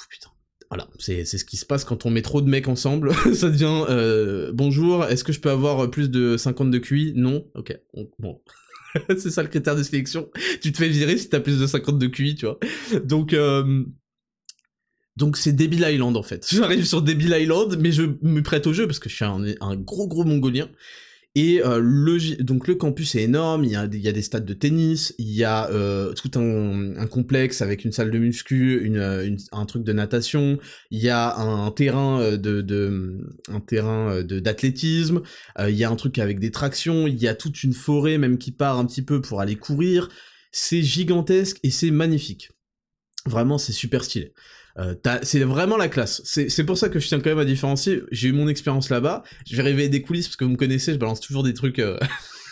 putain. 0.09 0.29
Voilà, 0.71 0.89
c'est 0.97 1.23
ce 1.25 1.45
qui 1.45 1.55
se 1.57 1.65
passe 1.65 1.85
quand 1.85 2.07
on 2.07 2.09
met 2.09 2.23
trop 2.23 2.41
de 2.41 2.49
mecs 2.49 2.67
ensemble. 2.67 3.13
ça 3.35 3.49
devient 3.49 3.85
euh, 3.89 4.51
bonjour, 4.51 5.05
est-ce 5.05 5.23
que 5.23 5.31
je 5.31 5.39
peux 5.39 5.51
avoir 5.51 5.89
plus 5.91 6.09
de 6.09 6.37
50 6.37 6.71
de 6.71 6.79
QI? 6.79 7.13
Non 7.15 7.45
Ok, 7.53 7.77
bon. 8.17 8.41
c'est 9.09 9.29
ça 9.29 9.43
le 9.43 9.49
critère 9.49 9.75
de 9.75 9.83
sélection. 9.83 10.31
Tu 10.61 10.71
te 10.71 10.77
fais 10.77 10.89
virer 10.89 11.15
si 11.15 11.29
t'as 11.29 11.39
plus 11.39 11.59
de 11.59 11.67
50 11.67 11.99
de 11.99 12.07
QI, 12.07 12.33
tu 12.33 12.47
vois. 12.47 12.57
Donc, 13.03 13.33
euh, 13.33 13.83
donc 15.17 15.37
c'est 15.37 15.53
Debil 15.53 15.85
Island 15.87 16.17
en 16.17 16.23
fait. 16.23 16.47
J'arrive 16.51 16.85
sur 16.85 17.03
Debil 17.03 17.35
Island, 17.39 17.77
mais 17.79 17.91
je 17.91 18.03
me 18.23 18.41
prête 18.41 18.65
au 18.65 18.73
jeu 18.73 18.87
parce 18.87 18.97
que 18.97 19.07
je 19.07 19.15
suis 19.15 19.25
un, 19.25 19.43
un 19.61 19.75
gros 19.75 20.07
gros 20.07 20.23
mongolien. 20.23 20.67
Et 21.37 21.61
euh, 21.61 21.79
le, 21.81 22.41
donc 22.43 22.65
le 22.65 22.75
campus 22.75 23.15
est 23.15 23.23
énorme, 23.23 23.65
il 23.65 23.71
y 23.71 23.75
a, 23.75 23.87
des 23.87 24.21
stades 24.21 24.45
de 24.45 24.53
tennis, 24.53 25.13
il 25.17 25.31
y 25.33 25.43
a 25.43 25.69
euh, 25.69 26.13
tout 26.13 26.31
un, 26.39 27.05
complexe 27.07 27.61
avec 27.61 27.83
une 27.83 27.91
salle 27.91 28.09
de 28.09 28.17
muscu, 28.17 28.81
une, 28.81 29.37
un 29.51 29.65
truc 29.65 29.83
de 29.83 29.91
natation, 29.91 30.57
il 30.91 30.99
y 30.99 31.09
a 31.09 31.35
un, 31.35 31.69
terrain 31.71 32.21
euh, 32.21 32.37
de, 32.37 33.19
un 33.49 33.59
terrain 33.59 34.23
d'athlétisme, 34.23 35.23
euh, 35.59 35.69
il 35.69 35.75
y 35.75 35.83
a 35.83 35.89
un 35.89 35.95
truc 35.97 36.19
avec 36.19 36.39
des 36.39 36.51
tractions, 36.51 37.05
il 37.05 37.21
y 37.21 37.27
a 37.27 37.35
toute 37.35 37.63
une 37.63 37.73
forêt 37.73 38.17
même 38.17 38.37
qui 38.37 38.51
part 38.51 38.79
un 38.79 38.85
petit 38.85 39.01
peu 39.01 39.19
pour 39.19 39.41
aller 39.41 39.57
courir. 39.57 40.07
C'est 40.53 40.81
gigantesque 40.81 41.59
et 41.63 41.69
c'est 41.69 41.91
magnifique. 41.91 42.54
Vraiment, 43.25 43.57
c'est 43.57 43.73
super 43.73 44.03
stylé. 44.03 44.33
Euh, 44.77 44.95
c'est 45.23 45.39
vraiment 45.39 45.77
la 45.77 45.87
classe. 45.87 46.21
C'est 46.25 46.63
pour 46.65 46.77
ça 46.77 46.89
que 46.89 46.99
je 46.99 47.07
tiens 47.07 47.19
quand 47.19 47.29
même 47.29 47.39
à 47.39 47.45
différencier. 47.45 48.03
J'ai 48.11 48.29
eu 48.29 48.33
mon 48.33 48.47
expérience 48.47 48.89
là-bas. 48.89 49.23
Je 49.49 49.55
vais 49.55 49.63
révéler 49.63 49.89
des 49.89 50.01
coulisses 50.01 50.27
parce 50.27 50.35
que 50.35 50.43
vous 50.43 50.51
me 50.51 50.57
connaissez, 50.57 50.93
je 50.93 50.97
balance 50.97 51.21
toujours 51.21 51.43
des 51.43 51.53
trucs 51.53 51.79
euh, 51.79 51.97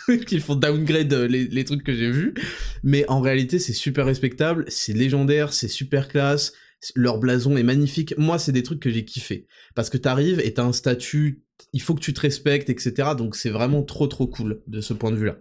qui 0.26 0.40
font 0.40 0.54
downgrade 0.54 1.12
euh, 1.12 1.28
les, 1.28 1.46
les 1.46 1.64
trucs 1.64 1.84
que 1.84 1.94
j'ai 1.94 2.10
vus. 2.10 2.34
Mais 2.82 3.04
en 3.08 3.20
réalité, 3.20 3.58
c'est 3.58 3.74
super 3.74 4.06
respectable, 4.06 4.64
c'est 4.68 4.94
légendaire, 4.94 5.52
c'est 5.52 5.68
super 5.68 6.08
classe. 6.08 6.54
Leur 6.94 7.18
blason 7.18 7.56
est 7.56 7.62
magnifique. 7.62 8.14
Moi, 8.18 8.38
c'est 8.38 8.52
des 8.52 8.62
trucs 8.62 8.80
que 8.80 8.90
j'ai 8.90 9.04
kiffé. 9.04 9.46
Parce 9.74 9.90
que 9.90 9.96
t'arrives 9.96 10.40
et 10.40 10.52
t'as 10.54 10.64
un 10.64 10.72
statut, 10.72 11.43
il 11.72 11.82
faut 11.82 11.94
que 11.94 12.00
tu 12.00 12.12
te 12.12 12.20
respectes, 12.20 12.70
etc. 12.70 13.10
Donc 13.16 13.36
c'est 13.36 13.50
vraiment 13.50 13.82
trop 13.82 14.06
trop 14.06 14.26
cool 14.26 14.62
de 14.66 14.80
ce 14.80 14.94
point 14.94 15.10
de 15.10 15.16
vue-là. 15.16 15.36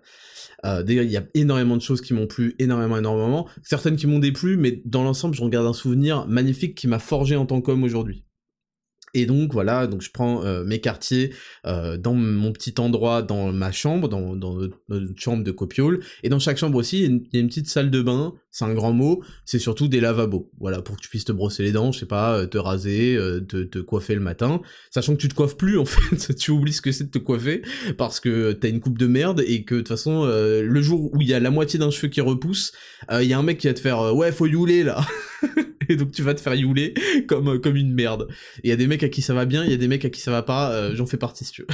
Euh, 0.66 0.84
D'ailleurs, 0.84 1.04
il 1.04 1.12
y 1.12 1.18
a 1.18 1.26
énormément 1.34 1.76
de 1.76 1.82
choses 1.82 2.02
qui 2.02 2.14
m'ont 2.14 2.28
plu, 2.28 2.56
énormément, 2.60 2.98
énormément. 2.98 3.48
Certaines 3.64 3.96
qui 3.96 4.08
m'ont 4.08 4.20
déplu, 4.20 4.58
mais 4.58 4.82
dans 4.86 5.04
l'ensemble, 5.04 5.36
je 5.36 5.44
regarde 5.44 5.68
un 5.68 5.74
souvenir 5.74 6.26
magnifique 6.28 6.76
qui 6.76 6.88
m'a 6.88 7.00
forgé 7.00 7.36
en 7.36 7.46
tant 7.46 7.62
qu'homme 7.62 7.84
aujourd'hui. 7.84 8.26
Et 9.16 9.28
donc 9.28 9.54
voilà, 9.54 9.86
donc 9.86 10.02
je 10.02 10.10
prends 10.12 10.44
euh, 10.44 10.64
mes 10.64 10.82
quartiers 10.82 11.34
euh, 11.68 11.98
dans 11.98 12.16
mon 12.16 12.52
petit 12.52 12.74
endroit, 12.80 13.22
dans 13.22 13.54
ma 13.54 13.72
chambre, 13.72 14.10
dans, 14.10 14.36
dans 14.36 14.58
notre, 14.90 15.20
chambre 15.20 15.44
de 15.44 15.52
copiole, 15.52 16.00
et 16.24 16.30
dans 16.30 16.40
chaque 16.40 16.58
chambre 16.58 16.78
aussi, 16.78 17.04
il 17.04 17.28
y, 17.32 17.38
a 17.38 17.40
une, 17.40 17.48
petite 17.48 17.68
salle 17.68 17.92
de 17.92 18.02
bain, 18.02 18.34
c'est 18.50 18.66
un 18.66 18.74
grand 18.74 18.92
mot, 18.92 19.24
c'est 19.46 19.60
surtout 19.60 19.88
des 19.88 20.00
lavabos, 20.00 20.50
voilà, 20.60 20.82
pour 20.82 20.98
que 20.98 21.02
tu 21.02 21.10
puisses 21.10 21.26
te 21.26 21.32
brosser 21.32 21.62
les 21.62 21.72
dents, 21.72 21.92
je 21.92 22.00
sais 22.00 22.06
pas, 22.08 22.40
euh, 22.40 22.48
te 22.48 22.58
raser, 22.58 23.18
te, 23.48 23.64
te, 23.64 23.80
coiffer 23.80 24.16
le 24.16 24.22
matin, 24.22 24.62
sachant 24.90 25.14
que 25.14 25.22
tu 25.22 25.28
te 25.28 25.36
coiffes 25.36 25.58
plus 25.58 25.78
en 25.80 25.86
fait, 25.86 26.34
tu 26.36 26.50
oublies 26.50 26.74
ce 26.74 26.82
que 26.82 26.92
c'est 26.92 27.06
de 27.06 27.12
te 27.12 27.20
coiffer, 27.20 27.62
parce 27.98 28.20
que 28.20 28.52
t'as 28.54 28.70
une 28.70 28.80
coupe 28.80 28.98
de 28.98 29.08
merde, 29.08 29.44
et 29.46 29.64
que 29.64 29.76
de 29.76 29.80
toute 29.82 29.90
façon, 29.90 30.26
le 30.26 30.82
jour 30.82 31.14
où 31.14 31.22
il 31.22 31.28
y 31.28 31.36
a 31.36 31.40
la 31.40 31.52
moitié 31.52 31.78
d'un 31.78 31.92
cheveu 31.92 32.08
qui 32.08 32.22
repousse, 32.22 32.72
il 33.12 33.28
y 33.28 33.34
a 33.34 33.38
un 33.38 33.44
mec 33.44 33.60
qui 33.60 33.68
va 33.68 33.74
te 33.76 33.80
faire 33.80 34.16
«ouais, 34.16 34.32
faut 34.32 34.48
youler 34.48 34.84
là!» 34.84 35.06
et 35.90 35.96
donc 35.96 36.12
tu 36.12 36.22
vas 36.22 36.34
te 36.34 36.42
faire 36.42 36.56
youler 36.56 36.94
comme, 37.28 37.48
euh, 37.50 37.60
comme 37.60 37.76
une 37.76 37.94
merde. 37.94 38.28
Il 38.64 38.70
y 38.70 38.74
a 38.74 38.76
des 38.76 38.88
mecs 38.88 39.04
à 39.04 39.10
qui 39.10 39.22
ça 39.22 39.34
va 39.34 39.46
bien, 39.46 39.64
il 39.64 39.72
y 39.72 39.74
a 39.74 39.78
des 39.78 39.88
mecs 39.88 40.06
à 40.06 40.10
qui 40.10 40.22
ça 40.22 40.32
va 40.32 40.44
pas, 40.44 40.72
euh, 40.74 40.96
j'en 40.96 41.06
fais 41.06 41.18
partie 41.18 41.46
si 41.46 41.52
tu 41.52 41.62
veux. 41.64 41.68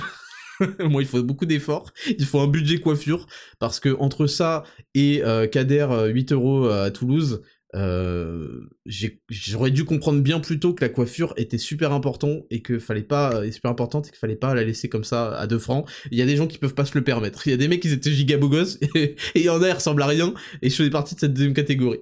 Moi, 0.89 1.01
il 1.01 1.07
faut 1.07 1.23
beaucoup 1.23 1.45
d'efforts, 1.45 1.93
il 2.05 2.25
faut 2.25 2.39
un 2.39 2.47
budget 2.47 2.79
coiffure, 2.79 3.27
parce 3.59 3.79
que 3.79 3.95
entre 3.99 4.27
ça 4.27 4.63
et 4.93 5.23
euh, 5.23 5.47
Kader 5.47 6.09
8 6.13 6.33
euros 6.33 6.67
à 6.67 6.91
Toulouse, 6.91 7.41
j'aurais 7.73 9.71
dû 9.71 9.85
comprendre 9.85 10.21
bien 10.21 10.41
plus 10.41 10.59
tôt 10.59 10.73
que 10.73 10.83
la 10.83 10.89
coiffure 10.89 11.33
était 11.37 11.57
super 11.57 11.93
important 11.93 12.41
et 12.49 12.61
que 12.61 12.77
fallait 12.77 13.03
pas 13.03 13.49
super 13.53 13.71
importante 13.71 14.07
et 14.07 14.09
qu'il 14.09 14.19
fallait 14.19 14.35
pas 14.35 14.53
la 14.53 14.65
laisser 14.65 14.89
comme 14.89 15.05
ça 15.05 15.33
à 15.37 15.47
2 15.47 15.59
francs. 15.59 15.89
Il 16.11 16.17
y 16.17 16.21
a 16.21 16.25
des 16.25 16.35
gens 16.35 16.47
qui 16.47 16.57
peuvent 16.57 16.73
pas 16.73 16.83
se 16.83 16.97
le 16.97 17.05
permettre. 17.05 17.47
Il 17.47 17.51
y 17.51 17.53
a 17.53 17.57
des 17.57 17.69
mecs 17.69 17.81
qui 17.81 17.93
étaient 17.93 18.11
giga 18.11 18.35
gosses 18.35 18.79
et 18.95 19.15
il 19.35 19.43
y 19.43 19.49
en 19.49 19.61
a 19.61 19.69
ils 19.69 19.71
ressemblent 19.71 20.01
à 20.01 20.07
rien 20.07 20.33
et 20.61 20.69
je 20.69 20.75
faisais 20.75 20.89
partie 20.89 21.15
de 21.15 21.21
cette 21.21 21.33
deuxième 21.33 21.53
catégorie. 21.53 22.01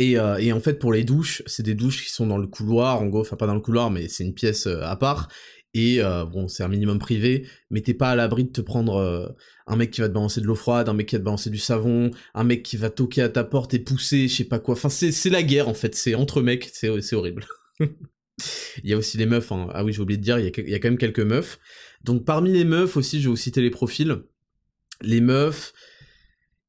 Euh, 0.00 0.36
et, 0.38 0.52
en 0.52 0.60
fait, 0.60 0.78
pour 0.78 0.92
les 0.92 1.04
douches, 1.04 1.42
c'est 1.46 1.62
des 1.62 1.74
douches 1.74 2.04
qui 2.04 2.12
sont 2.12 2.26
dans 2.26 2.38
le 2.38 2.46
couloir, 2.46 3.02
en 3.02 3.06
gros, 3.06 3.20
enfin 3.20 3.36
pas 3.36 3.46
dans 3.46 3.54
le 3.54 3.60
couloir, 3.60 3.90
mais 3.90 4.08
c'est 4.08 4.24
une 4.24 4.34
pièce 4.34 4.66
euh, 4.66 4.82
à 4.82 4.96
part. 4.96 5.28
Et 5.72 6.02
euh, 6.02 6.24
bon, 6.24 6.48
c'est 6.48 6.64
un 6.64 6.68
minimum 6.68 6.98
privé, 6.98 7.46
mais 7.70 7.80
t'es 7.80 7.94
pas 7.94 8.10
à 8.10 8.16
l'abri 8.16 8.44
de 8.44 8.50
te 8.50 8.60
prendre 8.60 9.36
un 9.68 9.76
mec 9.76 9.92
qui 9.92 10.00
va 10.00 10.08
te 10.08 10.14
balancer 10.14 10.40
de 10.40 10.46
l'eau 10.46 10.56
froide, 10.56 10.88
un 10.88 10.94
mec 10.94 11.06
qui 11.06 11.14
va 11.14 11.20
te 11.20 11.24
balancer 11.24 11.48
du 11.48 11.58
savon, 11.58 12.10
un 12.34 12.42
mec 12.42 12.64
qui 12.64 12.76
va 12.76 12.90
toquer 12.90 13.22
à 13.22 13.28
ta 13.28 13.44
porte 13.44 13.72
et 13.72 13.78
pousser, 13.78 14.26
je 14.26 14.34
sais 14.34 14.44
pas 14.44 14.58
quoi. 14.58 14.74
Enfin, 14.74 14.88
c'est 14.88 15.30
la 15.30 15.44
guerre 15.44 15.68
en 15.68 15.74
fait, 15.74 15.94
c'est 15.94 16.16
entre 16.16 16.42
mecs, 16.42 16.68
c'est 16.72 16.88
horrible. 17.14 17.46
il 17.80 18.90
y 18.90 18.92
a 18.92 18.96
aussi 18.96 19.16
les 19.16 19.26
meufs, 19.26 19.52
hein. 19.52 19.68
ah 19.72 19.84
oui, 19.84 19.92
j'ai 19.92 20.00
oublié 20.00 20.18
de 20.18 20.24
dire, 20.24 20.40
il 20.40 20.46
y, 20.46 20.48
a, 20.48 20.50
il 20.56 20.70
y 20.70 20.74
a 20.74 20.80
quand 20.80 20.88
même 20.88 20.98
quelques 20.98 21.20
meufs. 21.20 21.60
Donc 22.02 22.24
parmi 22.24 22.50
les 22.50 22.64
meufs 22.64 22.96
aussi, 22.96 23.20
je 23.20 23.26
vais 23.26 23.30
vous 23.30 23.36
citer 23.36 23.60
les 23.60 23.70
profils. 23.70 24.16
Les 25.02 25.20
meufs, 25.20 25.72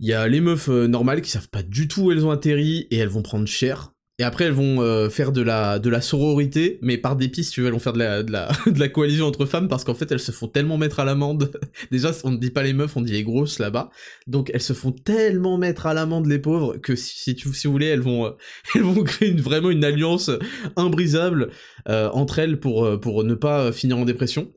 il 0.02 0.08
y 0.08 0.14
a 0.14 0.28
les 0.28 0.42
meufs 0.42 0.68
euh, 0.68 0.88
normales 0.88 1.22
qui 1.22 1.30
savent 1.30 1.50
pas 1.50 1.62
du 1.62 1.88
tout 1.88 2.06
où 2.06 2.12
elles 2.12 2.26
ont 2.26 2.32
atterri 2.32 2.88
et 2.90 2.98
elles 2.98 3.08
vont 3.08 3.22
prendre 3.22 3.48
cher. 3.48 3.94
Et 4.18 4.24
après, 4.24 4.46
elles 4.46 4.52
vont 4.52 4.82
euh, 4.82 5.10
faire 5.10 5.32
de 5.32 5.42
la, 5.42 5.80
de 5.80 5.90
la 5.90 6.02
sororité, 6.02 6.80
mais 6.82 6.98
par 6.98 7.16
dépit, 7.16 7.44
si 7.44 7.52
tu 7.52 7.62
veux, 7.62 7.68
elles 7.68 7.74
vont 7.74 7.80
faire 7.80 7.94
de 7.94 8.00
la, 8.00 8.24
de 8.24 8.32
la, 8.32 8.90
coalition 8.90 9.26
entre 9.26 9.46
femmes, 9.46 9.68
parce 9.68 9.84
qu'en 9.84 9.94
fait, 9.94 10.12
elles 10.12 10.20
se 10.20 10.32
font 10.32 10.48
tellement 10.48 10.78
mettre 10.78 11.00
à 11.00 11.06
l'amende. 11.06 11.52
Déjà, 11.92 12.12
on 12.24 12.32
ne 12.32 12.38
dit 12.38 12.52
pas 12.52 12.62
les 12.62 12.74
meufs, 12.74 12.96
on 12.98 13.02
dit 13.02 13.14
les 13.14 13.24
grosses 13.24 13.58
là-bas. 13.58 13.90
Donc, 14.28 14.52
elles 14.54 14.62
se 14.62 14.74
font 14.74 14.92
tellement 14.92 15.58
mettre 15.58 15.86
à 15.86 15.94
l'amende, 15.94 16.28
les 16.28 16.40
pauvres, 16.40 16.78
que 16.78 16.96
si, 16.96 17.36
tu, 17.36 17.54
si 17.54 17.68
vous 17.68 17.74
voulez, 17.74 17.88
elles 17.88 18.02
vont, 18.02 18.26
euh, 18.26 18.32
elles 18.76 18.84
vont 18.84 19.04
créer 19.04 19.34
vraiment 19.34 19.70
une 19.70 19.84
alliance 19.84 20.30
imbrisable 20.76 21.50
entre 21.88 22.38
elles 22.38 22.60
pour, 22.60 23.00
pour 23.00 23.24
ne 23.24 23.34
pas 23.34 23.72
finir 23.72 23.98
en 23.98 24.06
dépression. 24.06 24.52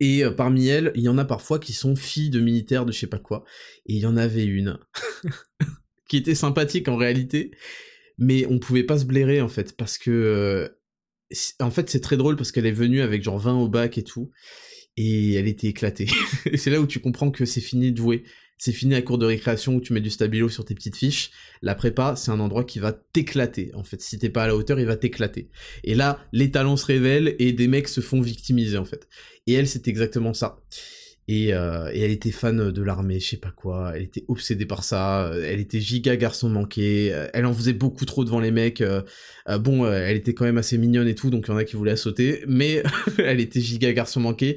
Et 0.00 0.24
euh, 0.24 0.30
parmi 0.30 0.68
elles, 0.68 0.92
il 0.94 1.02
y 1.02 1.08
en 1.08 1.18
a 1.18 1.24
parfois 1.24 1.58
qui 1.58 1.72
sont 1.72 1.96
filles 1.96 2.30
de 2.30 2.40
militaires 2.40 2.86
de 2.86 2.92
je 2.92 2.98
sais 2.98 3.06
pas 3.06 3.18
quoi. 3.18 3.44
Et 3.86 3.94
il 3.94 4.00
y 4.00 4.06
en 4.06 4.16
avait 4.16 4.44
une 4.44 4.78
qui 6.08 6.16
était 6.16 6.34
sympathique 6.34 6.88
en 6.88 6.96
réalité, 6.96 7.50
mais 8.18 8.46
on 8.46 8.58
pouvait 8.58 8.84
pas 8.84 8.98
se 8.98 9.04
blairer 9.04 9.40
en 9.40 9.48
fait, 9.48 9.76
parce 9.76 9.98
que... 9.98 10.10
Euh, 10.10 10.68
en 11.58 11.72
fait, 11.72 11.90
c'est 11.90 12.00
très 12.00 12.16
drôle 12.16 12.36
parce 12.36 12.52
qu'elle 12.52 12.66
est 12.66 12.72
venue 12.72 13.00
avec 13.00 13.24
genre 13.24 13.38
20 13.38 13.56
au 13.56 13.68
bac 13.68 13.98
et 13.98 14.04
tout, 14.04 14.30
et 14.96 15.34
elle 15.34 15.48
était 15.48 15.66
éclatée. 15.66 16.06
et 16.46 16.56
c'est 16.56 16.70
là 16.70 16.80
où 16.80 16.86
tu 16.86 17.00
comprends 17.00 17.32
que 17.32 17.44
c'est 17.44 17.60
fini 17.60 17.90
de 17.90 17.96
jouer 17.96 18.22
c'est 18.58 18.72
fini 18.72 18.94
à 18.94 19.02
cours 19.02 19.18
de 19.18 19.26
récréation 19.26 19.74
où 19.74 19.80
tu 19.80 19.92
mets 19.92 20.00
du 20.00 20.10
stabilo 20.10 20.48
sur 20.48 20.64
tes 20.64 20.74
petites 20.74 20.96
fiches. 20.96 21.30
La 21.62 21.74
prépa, 21.74 22.16
c'est 22.16 22.30
un 22.30 22.40
endroit 22.40 22.64
qui 22.64 22.78
va 22.78 22.92
t'éclater. 22.92 23.70
En 23.74 23.84
fait, 23.84 24.00
si 24.00 24.18
t'es 24.18 24.30
pas 24.30 24.44
à 24.44 24.46
la 24.46 24.56
hauteur, 24.56 24.80
il 24.80 24.86
va 24.86 24.96
t'éclater. 24.96 25.50
Et 25.84 25.94
là, 25.94 26.18
les 26.32 26.50
talents 26.50 26.76
se 26.76 26.86
révèlent 26.86 27.36
et 27.38 27.52
des 27.52 27.68
mecs 27.68 27.88
se 27.88 28.00
font 28.00 28.20
victimiser, 28.20 28.78
en 28.78 28.84
fait. 28.84 29.08
Et 29.46 29.52
elle, 29.52 29.68
c'est 29.68 29.88
exactement 29.88 30.32
ça. 30.32 30.58
Et, 31.28 31.52
euh, 31.52 31.90
et, 31.92 32.00
elle 32.02 32.12
était 32.12 32.30
fan 32.30 32.70
de 32.70 32.82
l'armée, 32.82 33.18
je 33.18 33.30
sais 33.30 33.36
pas 33.36 33.50
quoi, 33.50 33.92
elle 33.96 34.02
était 34.02 34.24
obsédée 34.28 34.64
par 34.64 34.84
ça, 34.84 35.32
elle 35.42 35.58
était 35.58 35.80
giga 35.80 36.14
garçon 36.14 36.48
manqué, 36.48 37.08
elle 37.32 37.46
en 37.46 37.52
faisait 37.52 37.72
beaucoup 37.72 38.04
trop 38.04 38.24
devant 38.24 38.38
les 38.38 38.52
mecs, 38.52 38.80
euh, 38.80 39.02
euh, 39.48 39.58
bon, 39.58 39.90
elle 39.90 40.16
était 40.16 40.34
quand 40.34 40.44
même 40.44 40.58
assez 40.58 40.78
mignonne 40.78 41.08
et 41.08 41.16
tout, 41.16 41.30
donc 41.30 41.46
il 41.48 41.50
y 41.50 41.54
en 41.54 41.56
a 41.56 41.64
qui 41.64 41.74
voulaient 41.74 41.92
la 41.92 41.96
sauter, 41.96 42.44
mais 42.46 42.84
elle 43.18 43.40
était 43.40 43.60
giga 43.60 43.92
garçon 43.92 44.20
manqué, 44.20 44.56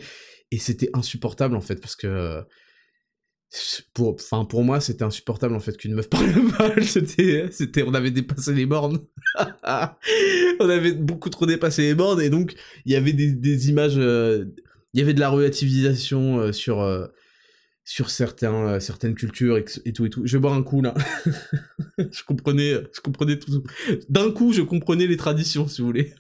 et 0.52 0.60
c'était 0.60 0.92
insupportable 0.94 1.56
en 1.56 1.62
fait, 1.62 1.78
parce 1.78 1.96
que 1.96 2.44
pour 3.94 4.14
enfin 4.14 4.46
pour 4.46 4.64
moi 4.64 4.80
c'était 4.80 5.04
insupportable 5.04 5.56
en 5.56 5.60
fait 5.60 5.76
qu'une 5.76 5.96
meuf 5.96 6.10
parle 6.10 6.32
mal. 6.60 6.84
C'était 6.84 7.48
c'était 7.52 7.84
on 7.84 7.94
avait 7.94 8.12
dépassé 8.12 8.54
les 8.54 8.66
bornes. 8.66 9.00
On 10.60 10.70
avait 10.70 10.94
beaucoup 10.94 11.30
trop 11.30 11.46
dépassé 11.46 11.84
les 11.84 11.96
bornes 11.96 12.22
et 12.22 12.30
donc 12.30 12.56
il 12.86 12.92
y 12.92 12.96
avait 12.96 13.14
des, 13.14 13.32
des 13.32 13.70
images 13.70 13.98
euh, 13.98 14.46
il 14.94 15.00
y 15.00 15.04
avait 15.04 15.14
de 15.14 15.20
la 15.20 15.30
relativisation 15.30 16.40
euh, 16.40 16.52
sur 16.52 16.82
euh, 16.82 17.08
sur 17.86 18.10
certains 18.10 18.80
certaines 18.80 19.16
cultures 19.16 19.58
et, 19.58 19.66
et, 19.86 19.94
tout 19.94 20.06
et 20.06 20.10
tout. 20.10 20.22
Je 20.26 20.38
vais 20.38 20.42
boire 20.42 20.54
un 20.54 20.64
coup 20.64 20.82
là. 20.82 20.94
Je 21.98 22.24
comprenais 22.24 22.74
je 22.94 23.02
comprenais 23.02 23.40
tout. 23.40 23.64
D'un 24.10 24.32
coup 24.32 24.54
je 24.54 24.62
comprenais 24.62 25.08
les 25.08 25.18
traditions 25.18 25.68
si 25.68 25.82
vous 25.82 25.88
voulez 25.88 26.14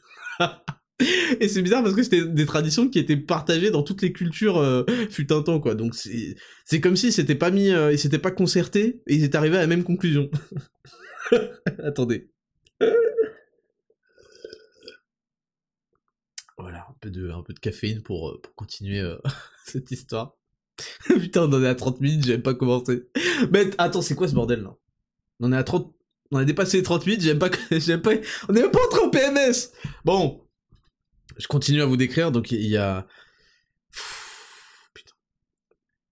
Et 1.39 1.47
c'est 1.47 1.61
bizarre 1.61 1.81
parce 1.81 1.95
que 1.95 2.03
c'était 2.03 2.25
des 2.25 2.45
traditions 2.45 2.89
qui 2.89 2.99
étaient 2.99 3.17
partagées 3.17 3.71
dans 3.71 3.83
toutes 3.83 4.01
les 4.01 4.11
cultures 4.11 4.57
euh, 4.57 4.83
fut 5.09 5.31
un 5.31 5.41
temps, 5.41 5.59
quoi. 5.59 5.75
Donc 5.75 5.95
c'est, 5.95 6.81
comme 6.81 6.95
s'ils 6.95 7.13
s'étaient 7.13 7.35
pas 7.35 7.51
mis, 7.51 7.69
euh, 7.69 7.93
ils 7.93 7.99
s'étaient 7.99 8.19
pas 8.19 8.31
concertés 8.31 9.01
et 9.07 9.15
ils 9.15 9.23
étaient 9.23 9.37
arrivés 9.37 9.57
à 9.57 9.61
la 9.61 9.67
même 9.67 9.83
conclusion. 9.83 10.29
Attendez. 11.83 12.29
Voilà, 16.57 16.85
un 16.89 16.95
peu 16.99 17.09
de, 17.09 17.29
un 17.29 17.43
peu 17.43 17.53
de 17.53 17.59
caféine 17.59 18.01
pour, 18.01 18.29
euh, 18.29 18.41
pour 18.41 18.53
continuer 18.55 19.01
cette 19.65 19.89
histoire. 19.91 20.35
Putain, 21.07 21.43
on 21.43 21.53
en 21.53 21.63
est 21.63 21.67
à 21.67 21.75
30 21.75 22.01
minutes, 22.01 22.25
j'aime 22.25 22.41
pas 22.41 22.53
commencé. 22.53 23.07
Mais 23.51 23.69
attends, 23.77 24.01
c'est 24.01 24.15
quoi 24.15 24.27
ce 24.27 24.33
bordel 24.33 24.63
là? 24.63 24.75
On 25.39 25.53
est 25.53 25.57
à 25.57 25.63
30... 25.63 25.93
On 26.31 26.37
a 26.37 26.45
dépassé 26.45 26.77
les 26.77 26.83
30 26.83 27.05
minutes, 27.05 27.21
j'aime 27.21 27.39
pas... 27.39 27.49
j'aime 27.71 28.01
pas... 28.01 28.11
On 28.49 28.53
est 28.53 28.61
même 28.61 28.71
pas 28.71 28.85
entré 28.85 29.01
en 29.01 29.09
PMS 29.09 29.71
Bon, 30.05 30.41
je 31.37 31.47
continue 31.47 31.81
à 31.81 31.85
vous 31.85 31.97
décrire, 31.97 32.31
donc 32.31 32.51
il 32.51 32.65
y 32.65 32.77
a... 32.77 33.07
putain. 34.93 35.13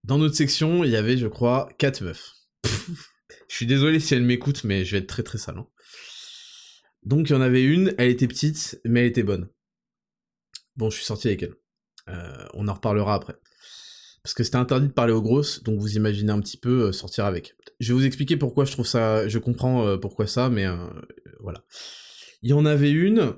Dans 0.04 0.18
notre 0.18 0.36
section, 0.36 0.84
il 0.84 0.92
y 0.92 0.96
avait, 0.96 1.18
je 1.18 1.28
crois, 1.28 1.70
quatre 1.78 2.02
meufs. 2.02 2.34
je 2.64 3.56
suis 3.56 3.66
désolé 3.66 4.00
si 4.00 4.14
elles 4.14 4.24
m'écoutent, 4.24 4.64
mais 4.64 4.86
je 4.86 4.92
vais 4.94 5.00
être 5.00 5.08
très 5.08 5.24
très 5.24 5.38
sale. 5.38 5.58
Hein. 5.58 5.68
Donc 7.04 7.30
il 7.30 7.34
y 7.34 7.36
en 7.36 7.42
avait 7.42 7.64
une, 7.64 7.94
elle 7.98 8.10
était 8.10 8.28
petite, 8.28 8.82
mais 8.84 9.02
elle 9.02 9.08
était 9.08 9.24
bonne. 9.24 9.50
Bon, 10.76 10.90
je 10.90 10.98
suis 10.98 11.06
sorti 11.06 11.28
avec 11.28 11.44
elle. 11.44 11.56
Euh, 12.10 12.46
on 12.54 12.68
en 12.68 12.74
reparlera 12.74 13.16
après. 13.16 13.36
Parce 14.24 14.34
que 14.34 14.44
c'était 14.44 14.58
interdit 14.58 14.88
de 14.88 14.94
parler 14.94 15.14
aux 15.14 15.22
grosses, 15.22 15.64
donc 15.64 15.80
vous 15.80 15.96
imaginez 15.96 16.32
un 16.32 16.42
petit 16.42 16.58
peu 16.58 16.88
euh, 16.88 16.92
sortir 16.92 17.26
avec. 17.26 17.56
Je 17.80 17.94
vais 17.94 18.00
vous 18.00 18.06
expliquer 18.06 18.36
pourquoi 18.36 18.66
je 18.66 18.74
trouve 18.74 18.86
ça... 18.86 19.28
Je 19.28 19.40
comprends 19.40 19.88
euh, 19.88 19.98
pourquoi 19.98 20.28
ça, 20.28 20.50
mais 20.50 20.66
voilà. 21.40 21.64
Il 22.42 22.50
y 22.50 22.54
en 22.54 22.66
avait 22.66 22.92
une... 22.92 23.36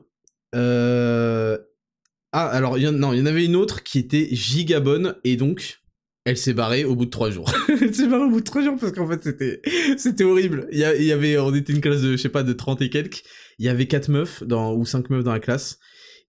Ah, 2.31 2.47
alors, 2.47 2.77
il 2.77 2.83
y 2.83 2.87
en 2.87 3.25
avait 3.25 3.45
une 3.45 3.55
autre 3.55 3.83
qui 3.83 3.99
était 3.99 4.27
giga 4.31 4.79
bonne, 4.79 5.15
et 5.23 5.35
donc, 5.35 5.79
elle 6.25 6.37
s'est 6.37 6.53
barrée 6.53 6.85
au 6.85 6.95
bout 6.95 7.05
de 7.05 7.09
trois 7.09 7.31
jours. 7.31 7.51
elle 7.81 7.93
s'est 7.93 8.07
barrée 8.07 8.25
au 8.25 8.29
bout 8.29 8.39
de 8.39 8.45
trois 8.45 8.61
jours 8.61 8.77
parce 8.79 8.91
qu'en 8.91 9.07
fait, 9.07 9.23
c'était, 9.23 9.61
c'était 9.97 10.23
horrible. 10.23 10.67
Il 10.71 10.77
y, 10.77 11.11
avait, 11.11 11.37
on 11.39 11.53
était 11.55 11.73
une 11.73 11.81
classe 11.81 12.01
de, 12.01 12.11
je 12.11 12.17
sais 12.17 12.29
pas, 12.29 12.43
de 12.43 12.53
30 12.53 12.81
et 12.83 12.89
quelques. 12.89 13.23
Il 13.57 13.65
y 13.65 13.69
avait 13.69 13.87
quatre 13.87 14.09
meufs 14.09 14.43
dans, 14.43 14.75
ou 14.75 14.85
cinq 14.85 15.09
meufs 15.09 15.23
dans 15.23 15.33
la 15.33 15.39
classe. 15.39 15.79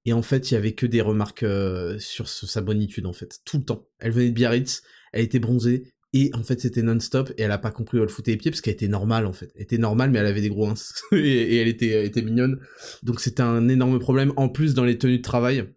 Et 0.06 0.14
en 0.14 0.22
fait, 0.22 0.50
il 0.50 0.54
y 0.54 0.56
avait 0.56 0.72
que 0.72 0.86
des 0.86 1.02
remarques 1.02 1.42
euh, 1.42 1.98
sur 1.98 2.28
sa 2.28 2.62
bonitude, 2.62 3.04
en 3.04 3.12
fait. 3.12 3.40
Tout 3.44 3.58
le 3.58 3.64
temps. 3.64 3.86
Elle 3.98 4.12
venait 4.12 4.30
de 4.30 4.34
Biarritz, 4.34 4.82
elle 5.12 5.24
était 5.24 5.38
bronzée, 5.38 5.92
et 6.12 6.30
en 6.34 6.42
fait, 6.42 6.60
c'était 6.60 6.82
non-stop, 6.82 7.30
et 7.36 7.42
elle 7.42 7.52
a 7.52 7.58
pas 7.58 7.70
compris 7.70 7.98
où 7.98 8.02
elle 8.02 8.08
foutait 8.08 8.30
les 8.30 8.36
pieds, 8.38 8.50
parce 8.50 8.62
qu'elle 8.62 8.72
était 8.72 8.88
normale, 8.88 9.26
en 9.26 9.34
fait. 9.34 9.52
Elle 9.54 9.62
était 9.62 9.78
normale, 9.78 10.10
mais 10.10 10.18
elle 10.18 10.26
avait 10.26 10.40
des 10.40 10.48
gros 10.48 10.66
ins. 10.66 10.74
et, 11.12 11.56
elle 11.58 11.68
était, 11.68 11.88
elle 11.88 12.06
était 12.06 12.22
mignonne. 12.22 12.58
Donc 13.02 13.20
c'était 13.20 13.42
un 13.42 13.68
énorme 13.68 13.98
problème. 13.98 14.32
En 14.36 14.48
plus, 14.48 14.72
dans 14.72 14.84
les 14.84 14.96
tenues 14.96 15.18
de 15.18 15.22
travail, 15.22 15.68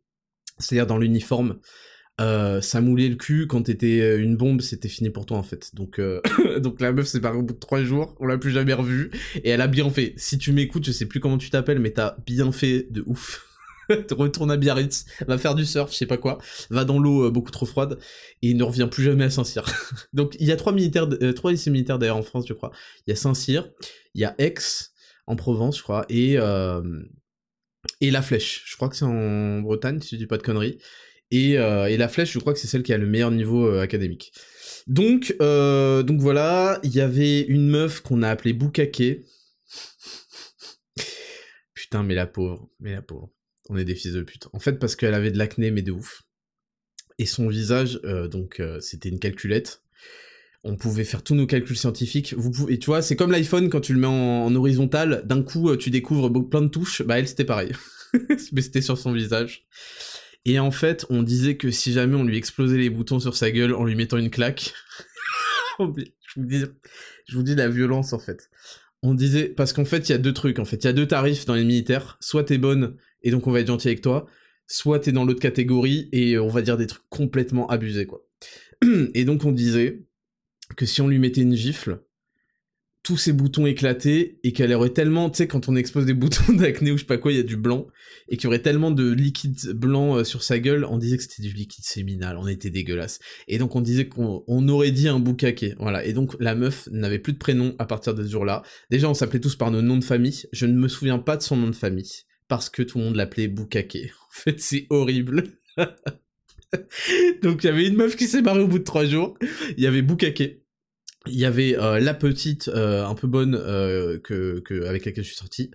c'est-à-dire 0.58 0.88
dans 0.88 0.98
l'uniforme. 0.98 1.60
Euh, 2.22 2.62
ça 2.62 2.80
moulait 2.80 3.10
le 3.10 3.16
cul 3.16 3.48
quand 3.48 3.64
t'étais 3.64 4.00
euh, 4.00 4.22
une 4.22 4.38
bombe, 4.38 4.62
c'était 4.62 4.88
fini 4.88 5.10
pour 5.10 5.26
toi 5.26 5.38
en 5.38 5.44
fait. 5.44 5.74
Donc, 5.74 6.00
euh, 6.00 6.22
donc 6.60 6.80
la 6.80 6.92
meuf 6.92 7.08
s'est 7.08 7.20
barrée 7.20 7.38
au 7.38 7.44
bout 7.44 7.56
de 7.56 7.60
trois 7.60 7.84
jours, 7.84 8.16
on 8.20 8.28
l'a 8.28 8.38
plus 8.38 8.52
jamais 8.52 8.74
revue 8.74 9.10
et 9.44 9.50
elle 9.50 9.62
a 9.62 9.68
bien 9.68 9.90
fait. 9.90 10.14
Si 10.16 10.38
tu 10.38 10.52
m'écoutes, 10.52 10.86
je 10.86 10.92
sais 10.92 11.08
plus 11.08 11.20
comment 11.20 11.40
tu 11.40 11.50
t'appelles, 11.50 11.80
mais 11.80 11.92
t'as 11.92 12.16
bien 12.26 12.52
fait 12.52 12.88
de 12.92 13.04
ouf. 13.08 13.48
Retourne 14.12 14.52
à 14.52 14.58
Biarritz, 14.58 15.06
va 15.28 15.38
faire 15.38 15.56
du 15.56 15.66
surf, 15.66 15.92
je 15.92 15.98
sais 15.98 16.06
pas 16.06 16.18
quoi, 16.18 16.38
va 16.70 16.86
dans 16.86 17.00
l'eau 17.00 17.30
beaucoup 17.32 17.52
trop 17.52 17.66
froide 17.66 17.98
et 18.42 18.54
ne 18.54 18.64
revient 18.64 18.88
plus 18.90 19.04
jamais 19.04 19.26
à 19.26 19.30
Saint-Cyr. 19.30 19.66
donc 20.14 20.38
il 20.40 20.48
y 20.48 20.52
a 20.52 20.56
trois 20.56 20.72
militaires, 20.72 21.10
trois 21.36 21.52
lycées 21.52 21.72
militaires 21.72 22.00
d'ailleurs 22.00 22.18
en 22.18 22.24
France, 22.24 22.46
je 22.48 22.54
crois. 22.54 22.72
Il 23.06 23.10
y 23.10 23.14
a 23.14 23.16
Saint-Cyr, 23.16 23.70
il 24.14 24.22
y 24.22 24.26
a 24.26 24.36
Aix 24.38 24.54
en 25.28 25.36
Provence, 25.36 25.80
je 25.80 25.84
crois, 25.84 26.06
et 26.10 26.38
et 28.02 28.12
La 28.12 28.22
Flèche. 28.22 28.64
Je 28.66 28.76
crois 28.76 28.90
que 28.90 28.96
c'est 28.96 29.06
en 29.06 29.60
Bretagne, 29.62 30.02
si 30.02 30.16
je 30.16 30.20
dis 30.20 30.28
pas 30.28 30.38
de 30.38 30.44
conneries. 30.44 30.80
Et, 31.32 31.54
et 31.54 31.98
La 31.98 32.08
Flèche, 32.08 32.32
je 32.32 32.40
crois 32.40 32.54
que 32.54 32.60
c'est 32.60 32.68
celle 32.68 32.84
qui 32.84 32.94
a 32.94 32.98
le 32.98 33.08
meilleur 33.08 33.32
niveau 33.32 33.68
académique. 33.78 34.34
Donc, 34.88 35.36
donc 35.40 36.20
voilà, 36.20 36.80
il 36.84 36.96
y 36.96 37.02
avait 37.02 37.42
une 37.42 37.68
meuf 37.68 38.02
qu'on 38.02 38.22
a 38.22 38.30
appelée 38.30 38.54
Boukake. 38.54 39.24
Putain, 41.74 42.04
mais 42.04 42.16
la 42.16 42.28
pauvre, 42.28 42.70
mais 42.80 42.94
la 42.94 43.02
pauvre. 43.02 43.32
On 43.70 43.78
est 43.78 43.86
des 43.86 43.96
fils 43.96 44.14
de 44.14 44.22
pute. 44.22 44.48
En 44.54 44.60
fait, 44.60 44.74
parce 44.74 44.96
qu'elle 44.96 45.14
avait 45.14 45.32
de 45.32 45.38
l'acné, 45.38 45.72
mais 45.72 45.82
de 45.82 45.92
ouf. 45.92 46.24
Et 47.20 47.26
son 47.26 47.48
visage, 47.48 48.00
donc, 48.32 48.62
c'était 48.80 49.10
une 49.10 49.20
calculette 49.20 49.83
on 50.64 50.78
pouvait 50.78 51.04
faire 51.04 51.24
tous 51.24 51.36
nos 51.36 51.46
calculs 51.46 51.78
scientifiques. 51.78 52.36
Et 52.70 52.80
tu 52.80 52.86
vois, 52.86 53.02
c'est 53.02 53.16
comme 53.16 53.32
l'iPhone 53.32 53.70
quand 53.70 53.82
tu 53.82 53.94
le 53.94 54.00
mets 54.00 54.08
en, 54.08 54.54
horizontal, 54.56 55.24
d'un 55.26 55.44
coup 55.44 55.70
euh, 55.70 55.78
tu 55.78 55.90
découvres 55.90 56.32
plein 56.50 56.62
de 56.62 56.68
touches. 56.68 57.02
Bah 57.02 57.20
elle 57.20 57.28
c'était 57.28 57.44
pareil, 57.44 57.74
mais 58.54 58.62
c'était 58.62 58.82
sur 58.82 58.98
son 58.98 59.12
visage. 59.12 59.66
Et 60.46 60.60
en 60.60 60.72
fait, 60.72 61.06
on 61.10 61.24
disait 61.24 61.58
que 61.58 61.72
si 61.72 61.94
jamais 61.94 62.16
on 62.16 62.24
lui 62.24 62.38
explosait 62.38 62.78
les 62.78 62.90
boutons 62.90 63.20
sur 63.20 63.36
sa 63.36 63.52
gueule 63.52 63.74
en 63.74 63.86
lui 63.86 63.96
mettant 63.96 64.18
une 64.18 64.30
claque, 64.30 64.74
je, 65.80 65.84
vous 66.38 66.46
dis, 66.46 66.64
je 67.28 67.36
vous 67.36 67.44
dis 67.44 67.56
la 67.56 67.70
violence 67.70 68.14
en 68.14 68.20
fait. 68.20 68.50
On 69.02 69.14
disait 69.14 69.50
parce 69.50 69.74
qu'en 69.74 69.86
fait 69.86 70.08
il 70.08 70.14
y 70.14 70.16
a 70.16 70.18
deux 70.18 70.34
trucs 70.34 70.60
en 70.60 70.66
fait, 70.66 70.78
il 70.78 70.86
y 70.86 70.90
a 70.90 70.94
deux 70.94 71.08
tarifs 71.08 71.46
dans 71.46 71.56
les 71.56 71.66
militaires. 71.66 72.18
Soit 72.22 72.46
t'es 72.46 72.58
bonne 72.58 72.96
et 73.22 73.32
donc 73.32 73.48
on 73.48 73.52
va 73.52 73.60
être 73.60 73.68
gentil 73.68 73.90
avec 73.90 74.02
toi, 74.02 74.28
soit 74.68 75.00
t'es 75.00 75.12
dans 75.12 75.26
l'autre 75.26 75.42
catégorie 75.42 76.08
et 76.14 76.38
on 76.38 76.48
va 76.48 76.62
dire 76.62 76.78
des 76.78 76.88
trucs 76.88 77.04
complètement 77.10 77.68
abusés 77.68 78.06
quoi. 78.06 78.26
Et 79.14 79.24
donc 79.24 79.46
on 79.46 79.52
disait 79.54 80.04
que 80.76 80.86
si 80.86 81.02
on 81.02 81.08
lui 81.08 81.20
mettait 81.20 81.42
une 81.42 81.56
gifle, 81.56 82.04
tous 83.04 83.18
ses 83.18 83.34
boutons 83.34 83.66
éclatés 83.66 84.40
et 84.44 84.54
qu'elle 84.54 84.74
aurait 84.74 84.92
tellement, 84.92 85.30
tu 85.30 85.38
sais, 85.38 85.48
quand 85.48 85.68
on 85.68 85.76
expose 85.76 86.06
des 86.06 86.14
boutons 86.14 86.54
d'acné 86.54 86.92
ou 86.92 86.98
je 86.98 87.02
sais 87.02 87.08
pas 87.08 87.18
quoi, 87.18 87.34
il 87.34 87.36
y 87.38 87.40
a 87.40 87.44
du 87.44 87.58
blanc 87.58 87.88
et 88.30 88.38
qu'il 88.38 88.46
y 88.46 88.48
aurait 88.48 88.62
tellement 88.62 88.92
de 88.92 89.12
liquide 89.12 89.74
blanc 89.74 90.18
euh, 90.18 90.24
sur 90.24 90.42
sa 90.42 90.58
gueule, 90.58 90.86
on 90.86 90.98
disait 90.98 91.18
que 91.18 91.24
c'était 91.24 91.44
du 91.44 91.54
liquide 91.54 91.84
séminal, 91.84 92.38
on 92.38 92.48
était 92.48 92.70
dégueulasse. 92.70 93.20
Et 93.50 93.58
donc 93.58 93.76
on 93.76 93.82
disait 93.82 94.08
qu'on 94.08 94.68
aurait 94.70 94.92
dit 94.92 95.10
un 95.10 95.20
boucaquet, 95.20 95.76
voilà. 95.80 96.06
Et 96.06 96.14
donc 96.14 96.36
la 96.40 96.56
meuf 96.56 96.88
n'avait 96.92 97.20
plus 97.20 97.34
de 97.34 97.38
prénom 97.38 97.76
à 97.78 97.86
partir 97.86 98.16
de 98.16 98.24
ce 98.24 98.32
jour-là. 98.32 98.64
Déjà, 98.90 99.10
on 99.10 99.14
s'appelait 99.14 99.42
tous 99.42 99.58
par 99.58 99.70
nos 99.70 99.82
noms 99.82 99.98
de 99.98 100.04
famille. 100.04 100.44
Je 100.54 100.66
ne 100.66 100.74
me 100.74 100.88
souviens 100.88 101.20
pas 101.20 101.36
de 101.36 101.42
son 101.42 101.58
nom 101.58 101.68
de 101.68 101.76
famille 101.76 102.10
parce 102.48 102.70
que 102.70 102.84
tout 102.84 103.00
le 103.00 103.04
monde 103.04 103.16
l'appelait 103.16 103.48
boucaquet. 103.48 104.12
En 104.34 104.42
fait, 104.46 104.60
c'est 104.60 104.88
horrible. 104.90 105.44
donc 107.44 107.64
il 107.64 107.68
y 107.68 107.70
avait 107.70 107.86
une 107.88 107.96
meuf 107.96 108.16
qui 108.16 108.26
s'est 108.26 108.42
barrée 108.42 108.62
au 108.62 108.68
bout 108.68 108.80
de 108.80 108.84
trois 108.84 109.06
jours. 109.06 109.38
Il 109.78 109.84
y 109.84 109.86
avait 109.86 110.02
boucaquet 110.02 110.63
il 111.28 111.40
y 111.40 111.46
avait 111.46 111.78
euh, 111.78 112.00
la 112.00 112.14
petite 112.14 112.68
euh, 112.68 113.06
un 113.06 113.16
peu 113.16 113.28
bonne 113.28 113.56
euh, 113.56 114.20
que, 114.20 114.60
que, 114.60 114.86
avec 114.86 115.06
laquelle 115.06 115.24
je 115.24 115.30
suis 115.30 115.38
sorti 115.38 115.72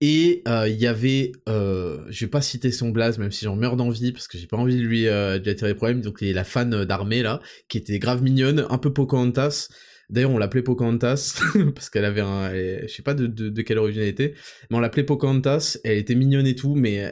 et 0.00 0.44
il 0.46 0.76
y 0.76 0.86
avait 0.86 1.32
je 1.48 2.20
vais 2.20 2.30
pas 2.30 2.40
citer 2.40 2.70
son 2.70 2.90
blaze 2.90 3.18
même 3.18 3.32
si 3.32 3.44
j'en 3.44 3.56
meurs 3.56 3.74
d'envie 3.76 4.12
parce 4.12 4.28
que 4.28 4.38
j'ai 4.38 4.46
pas 4.46 4.56
envie 4.56 4.76
de 4.76 4.82
lui 4.82 5.06
de 5.06 5.42
lui 5.42 5.50
attirer 5.50 5.74
problème 5.74 6.02
donc 6.02 6.18
il 6.20 6.32
la 6.34 6.44
fan 6.44 6.84
d'armée 6.84 7.20
là 7.20 7.40
qui 7.68 7.78
était 7.78 7.98
grave 7.98 8.22
mignonne 8.22 8.64
un 8.70 8.78
peu 8.78 8.92
Pocahontas 8.92 9.68
D'ailleurs, 10.10 10.30
on 10.30 10.38
l'appelait 10.38 10.62
Pocahontas 10.62 11.38
parce 11.74 11.90
qu'elle 11.90 12.06
avait 12.06 12.22
un, 12.22 12.50
je 12.50 12.86
sais 12.86 13.02
pas 13.02 13.12
de, 13.12 13.26
de, 13.26 13.50
de, 13.50 13.60
quelle 13.60 13.76
origine 13.76 14.00
elle 14.00 14.08
était, 14.08 14.32
mais 14.70 14.78
on 14.78 14.80
l'appelait 14.80 15.04
Pocahontas. 15.04 15.76
Elle 15.84 15.98
était 15.98 16.14
mignonne 16.14 16.46
et 16.46 16.54
tout, 16.54 16.74
mais 16.74 17.04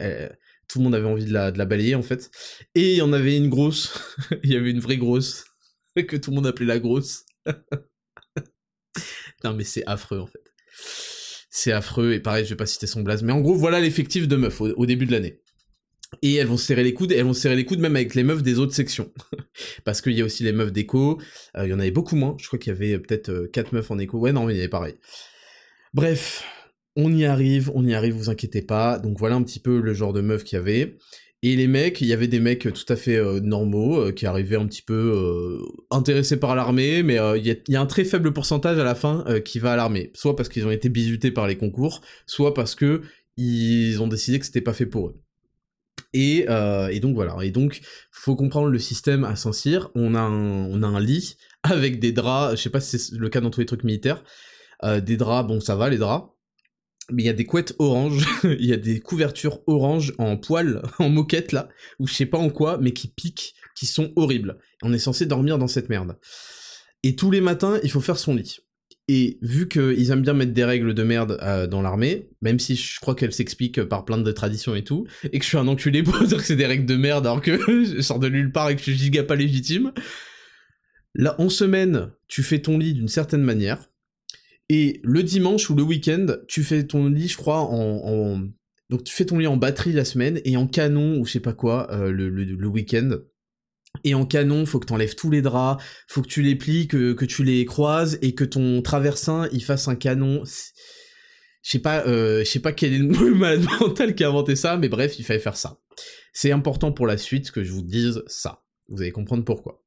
tout 0.67 0.79
le 0.79 0.83
monde 0.83 0.95
avait 0.95 1.05
envie 1.05 1.25
de 1.25 1.31
la, 1.31 1.51
de 1.51 1.59
la 1.59 1.65
balayer 1.65 1.93
en 1.93 2.01
fait. 2.01 2.31
Et 2.73 2.93
il 2.93 2.97
y 2.97 3.01
en 3.03 3.13
avait 3.13 3.37
une 3.37 3.49
grosse, 3.49 4.17
il 4.43 4.51
y 4.51 4.55
avait 4.55 4.71
une 4.71 4.79
vraie 4.79 4.97
grosse 4.97 5.45
que 5.95 6.15
tout 6.15 6.31
le 6.31 6.35
monde 6.37 6.47
appelait 6.47 6.65
la 6.65 6.79
grosse. 6.79 7.26
non, 9.43 9.53
mais 9.53 9.63
c'est 9.63 9.85
affreux 9.85 10.19
en 10.19 10.27
fait. 10.27 10.43
C'est 11.49 11.71
affreux, 11.71 12.13
et 12.13 12.19
pareil, 12.19 12.45
je 12.45 12.51
vais 12.51 12.55
pas 12.55 12.65
citer 12.65 12.85
son 12.87 13.01
blaze, 13.01 13.23
mais 13.23 13.33
en 13.33 13.41
gros, 13.41 13.55
voilà 13.55 13.79
l'effectif 13.79 14.27
de 14.27 14.35
meufs 14.35 14.61
au, 14.61 14.85
début 14.85 15.07
de 15.07 15.11
l'année. 15.11 15.41
Et 16.21 16.35
elles 16.35 16.47
vont 16.47 16.57
se 16.57 16.65
serrer 16.65 16.83
les 16.83 16.93
coudes, 16.93 17.11
et 17.11 17.15
elles 17.15 17.25
vont 17.25 17.33
se 17.33 17.41
serrer 17.41 17.55
les 17.55 17.65
coudes 17.65 17.79
même 17.79 17.95
avec 17.95 18.13
les 18.13 18.23
meufs 18.23 18.43
des 18.43 18.59
autres 18.59 18.75
sections. 18.75 19.11
Parce 19.83 20.01
qu'il 20.01 20.13
y 20.13 20.21
a 20.21 20.25
aussi 20.25 20.43
les 20.43 20.51
meufs 20.51 20.71
d'écho, 20.71 21.19
euh, 21.57 21.65
il 21.65 21.71
y 21.71 21.73
en 21.73 21.79
avait 21.79 21.91
beaucoup 21.91 22.15
moins, 22.15 22.35
je 22.39 22.45
crois 22.45 22.59
qu'il 22.59 22.73
y 22.73 22.75
avait 22.75 22.99
peut-être 22.99 23.47
4 23.47 23.67
euh, 23.67 23.77
meufs 23.77 23.89
en 23.89 23.97
écho, 23.97 24.19
ouais 24.19 24.33
non, 24.33 24.45
mais 24.45 24.53
il 24.53 24.57
y 24.57 24.59
avait 24.59 24.69
pareil. 24.69 24.95
Bref, 25.93 26.43
on 26.95 27.11
y 27.11 27.25
arrive, 27.25 27.71
on 27.73 27.85
y 27.85 27.93
arrive, 27.93 28.13
vous 28.13 28.29
inquiétez 28.29 28.61
pas, 28.61 28.99
donc 28.99 29.17
voilà 29.17 29.35
un 29.35 29.43
petit 29.43 29.59
peu 29.59 29.81
le 29.81 29.93
genre 29.93 30.13
de 30.13 30.21
meufs 30.21 30.43
qu'il 30.43 30.57
y 30.57 30.59
avait. 30.59 30.97
Et 31.43 31.55
les 31.55 31.67
mecs, 31.67 32.01
il 32.01 32.07
y 32.07 32.13
avait 32.13 32.27
des 32.27 32.39
mecs 32.39 32.67
tout 32.73 32.91
à 32.91 32.95
fait 32.95 33.15
euh, 33.15 33.39
normaux 33.39 34.07
euh, 34.07 34.11
qui 34.11 34.25
arrivaient 34.25 34.55
un 34.55 34.65
petit 34.65 34.81
peu 34.81 34.93
euh, 34.93 35.63
intéressés 35.91 36.39
par 36.39 36.55
l'armée, 36.55 37.03
mais 37.03 37.17
il 37.37 37.61
y, 37.67 37.75
a 37.75 37.81
un 37.81 37.85
très 37.85 38.05
faible 38.05 38.33
pourcentage 38.33 38.79
à 38.79 38.83
la 38.83 38.95
fin 38.95 39.23
qui 39.45 39.59
va 39.59 39.73
à 39.73 39.75
l'armée, 39.75 40.11
soit 40.15 40.35
parce 40.35 40.49
qu'ils 40.49 40.65
ont 40.65 40.71
été 40.71 40.89
bisutés 40.89 41.31
par 41.31 41.47
les 41.47 41.55
concours, 41.55 42.01
soit 42.25 42.53
parce 42.53 42.73
que 42.73 43.01
ils 43.37 44.01
ont 44.01 44.07
décidé 44.07 44.39
que 44.39 44.45
c'était 44.45 44.61
pas 44.61 44.73
fait 44.73 44.87
pour 44.87 45.09
eux. 45.09 45.21
Et, 46.13 46.45
donc 46.99 47.13
voilà. 47.13 47.37
Et 47.43 47.51
donc, 47.51 47.81
faut 48.11 48.35
comprendre 48.35 48.69
le 48.69 48.79
système 48.79 49.23
à 49.23 49.35
Saint-Cyr. 49.35 49.91
On 49.93 50.15
a 50.15 50.19
un 50.21 50.99
lit 50.99 51.37
avec 51.63 51.99
des 51.99 52.11
draps. 52.11 52.55
Je 52.57 52.61
sais 52.63 52.71
pas 52.71 52.81
si 52.81 52.97
c'est 52.97 53.15
le 53.15 53.29
cas 53.29 53.41
dans 53.41 53.51
tous 53.51 53.59
les 53.59 53.67
trucs 53.67 53.83
militaires. 53.83 54.23
des 54.83 55.17
draps, 55.17 55.47
bon, 55.47 55.59
ça 55.59 55.75
va 55.75 55.89
les 55.89 55.97
draps 55.97 56.36
mais 57.11 57.23
il 57.23 57.25
y 57.25 57.29
a 57.29 57.33
des 57.33 57.45
couettes 57.45 57.75
orange, 57.79 58.25
il 58.43 58.65
y 58.65 58.73
a 58.73 58.77
des 58.77 58.99
couvertures 58.99 59.61
orange 59.67 60.13
en 60.17 60.37
poil, 60.37 60.81
en 60.99 61.09
moquette 61.09 61.51
là, 61.51 61.69
ou 61.99 62.07
je 62.07 62.13
sais 62.13 62.25
pas 62.25 62.37
en 62.37 62.49
quoi, 62.49 62.77
mais 62.81 62.91
qui 62.91 63.07
piquent, 63.07 63.53
qui 63.75 63.85
sont 63.85 64.11
horribles. 64.15 64.57
On 64.81 64.93
est 64.93 64.99
censé 64.99 65.25
dormir 65.25 65.57
dans 65.57 65.67
cette 65.67 65.89
merde. 65.89 66.17
Et 67.03 67.15
tous 67.15 67.31
les 67.31 67.41
matins, 67.41 67.79
il 67.83 67.91
faut 67.91 68.01
faire 68.01 68.17
son 68.17 68.35
lit. 68.35 68.57
Et 69.09 69.39
vu 69.41 69.69
qu'ils 69.69 70.11
aiment 70.11 70.21
bien 70.21 70.33
mettre 70.33 70.51
des 70.51 70.65
règles 70.65 70.93
de 70.93 71.03
merde 71.03 71.37
euh, 71.41 71.65
dans 71.65 71.81
l'armée, 71.81 72.29
même 72.41 72.59
si 72.59 72.75
je 72.75 72.99
crois 72.99 73.15
qu'elles 73.15 73.31
s'expliquent 73.31 73.83
par 73.83 74.03
plein 74.03 74.17
de 74.17 74.31
traditions 74.33 74.75
et 74.75 74.83
tout, 74.83 75.07
et 75.23 75.39
que 75.39 75.45
je 75.45 75.49
suis 75.49 75.57
un 75.57 75.67
enculé 75.67 76.03
pour 76.03 76.19
dire 76.19 76.37
que 76.37 76.43
c'est 76.43 76.57
des 76.57 76.65
règles 76.65 76.85
de 76.85 76.97
merde 76.97 77.25
alors 77.25 77.41
que 77.41 77.57
je 77.85 78.01
sors 78.01 78.19
de 78.19 78.27
nulle 78.27 78.51
part 78.51 78.69
et 78.69 78.75
que 78.75 78.79
je 78.79 78.91
suis 78.91 78.97
giga 78.97 79.23
pas 79.23 79.35
légitime, 79.35 79.93
là, 81.15 81.39
en 81.39 81.47
semaine, 81.47 82.11
tu 82.27 82.43
fais 82.43 82.59
ton 82.59 82.77
lit 82.77 82.93
d'une 82.93 83.07
certaine 83.07 83.43
manière, 83.43 83.89
et 84.69 84.99
le 85.03 85.23
dimanche 85.23 85.69
ou 85.69 85.75
le 85.75 85.83
week-end, 85.83 86.25
tu 86.47 86.63
fais 86.63 86.85
ton 86.85 87.07
lit, 87.07 87.27
je 87.27 87.37
crois, 87.37 87.61
en, 87.61 88.41
Donc 88.89 89.03
tu 89.03 89.13
fais 89.13 89.25
ton 89.25 89.37
lit 89.37 89.47
en 89.47 89.57
batterie 89.57 89.93
la 89.93 90.05
semaine, 90.05 90.41
et 90.43 90.57
en 90.57 90.67
canon, 90.67 91.19
ou 91.19 91.25
je 91.25 91.33
sais 91.33 91.39
pas 91.39 91.53
quoi, 91.53 91.91
euh, 91.91 92.11
le, 92.11 92.29
le, 92.29 92.67
week-end. 92.67 93.17
Et 94.03 94.13
en 94.13 94.25
canon, 94.25 94.65
faut 94.65 94.79
que 94.79 94.85
t'enlèves 94.85 95.15
tous 95.15 95.31
les 95.31 95.41
draps, 95.41 95.83
faut 96.07 96.21
que 96.21 96.27
tu 96.27 96.41
les 96.41 96.55
plies, 96.55 96.87
que, 96.87 97.13
que 97.13 97.25
tu 97.25 97.43
les 97.43 97.65
croises, 97.65 98.19
et 98.21 98.35
que 98.35 98.43
ton 98.43 98.81
traversin, 98.81 99.47
il 99.53 99.63
fasse 99.63 99.87
un 99.87 99.95
canon. 99.95 100.43
Je 100.45 101.71
sais 101.71 101.79
pas, 101.79 102.05
euh, 102.05 102.39
je 102.39 102.45
sais 102.45 102.59
pas 102.59 102.73
quel 102.73 102.93
est 102.93 102.99
le 102.99 103.35
malade 103.35 103.65
mental 103.79 104.15
qui 104.15 104.23
a 104.23 104.29
inventé 104.29 104.55
ça, 104.55 104.77
mais 104.77 104.89
bref, 104.89 105.17
il 105.17 105.23
fallait 105.23 105.39
faire 105.39 105.57
ça. 105.57 105.79
C'est 106.33 106.51
important 106.51 106.91
pour 106.91 107.07
la 107.07 107.17
suite 107.17 107.51
que 107.51 107.63
je 107.63 107.71
vous 107.71 107.81
dise 107.81 108.21
ça. 108.27 108.63
Vous 108.89 109.01
allez 109.01 109.11
comprendre 109.11 109.43
pourquoi. 109.43 109.83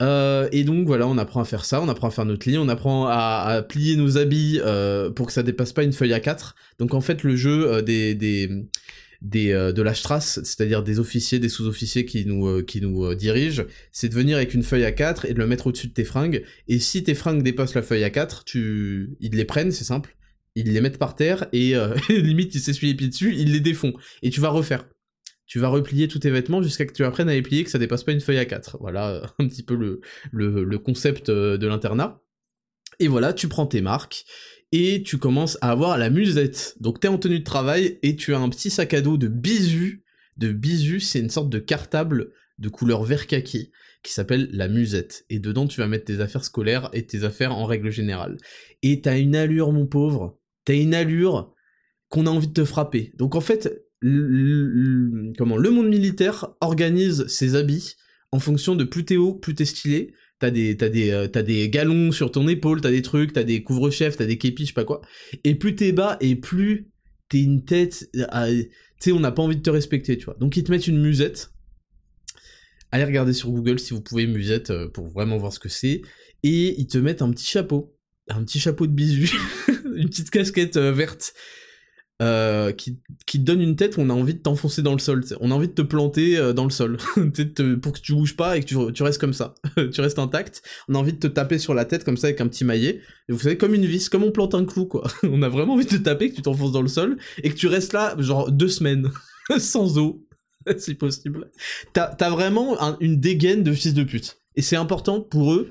Euh, 0.00 0.48
et 0.52 0.64
donc 0.64 0.86
voilà, 0.86 1.06
on 1.06 1.18
apprend 1.18 1.40
à 1.40 1.44
faire 1.44 1.64
ça, 1.64 1.80
on 1.80 1.88
apprend 1.88 2.08
à 2.08 2.10
faire 2.10 2.24
notre 2.24 2.48
lit, 2.48 2.58
on 2.58 2.68
apprend 2.68 3.06
à, 3.06 3.62
plier 3.68 3.96
nos 3.96 4.16
habits 4.18 4.60
euh, 4.64 5.10
pour 5.10 5.26
que 5.26 5.32
ça 5.32 5.42
dépasse 5.42 5.72
pas 5.72 5.82
une 5.82 5.92
feuille 5.92 6.14
à 6.14 6.20
4. 6.20 6.54
Donc 6.78 6.94
en 6.94 7.00
fait 7.00 7.22
le 7.22 7.36
jeu 7.36 7.70
euh, 7.70 7.82
des, 7.82 8.14
des, 8.14 8.48
des 9.20 9.52
de 9.52 9.82
la 9.82 9.94
strasse, 9.94 10.40
c'est-à-dire 10.42 10.82
des 10.82 10.98
officiers, 10.98 11.38
des 11.38 11.50
sous-officiers 11.50 12.06
qui 12.06 12.24
nous, 12.24 12.62
qui 12.62 12.80
nous 12.80 13.14
dirigent, 13.14 13.64
c'est 13.92 14.08
de 14.08 14.14
venir 14.14 14.38
avec 14.38 14.54
une 14.54 14.62
feuille 14.62 14.84
à 14.84 14.92
4 14.92 15.26
et 15.26 15.34
de 15.34 15.38
le 15.38 15.46
mettre 15.46 15.66
au-dessus 15.66 15.88
de 15.88 15.92
tes 15.92 16.04
fringues. 16.04 16.42
Et 16.68 16.78
si 16.78 17.02
tes 17.02 17.14
fringues 17.14 17.42
dépassent 17.42 17.74
la 17.74 17.82
feuille 17.82 18.04
à 18.04 18.10
4, 18.10 18.44
tu... 18.44 19.10
ils 19.20 19.32
les 19.32 19.44
prennent, 19.44 19.72
c'est 19.72 19.84
simple, 19.84 20.16
ils 20.54 20.72
les 20.72 20.80
mettent 20.80 20.98
par 20.98 21.14
terre 21.14 21.46
et 21.52 21.74
limite 22.08 22.54
ils 22.54 22.60
s'essuient 22.60 22.88
les 22.88 22.94
pieds 22.94 23.08
dessus, 23.08 23.34
ils 23.36 23.52
les 23.52 23.60
défont. 23.60 23.92
Et 24.22 24.30
tu 24.30 24.40
vas 24.40 24.48
refaire 24.48 24.86
tu 25.50 25.58
vas 25.58 25.66
replier 25.66 26.06
tous 26.06 26.20
tes 26.20 26.30
vêtements 26.30 26.62
jusqu'à 26.62 26.86
que 26.86 26.92
tu 26.92 27.04
apprennes 27.04 27.28
à 27.28 27.32
les 27.32 27.42
plier, 27.42 27.64
que 27.64 27.70
ça 27.70 27.78
dépasse 27.80 28.04
pas 28.04 28.12
une 28.12 28.20
feuille 28.20 28.38
à 28.38 28.44
4. 28.44 28.76
Voilà 28.78 29.34
un 29.40 29.48
petit 29.48 29.64
peu 29.64 29.74
le, 29.74 30.00
le, 30.32 30.78
concept 30.78 31.28
euh, 31.28 31.58
de 31.58 31.66
l'internat. 31.66 32.22
Et 33.00 33.08
voilà, 33.08 33.32
tu 33.32 33.48
prends 33.48 33.66
tes 33.66 33.80
marques 33.80 34.24
et 34.70 35.02
tu 35.02 35.18
commences 35.18 35.58
à 35.60 35.72
avoir 35.72 35.98
la 35.98 36.08
musette. 36.08 36.76
Donc 36.78 37.00
t'es 37.00 37.08
en 37.08 37.18
tenue 37.18 37.40
de 37.40 37.44
travail 37.44 37.98
et 38.04 38.14
tu 38.14 38.32
as 38.32 38.38
un 38.38 38.48
petit 38.48 38.70
sac 38.70 38.94
à 38.94 39.00
dos 39.00 39.16
de 39.16 39.26
bisu. 39.26 40.04
De 40.36 40.52
bisu, 40.52 41.00
c'est 41.00 41.18
une 41.18 41.30
sorte 41.30 41.50
de 41.50 41.58
cartable 41.58 42.30
de 42.58 42.68
couleur 42.68 43.02
vert 43.02 43.26
kaki 43.26 43.72
qui 44.04 44.12
s'appelle 44.12 44.50
la 44.52 44.68
musette. 44.68 45.24
Et 45.30 45.40
dedans, 45.40 45.66
tu 45.66 45.80
vas 45.80 45.88
mettre 45.88 46.04
tes 46.04 46.20
affaires 46.20 46.44
scolaires 46.44 46.90
et 46.92 47.06
tes 47.06 47.24
affaires 47.24 47.56
en 47.56 47.64
règle 47.64 47.90
générale. 47.90 48.36
Et 48.84 49.00
t'as 49.00 49.18
une 49.18 49.34
allure, 49.34 49.72
mon 49.72 49.88
pauvre. 49.88 50.38
T'as 50.64 50.74
une 50.74 50.94
allure 50.94 51.52
qu'on 52.08 52.26
a 52.26 52.30
envie 52.30 52.46
de 52.46 52.52
te 52.52 52.64
frapper. 52.64 53.12
Donc 53.16 53.34
en 53.34 53.40
fait, 53.40 53.89
le, 54.00 55.32
comment, 55.36 55.56
le 55.56 55.70
monde 55.70 55.88
militaire 55.88 56.48
organise 56.60 57.26
ses 57.26 57.54
habits 57.54 57.96
en 58.32 58.38
fonction 58.38 58.76
de 58.76 58.84
plus 58.84 59.04
t'es 59.04 59.16
haut, 59.16 59.34
plus 59.34 59.54
t'es 59.54 59.64
stylé. 59.64 60.14
T'as 60.38 60.50
des, 60.50 60.74
t'as 60.76 60.88
des, 60.88 61.10
euh, 61.10 61.28
t'as 61.28 61.42
des 61.42 61.68
galons 61.68 62.12
sur 62.12 62.32
ton 62.32 62.48
épaule, 62.48 62.80
t'as 62.80 62.90
des 62.90 63.02
trucs, 63.02 63.34
t'as 63.34 63.42
des 63.42 63.62
couvre-chefs, 63.62 64.16
t'as 64.16 64.24
des 64.24 64.38
képis, 64.38 64.62
je 64.62 64.68
sais 64.68 64.72
pas 64.72 64.84
quoi. 64.84 65.02
Et 65.44 65.54
plus 65.54 65.74
t'es 65.74 65.92
bas 65.92 66.16
et 66.20 66.34
plus 66.34 66.88
t'es 67.28 67.42
une 67.42 67.64
tête, 67.64 68.08
tu 68.12 68.24
sais, 69.00 69.12
on 69.12 69.20
n'a 69.20 69.32
pas 69.32 69.42
envie 69.42 69.56
de 69.56 69.62
te 69.62 69.68
respecter, 69.68 70.16
tu 70.16 70.24
vois. 70.24 70.36
Donc 70.40 70.56
ils 70.56 70.64
te 70.64 70.70
mettent 70.70 70.86
une 70.86 71.00
musette. 71.00 71.52
Allez 72.90 73.04
regarder 73.04 73.34
sur 73.34 73.50
Google 73.50 73.78
si 73.78 73.92
vous 73.92 74.00
pouvez 74.00 74.26
musette 74.26 74.70
euh, 74.70 74.88
pour 74.88 75.08
vraiment 75.08 75.36
voir 75.36 75.52
ce 75.52 75.60
que 75.60 75.68
c'est. 75.68 76.00
Et 76.42 76.80
ils 76.80 76.86
te 76.86 76.96
mettent 76.96 77.22
un 77.22 77.30
petit 77.30 77.46
chapeau, 77.46 77.94
un 78.28 78.42
petit 78.42 78.58
chapeau 78.58 78.86
de 78.86 78.92
bisu, 78.92 79.30
une 79.94 80.08
petite 80.08 80.30
casquette 80.30 80.78
euh, 80.78 80.90
verte 80.90 81.34
euh, 82.20 82.72
qui, 82.72 82.98
qui 83.24 83.40
te 83.40 83.44
donne 83.44 83.62
une 83.62 83.76
tête 83.76 83.96
où 83.96 84.00
on 84.02 84.10
a 84.10 84.12
envie 84.12 84.34
de 84.34 84.40
t'enfoncer 84.40 84.82
dans 84.82 84.92
le 84.92 84.98
sol. 84.98 85.24
On 85.40 85.50
a 85.50 85.54
envie 85.54 85.68
de 85.68 85.72
te 85.72 85.80
planter 85.80 86.36
euh, 86.36 86.52
dans 86.52 86.64
le 86.64 86.70
sol 86.70 86.98
pour 87.82 87.92
que 87.92 88.00
tu 88.00 88.12
bouges 88.12 88.36
pas 88.36 88.58
et 88.58 88.60
que 88.60 88.66
tu, 88.66 88.76
tu 88.92 89.02
restes 89.02 89.20
comme 89.20 89.32
ça. 89.32 89.54
tu 89.92 90.00
restes 90.00 90.18
intact. 90.18 90.62
On 90.88 90.96
a 90.96 90.98
envie 90.98 91.14
de 91.14 91.18
te 91.18 91.26
taper 91.26 91.58
sur 91.58 91.72
la 91.72 91.86
tête 91.86 92.04
comme 92.04 92.18
ça 92.18 92.26
avec 92.26 92.40
un 92.42 92.48
petit 92.48 92.64
maillet. 92.64 93.00
Et 93.28 93.32
vous 93.32 93.38
savez, 93.38 93.56
comme 93.56 93.74
une 93.74 93.86
vis, 93.86 94.10
comme 94.10 94.22
on 94.22 94.32
plante 94.32 94.54
un 94.54 94.66
clou, 94.66 94.84
quoi. 94.84 95.04
on 95.22 95.40
a 95.40 95.48
vraiment 95.48 95.74
envie 95.74 95.86
de 95.86 95.90
te 95.90 96.02
taper, 96.02 96.30
que 96.30 96.36
tu 96.36 96.42
t'enfonces 96.42 96.72
dans 96.72 96.82
le 96.82 96.88
sol 96.88 97.16
et 97.42 97.48
que 97.48 97.56
tu 97.56 97.68
restes 97.68 97.94
là, 97.94 98.14
genre 98.18 98.52
deux 98.52 98.68
semaines, 98.68 99.10
sans 99.58 99.96
eau, 99.96 100.26
si 100.76 100.94
possible. 100.94 101.50
T'as 101.94 102.14
as 102.20 102.30
vraiment 102.30 102.76
une 103.00 103.18
dégaine 103.18 103.62
de 103.62 103.72
fils 103.72 103.94
de 103.94 104.04
pute. 104.04 104.36
Et 104.56 104.62
c'est 104.62 104.76
important 104.76 105.20
pour 105.20 105.54
eux 105.54 105.70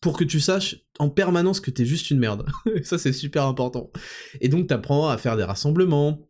pour 0.00 0.16
que 0.16 0.24
tu 0.24 0.40
saches 0.40 0.76
en 0.98 1.10
permanence 1.10 1.60
que 1.60 1.70
t'es 1.70 1.84
juste 1.84 2.10
une 2.10 2.18
merde. 2.18 2.46
ça, 2.82 2.98
c'est 2.98 3.12
super 3.12 3.44
important. 3.44 3.90
Et 4.40 4.48
donc, 4.48 4.66
t'apprends 4.66 5.08
à 5.08 5.18
faire 5.18 5.36
des 5.36 5.44
rassemblements, 5.44 6.28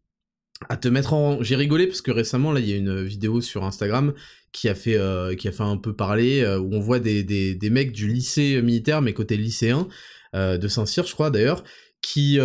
à 0.68 0.76
te 0.76 0.88
mettre 0.88 1.14
en... 1.14 1.42
J'ai 1.42 1.56
rigolé 1.56 1.86
parce 1.86 2.02
que 2.02 2.10
récemment, 2.10 2.52
là, 2.52 2.60
il 2.60 2.68
y 2.68 2.72
a 2.72 2.76
une 2.76 3.02
vidéo 3.02 3.40
sur 3.40 3.64
Instagram 3.64 4.12
qui 4.52 4.68
a 4.68 4.74
fait, 4.74 4.96
euh, 4.96 5.34
qui 5.34 5.48
a 5.48 5.52
fait 5.52 5.62
un 5.62 5.76
peu 5.76 5.94
parler, 5.94 6.40
euh, 6.40 6.58
où 6.58 6.74
on 6.74 6.80
voit 6.80 6.98
des, 6.98 7.22
des, 7.22 7.70
mecs 7.70 7.92
du 7.92 8.08
lycée 8.08 8.60
militaire, 8.62 9.00
mais 9.02 9.12
côté 9.12 9.36
lycéen, 9.36 9.86
euh, 10.34 10.58
de 10.58 10.68
Saint-Cyr, 10.68 11.06
je 11.06 11.14
crois, 11.14 11.30
d'ailleurs, 11.30 11.62
qui, 12.02 12.38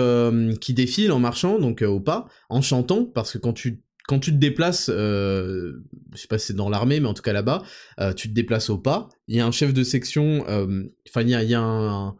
qui 0.59 0.73
défilent 0.73 1.13
en 1.13 1.19
marchant, 1.19 1.59
donc 1.59 1.81
au 1.81 2.01
pas, 2.01 2.27
en 2.49 2.61
chantant, 2.61 3.05
parce 3.05 3.31
que 3.31 3.37
quand 3.37 3.53
tu 3.53 3.84
quand 4.07 4.19
tu 4.19 4.31
te 4.31 4.37
déplaces, 4.37 4.89
euh, 4.93 5.73
je 6.13 6.17
sais 6.19 6.27
pas 6.27 6.37
si 6.37 6.47
c'est 6.47 6.55
dans 6.55 6.69
l'armée, 6.69 6.99
mais 6.99 7.07
en 7.07 7.13
tout 7.13 7.23
cas 7.23 7.33
là-bas, 7.33 7.63
euh, 7.99 8.13
tu 8.13 8.29
te 8.29 8.33
déplaces 8.33 8.69
au 8.69 8.77
pas. 8.77 9.09
Il 9.27 9.35
y 9.35 9.39
a 9.39 9.45
un 9.45 9.51
chef 9.51 9.73
de 9.73 9.83
section, 9.83 10.45
euh, 10.47 10.83
enfin 11.09 11.21
il 11.21 11.29
y 11.29 11.35
a, 11.35 11.43
y 11.43 11.55
a 11.55 11.61
un, 11.61 12.15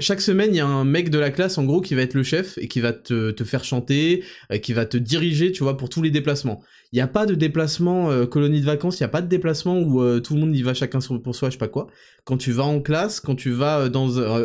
chaque 0.00 0.22
semaine, 0.22 0.50
il 0.52 0.56
y 0.56 0.60
a 0.60 0.66
un 0.66 0.84
mec 0.84 1.10
de 1.10 1.18
la 1.18 1.30
classe, 1.30 1.58
en 1.58 1.64
gros, 1.64 1.80
qui 1.80 1.94
va 1.94 2.02
être 2.02 2.14
le 2.14 2.22
chef 2.22 2.56
et 2.58 2.68
qui 2.68 2.80
va 2.80 2.92
te, 2.92 3.34
faire 3.44 3.64
chanter, 3.64 4.24
euh, 4.50 4.58
qui 4.58 4.72
va 4.72 4.86
te 4.86 4.96
diriger, 4.96 5.52
tu 5.52 5.62
vois, 5.62 5.76
pour 5.76 5.90
tous 5.90 6.00
les 6.00 6.10
déplacements. 6.10 6.62
Il 6.92 6.96
n'y 6.96 7.02
a 7.02 7.08
pas 7.08 7.26
de 7.26 7.34
déplacement 7.34 8.10
euh, 8.10 8.24
colonie 8.24 8.60
de 8.60 8.66
vacances, 8.66 9.00
il 9.00 9.02
n'y 9.02 9.06
a 9.06 9.10
pas 9.10 9.20
de 9.20 9.26
déplacement 9.26 9.78
où 9.80 10.00
euh, 10.00 10.20
tout 10.20 10.34
le 10.34 10.40
monde 10.40 10.56
y 10.56 10.62
va 10.62 10.74
chacun 10.74 11.00
pour 11.22 11.34
soi, 11.34 11.50
je 11.50 11.54
sais 11.54 11.58
pas 11.58 11.68
quoi. 11.68 11.88
Quand 12.24 12.38
tu 12.38 12.52
vas 12.52 12.64
en 12.64 12.80
classe, 12.80 13.20
quand 13.20 13.34
tu 13.34 13.50
vas 13.50 13.90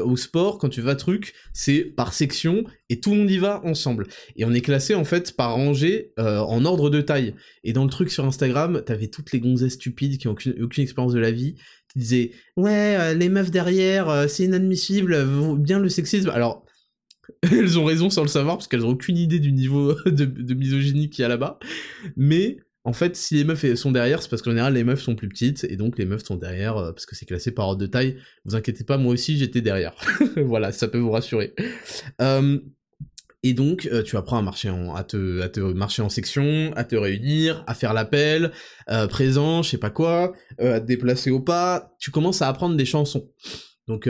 au 0.04 0.18
sport, 0.18 0.58
quand 0.58 0.68
tu 0.68 0.82
vas 0.82 0.96
truc, 0.96 1.34
c'est 1.54 1.82
par 1.82 2.12
section 2.12 2.66
et 2.90 3.00
tout 3.00 3.12
le 3.12 3.20
monde 3.20 3.32
y 3.32 3.38
va 3.38 3.62
ensemble. 3.64 4.08
Et 4.36 4.44
on 4.44 4.52
est 4.52 4.60
classé 4.60 4.96
en 4.96 5.06
fait 5.06 5.38
par 5.38 5.54
rangée 5.54 6.12
en 6.18 6.66
ordre 6.66 6.90
de 6.90 7.00
taille. 7.00 7.36
Et 7.64 7.72
dans 7.72 7.86
le 7.86 7.90
truc 7.90 8.12
sur 8.12 8.26
Instagram, 8.26 8.82
t'avais 8.86 9.08
toutes 9.08 9.32
les 9.32 9.40
gonzesses 9.40 9.76
stupides 9.76 10.18
qui 10.18 10.28
ont 10.28 10.32
aucune, 10.32 10.62
aucune 10.62 10.84
expérience 10.84 11.14
de 11.14 11.20
la 11.20 11.32
vie, 11.32 11.56
qui 11.92 12.00
disaient 12.00 12.32
ouais 12.58 13.16
les 13.16 13.30
meufs 13.30 13.52
derrière 13.52 14.30
c'est 14.30 14.44
inadmissible, 14.44 15.26
bien 15.58 15.80
le 15.80 15.90
sexisme. 15.90 16.30
Alors 16.30 16.66
elles 17.52 17.80
ont 17.80 17.86
raison 17.86 18.10
sans 18.10 18.22
le 18.22 18.28
savoir, 18.28 18.58
parce 18.58 18.68
qu'elles 18.68 18.86
ont 18.86 18.90
aucune 18.90 19.18
idée 19.18 19.40
du 19.40 19.52
niveau 19.52 19.94
de, 20.06 20.54
misogynie 20.54 21.10
qu'il 21.10 21.22
y 21.22 21.26
a 21.26 21.28
là-bas. 21.28 21.60
Mais 22.16 22.58
en 22.84 22.94
fait, 22.94 23.16
si 23.16 23.36
les 23.36 23.44
meufs 23.44 23.74
sont 23.76 23.92
derrière, 23.92 24.22
c'est 24.22 24.30
parce 24.30 24.42
qu'en 24.42 24.52
général, 24.52 24.74
les 24.74 24.84
meufs 24.84 25.02
sont 25.02 25.16
plus 25.16 25.30
petites, 25.30 25.64
et 25.66 25.76
donc 25.76 25.98
les 25.98 26.06
meufs 26.06 26.24
sont 26.24 26.36
derrière, 26.36 26.78
euh, 26.78 26.92
parce 26.92 27.06
que 27.06 27.16
c'est 27.16 27.26
classé 27.26 27.52
par 27.52 27.68
ordre 27.68 27.82
de 27.82 27.88
taille. 27.88 28.18
Vous 28.46 28.56
inquiétez 28.56 28.84
pas, 28.84 28.98
moi 28.98 29.14
aussi, 29.14 29.38
j'étais 29.38 29.62
derrière. 29.62 29.96
voilà, 30.38 30.72
ça 30.72 30.88
peut 30.88 30.98
vous 30.98 31.12
rassurer. 31.12 31.54
Euh, 33.44 33.50
et 33.50 33.54
donc, 33.54 33.88
euh, 33.92 34.04
tu 34.04 34.18
apprends 34.18 34.38
à 34.38 34.42
marcher 34.42 34.70
en, 34.70 34.96
à 34.96 35.04
te, 35.04 35.42
à 35.42 35.50
te 35.50 35.60
marcher 35.60 36.02
en 36.02 36.10
section, 36.10 36.72
à 36.76 36.84
te 36.84 36.96
réunir, 36.96 37.64
à 37.68 37.74
faire 37.74 37.94
l'appel, 37.94 38.52
présent, 39.10 39.64
je 39.64 39.72
sais 39.72 39.78
pas 39.78 39.90
quoi, 39.90 40.34
à 40.60 40.80
te 40.80 40.86
déplacer 40.86 41.32
au 41.32 41.40
pas. 41.40 41.96
Tu 42.00 42.12
commences 42.12 42.42
à 42.42 42.48
apprendre 42.48 42.76
des 42.76 42.86
chansons. 42.86 43.30
Donc, 43.88 44.10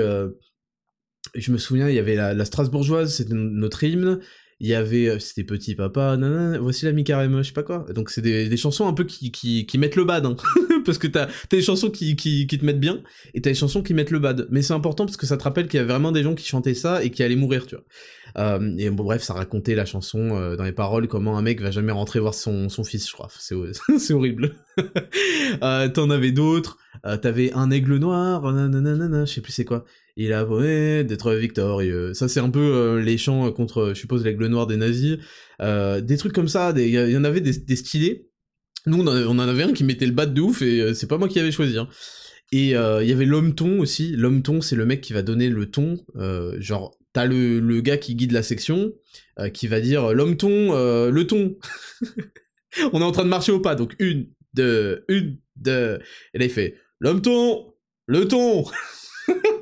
je 1.36 1.52
me 1.52 1.58
souviens, 1.58 1.90
il 1.90 1.96
y 1.96 2.00
avait 2.00 2.16
la, 2.16 2.46
Strasbourgeoise, 2.46 3.14
c'était 3.14 3.34
notre 3.36 3.84
hymne. 3.84 4.20
Il 4.62 4.68
y 4.68 4.74
avait, 4.74 5.07
euh, 5.07 5.20
c'était 5.20 5.45
Petit 5.45 5.74
Papa, 5.74 6.18
nanana, 6.18 6.60
voici 6.60 6.84
la 6.84 6.91
mi-carême, 6.91 7.38
je 7.38 7.43
sais 7.43 7.53
pas 7.53 7.64
quoi. 7.64 7.86
Donc 7.95 8.10
c'est 8.10 8.22
des, 8.22 8.57
chansons 8.57 8.88
un 8.88 8.93
peu 8.93 9.05
qui, 9.05 9.32
qui, 9.32 9.66
qui 9.66 9.78
mettent 9.78 9.95
le 9.95 10.03
bad, 10.03 10.26
hein. 10.26 10.36
parce 10.86 10.97
que 10.97 11.07
t'as 11.07 11.28
as 11.28 11.30
des 11.49 11.62
chansons 11.62 11.89
qui, 11.89 12.18
qui, 12.18 12.45
qui 12.45 12.57
te 12.57 12.66
mettent 12.66 12.80
bien, 12.80 13.01
et 13.34 13.41
t'as 13.41 13.51
des 13.51 13.55
chansons 13.55 13.82
qui 13.82 13.93
mettent 13.93 14.12
le 14.12 14.20
bad. 14.20 14.47
Mais 14.51 14.62
c'est 14.62 14.74
important 14.74 15.05
parce 15.05 15.16
que 15.16 15.26
ça 15.26 15.38
te 15.38 15.43
rappelle 15.43 15.70
qu'il 15.70 15.80
y 15.80 15.84
a 15.84 15.86
vraiment 15.86 16.12
des 16.12 16.24
gens 16.24 16.36
qui 16.36 16.45
chantaient 16.45 16.74
ça 16.74 17.01
et 17.03 17.10
qui 17.10 17.24
allaient 17.24 17.38
mourir, 17.38 17.68
tu 17.68 17.76
vois. 17.76 17.86
Euh, 18.38 18.76
et 18.78 18.89
bon 18.89 19.05
bref, 19.05 19.24
ça 19.24 19.34
racontait 19.34 19.76
la 19.76 19.86
chanson 19.86 20.36
euh, 20.36 20.55
dans 20.55 20.66
les 20.66 20.72
paroles 20.72 21.07
comment 21.07 21.38
un 21.38 21.41
mec 21.41 21.62
va 21.62 21.72
jamais 21.72 21.91
rentrer 21.91 22.20
voir 22.20 22.34
son, 22.34 22.68
son 22.68 22.84
fils, 22.84 23.07
je 23.07 23.14
crois. 23.14 23.30
C'est 23.39 23.55
horrible. 24.14 24.55
T'en 25.62 26.10
avais 26.10 26.32
d'autres. 26.32 26.78
T'avais 27.22 27.53
un 27.53 27.72
aigle 27.72 27.95
noir, 27.95 28.51
nanana, 28.51 29.24
je 29.24 29.34
sais 29.34 29.41
plus 29.41 29.53
c'est 29.53 29.64
quoi 29.64 29.86
il 30.20 30.34
a 30.34 30.42
avoué 30.42 31.06
d'être 31.06 31.34
victorieux. 31.34 32.14
Ça, 32.14 32.28
c'est 32.28 32.42
un 32.42 32.50
peu 32.50 32.60
euh, 32.60 33.02
les 33.02 33.18
chants 33.18 33.50
contre, 33.54 33.94
je 33.96 34.00
suppose, 34.00 34.26
l'aigle 34.26 34.48
noir 34.48 34.68
des 34.68 34.76
nazis. 34.76 35.18
Euh, 35.62 36.02
des 36.02 36.18
trucs 36.18 36.34
comme 36.34 36.50
ça, 36.50 36.74
il 36.76 36.90
y, 36.90 37.18
en 37.18 37.24
avait 37.24 37.40
des, 37.40 37.76
stylés. 37.78 38.28
Nous, 38.86 39.00
on 39.02 39.08
en, 39.08 39.40
avait 39.40 39.64
un 39.64 39.72
qui 39.72 39.86
mettait 39.86 40.06
le 40.06 40.12
bat 40.12 40.26
de 40.26 40.42
ouf, 40.42 40.62
et 40.62 40.82
euh, 40.82 40.94
c'est 40.94 41.08
pas 41.08 41.18
moi 41.18 41.30
qui 41.30 41.40
avais 41.40 41.54
choisi. 41.54 41.78
Hein. 41.78 41.88
Et 42.52 42.72
il 42.72 43.08
y 43.08 43.12
avait 43.14 43.26
l'homme 43.26 43.56
ton 43.56 43.80
aussi. 43.80 44.14
L'homme 44.18 44.42
ton, 44.42 44.60
c'est 44.60 44.76
le 44.76 44.86
mec 44.86 45.00
qui 45.00 45.14
va 45.14 45.22
donner 45.22 45.48
le 45.48 45.72
ton. 45.72 46.04
genre, 46.58 46.98
t'as 47.14 47.26
le, 47.26 47.62
le 47.62 47.80
gars 47.80 47.98
qui 47.98 48.16
guide 48.16 48.34
la 48.34 48.44
section, 48.44 48.92
qui 49.54 49.68
va 49.68 49.80
dire 49.80 50.14
l'homme 50.14 50.36
ton, 50.36 50.74
le 51.10 51.28
ton. 51.28 51.58
on 52.92 53.02
est 53.02 53.06
en 53.06 53.12
train 53.12 53.24
de 53.24 53.30
marcher 53.30 53.52
au 53.52 53.60
pas, 53.60 53.76
donc 53.76 53.96
une, 54.00 54.32
deux, 54.56 55.06
une, 55.08 55.38
deux. 55.58 56.00
Et 56.34 56.40
là, 56.40 56.46
il 56.46 56.50
fait 56.50 56.76
l'homme 57.00 57.22
ton, 57.22 57.72
le 58.08 58.28
ton. 58.28 58.66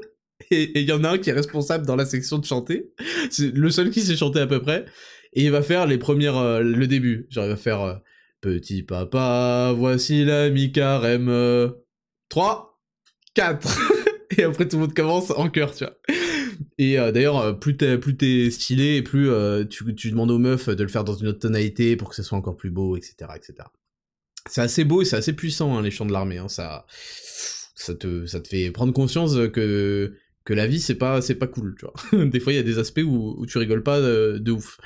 et 0.51 0.81
il 0.81 0.87
y 0.87 0.91
en 0.91 1.03
a 1.03 1.11
un 1.11 1.17
qui 1.17 1.29
est 1.29 1.33
responsable 1.33 1.85
dans 1.85 1.95
la 1.95 2.05
section 2.05 2.37
de 2.37 2.45
chanter. 2.45 2.91
C'est 3.29 3.53
le 3.53 3.69
seul 3.69 3.89
qui 3.89 4.01
sait 4.01 4.15
chanter 4.15 4.39
à 4.39 4.47
peu 4.47 4.61
près. 4.61 4.85
Et 5.33 5.43
il 5.43 5.51
va 5.51 5.61
faire 5.61 5.85
les 5.85 5.97
premières, 5.97 6.37
euh, 6.37 6.61
le 6.61 6.87
début. 6.87 7.27
Genre, 7.29 7.45
il 7.45 7.49
va 7.49 7.57
faire 7.57 7.81
euh, 7.81 7.95
Petit 8.39 8.83
papa, 8.83 9.73
voici 9.75 10.23
la 10.23 10.49
mi-carême. 10.51 11.73
3, 12.29 12.79
4. 13.33 13.79
et 14.37 14.43
après, 14.43 14.67
tout 14.67 14.75
le 14.75 14.81
monde 14.81 14.93
commence 14.93 15.31
en 15.31 15.49
chœur, 15.49 15.73
tu 15.73 15.85
vois. 15.85 15.97
Et 16.77 16.99
euh, 16.99 17.11
d'ailleurs, 17.11 17.59
plus 17.59 17.75
t'es 17.75 17.97
plus 17.97 18.15
t'es 18.15 18.51
stylé, 18.51 19.01
plus 19.01 19.29
tu, 19.69 19.95
tu, 19.95 20.11
demandes 20.11 20.29
aux 20.29 20.37
meufs 20.37 20.69
de 20.69 20.83
le 20.83 20.89
faire 20.89 21.03
dans 21.03 21.15
une 21.15 21.27
autre 21.27 21.39
tonalité 21.39 21.95
pour 21.95 22.09
que 22.09 22.15
ce 22.15 22.21
soit 22.21 22.37
encore 22.37 22.55
plus 22.55 22.69
beau, 22.69 22.95
etc., 22.95 23.15
etc. 23.35 23.67
C'est 24.47 24.61
assez 24.61 24.83
beau 24.83 25.01
et 25.01 25.05
c'est 25.05 25.17
assez 25.17 25.33
puissant 25.33 25.75
hein, 25.75 25.81
les 25.81 25.89
chants 25.89 26.05
de 26.05 26.13
l'armée. 26.13 26.37
Hein, 26.37 26.47
ça, 26.47 26.85
ça 27.75 27.95
te, 27.95 28.27
ça 28.27 28.39
te 28.39 28.47
fait 28.47 28.69
prendre 28.69 28.93
conscience 28.93 29.35
que 29.51 30.13
que 30.47 30.53
la 30.53 30.65
vie 30.65 30.79
c'est 30.79 30.95
pas 30.95 31.21
c'est 31.21 31.35
pas 31.35 31.47
cool, 31.47 31.75
tu 31.77 31.85
vois. 31.85 32.25
des 32.25 32.39
fois 32.39 32.53
il 32.53 32.55
y 32.55 32.59
a 32.59 32.63
des 32.63 32.79
aspects 32.79 33.03
où, 33.05 33.45
tu 33.45 33.57
rigoles 33.57 33.83
pas 33.83 33.99
de, 33.99 34.51
ouf. 34.51 34.79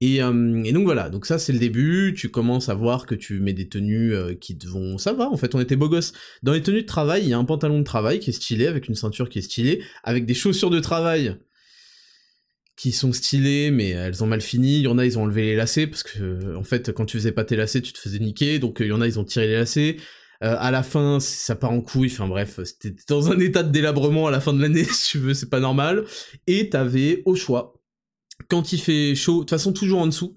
Et, 0.00 0.22
euh, 0.22 0.62
et, 0.64 0.72
donc 0.72 0.84
voilà, 0.84 1.08
donc 1.08 1.24
ça 1.24 1.38
c'est 1.38 1.52
le 1.52 1.60
début, 1.60 2.14
tu 2.16 2.30
commences 2.30 2.68
à 2.68 2.74
voir 2.74 3.06
que 3.06 3.14
tu 3.14 3.38
mets 3.38 3.52
des 3.52 3.68
tenues 3.68 4.14
euh, 4.14 4.34
qui 4.34 4.56
te 4.58 4.66
vont... 4.66 4.96
Ça 4.96 5.12
va, 5.12 5.28
en 5.28 5.36
fait, 5.36 5.56
on 5.56 5.60
était 5.60 5.74
beau 5.74 5.88
gosse. 5.88 6.12
Dans 6.44 6.52
les 6.52 6.62
tenues 6.62 6.82
de 6.82 6.86
travail, 6.86 7.22
il 7.22 7.28
y 7.28 7.32
a 7.32 7.38
un 7.38 7.44
pantalon 7.44 7.78
de 7.78 7.84
travail 7.84 8.20
qui 8.20 8.30
est 8.30 8.32
stylé, 8.32 8.66
avec 8.66 8.88
une 8.88 8.94
ceinture 8.94 9.28
qui 9.28 9.38
est 9.38 9.42
stylée, 9.42 9.82
avec 10.04 10.24
des 10.24 10.34
chaussures 10.34 10.70
de 10.70 10.78
travail 10.78 11.36
qui 12.76 12.92
sont 12.92 13.12
stylées, 13.12 13.72
mais 13.72 13.90
elles 13.90 14.22
ont 14.22 14.28
mal 14.28 14.40
fini. 14.40 14.78
Il 14.78 14.82
y 14.82 14.86
en 14.86 14.98
a, 14.98 15.06
ils 15.06 15.18
ont 15.18 15.22
enlevé 15.22 15.42
les 15.42 15.56
lacets, 15.56 15.88
parce 15.88 16.04
que, 16.04 16.54
en 16.56 16.64
fait, 16.64 16.92
quand 16.92 17.04
tu 17.04 17.18
faisais 17.18 17.32
pas 17.32 17.44
tes 17.44 17.56
lacets, 17.56 17.82
tu 17.82 17.92
te 17.92 17.98
faisais 17.98 18.20
niquer, 18.20 18.60
donc 18.60 18.78
il 18.78 18.86
y 18.86 18.92
en 18.92 19.00
a, 19.00 19.06
ils 19.06 19.18
ont 19.18 19.24
tiré 19.24 19.48
les 19.48 19.54
lacets. 19.54 19.96
Euh, 20.44 20.56
à 20.58 20.70
la 20.70 20.82
fin, 20.82 21.18
ça 21.20 21.56
part 21.56 21.72
en 21.72 21.80
couille. 21.80 22.10
Enfin 22.12 22.28
bref, 22.28 22.60
c'était 22.64 22.94
dans 23.08 23.30
un 23.30 23.38
état 23.40 23.62
de 23.62 23.72
délabrement 23.72 24.26
à 24.28 24.30
la 24.30 24.40
fin 24.40 24.52
de 24.52 24.62
l'année, 24.62 24.84
si 24.90 25.10
tu 25.10 25.18
veux, 25.18 25.34
c'est 25.34 25.50
pas 25.50 25.60
normal. 25.60 26.04
Et 26.46 26.70
t'avais 26.70 27.22
au 27.24 27.34
choix, 27.34 27.74
quand 28.48 28.72
il 28.72 28.80
fait 28.80 29.14
chaud, 29.14 29.34
de 29.34 29.38
toute 29.40 29.50
façon 29.50 29.72
toujours 29.72 30.00
en 30.00 30.06
dessous, 30.06 30.36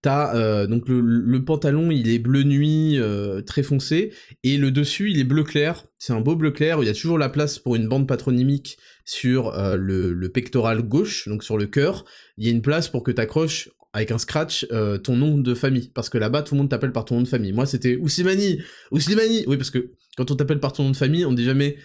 t'as 0.00 0.34
euh, 0.36 0.66
donc 0.66 0.84
le, 0.88 1.44
pantalon, 1.44 1.90
il 1.90 2.08
est 2.08 2.18
bleu 2.18 2.44
nuit 2.44 2.98
euh, 2.98 3.42
très 3.42 3.62
foncé, 3.62 4.12
et 4.42 4.56
le 4.56 4.70
dessus, 4.70 5.10
il 5.10 5.18
est 5.18 5.24
bleu 5.24 5.44
clair. 5.44 5.84
C'est 5.98 6.12
un 6.12 6.20
beau 6.20 6.36
bleu 6.36 6.50
clair 6.50 6.78
il 6.82 6.86
y 6.86 6.90
a 6.90 6.94
toujours 6.94 7.18
la 7.18 7.28
place 7.28 7.58
pour 7.58 7.76
une 7.76 7.88
bande 7.88 8.08
patronymique 8.08 8.78
sur 9.04 9.52
le, 9.76 10.12
le, 10.12 10.28
pectoral 10.30 10.82
gauche, 10.82 11.28
donc 11.28 11.44
sur 11.44 11.58
le 11.58 11.66
cœur. 11.66 12.04
Il 12.38 12.44
y 12.44 12.48
a 12.48 12.52
une 12.52 12.62
place 12.62 12.88
pour 12.88 13.02
que 13.02 13.12
t'accroches 13.12 13.68
avec 13.96 14.10
un 14.10 14.18
scratch 14.18 14.66
euh, 14.72 14.98
ton 14.98 15.16
nom 15.16 15.38
de 15.38 15.54
famille 15.54 15.90
parce 15.94 16.10
que 16.10 16.18
là-bas 16.18 16.42
tout 16.42 16.54
le 16.54 16.58
monde 16.58 16.68
t'appelle 16.68 16.92
par 16.92 17.06
ton 17.06 17.14
nom 17.16 17.22
de 17.22 17.28
famille. 17.28 17.52
Moi 17.54 17.64
c'était 17.64 17.96
Ouslimani, 17.96 18.60
Ouslimani. 18.90 19.44
Oui 19.46 19.56
parce 19.56 19.70
que 19.70 19.90
quand 20.18 20.30
on 20.30 20.36
t'appelle 20.36 20.60
par 20.60 20.74
ton 20.74 20.82
nom 20.82 20.90
de 20.90 20.96
famille, 20.96 21.24
on 21.24 21.32
dit 21.32 21.44
jamais 21.44 21.78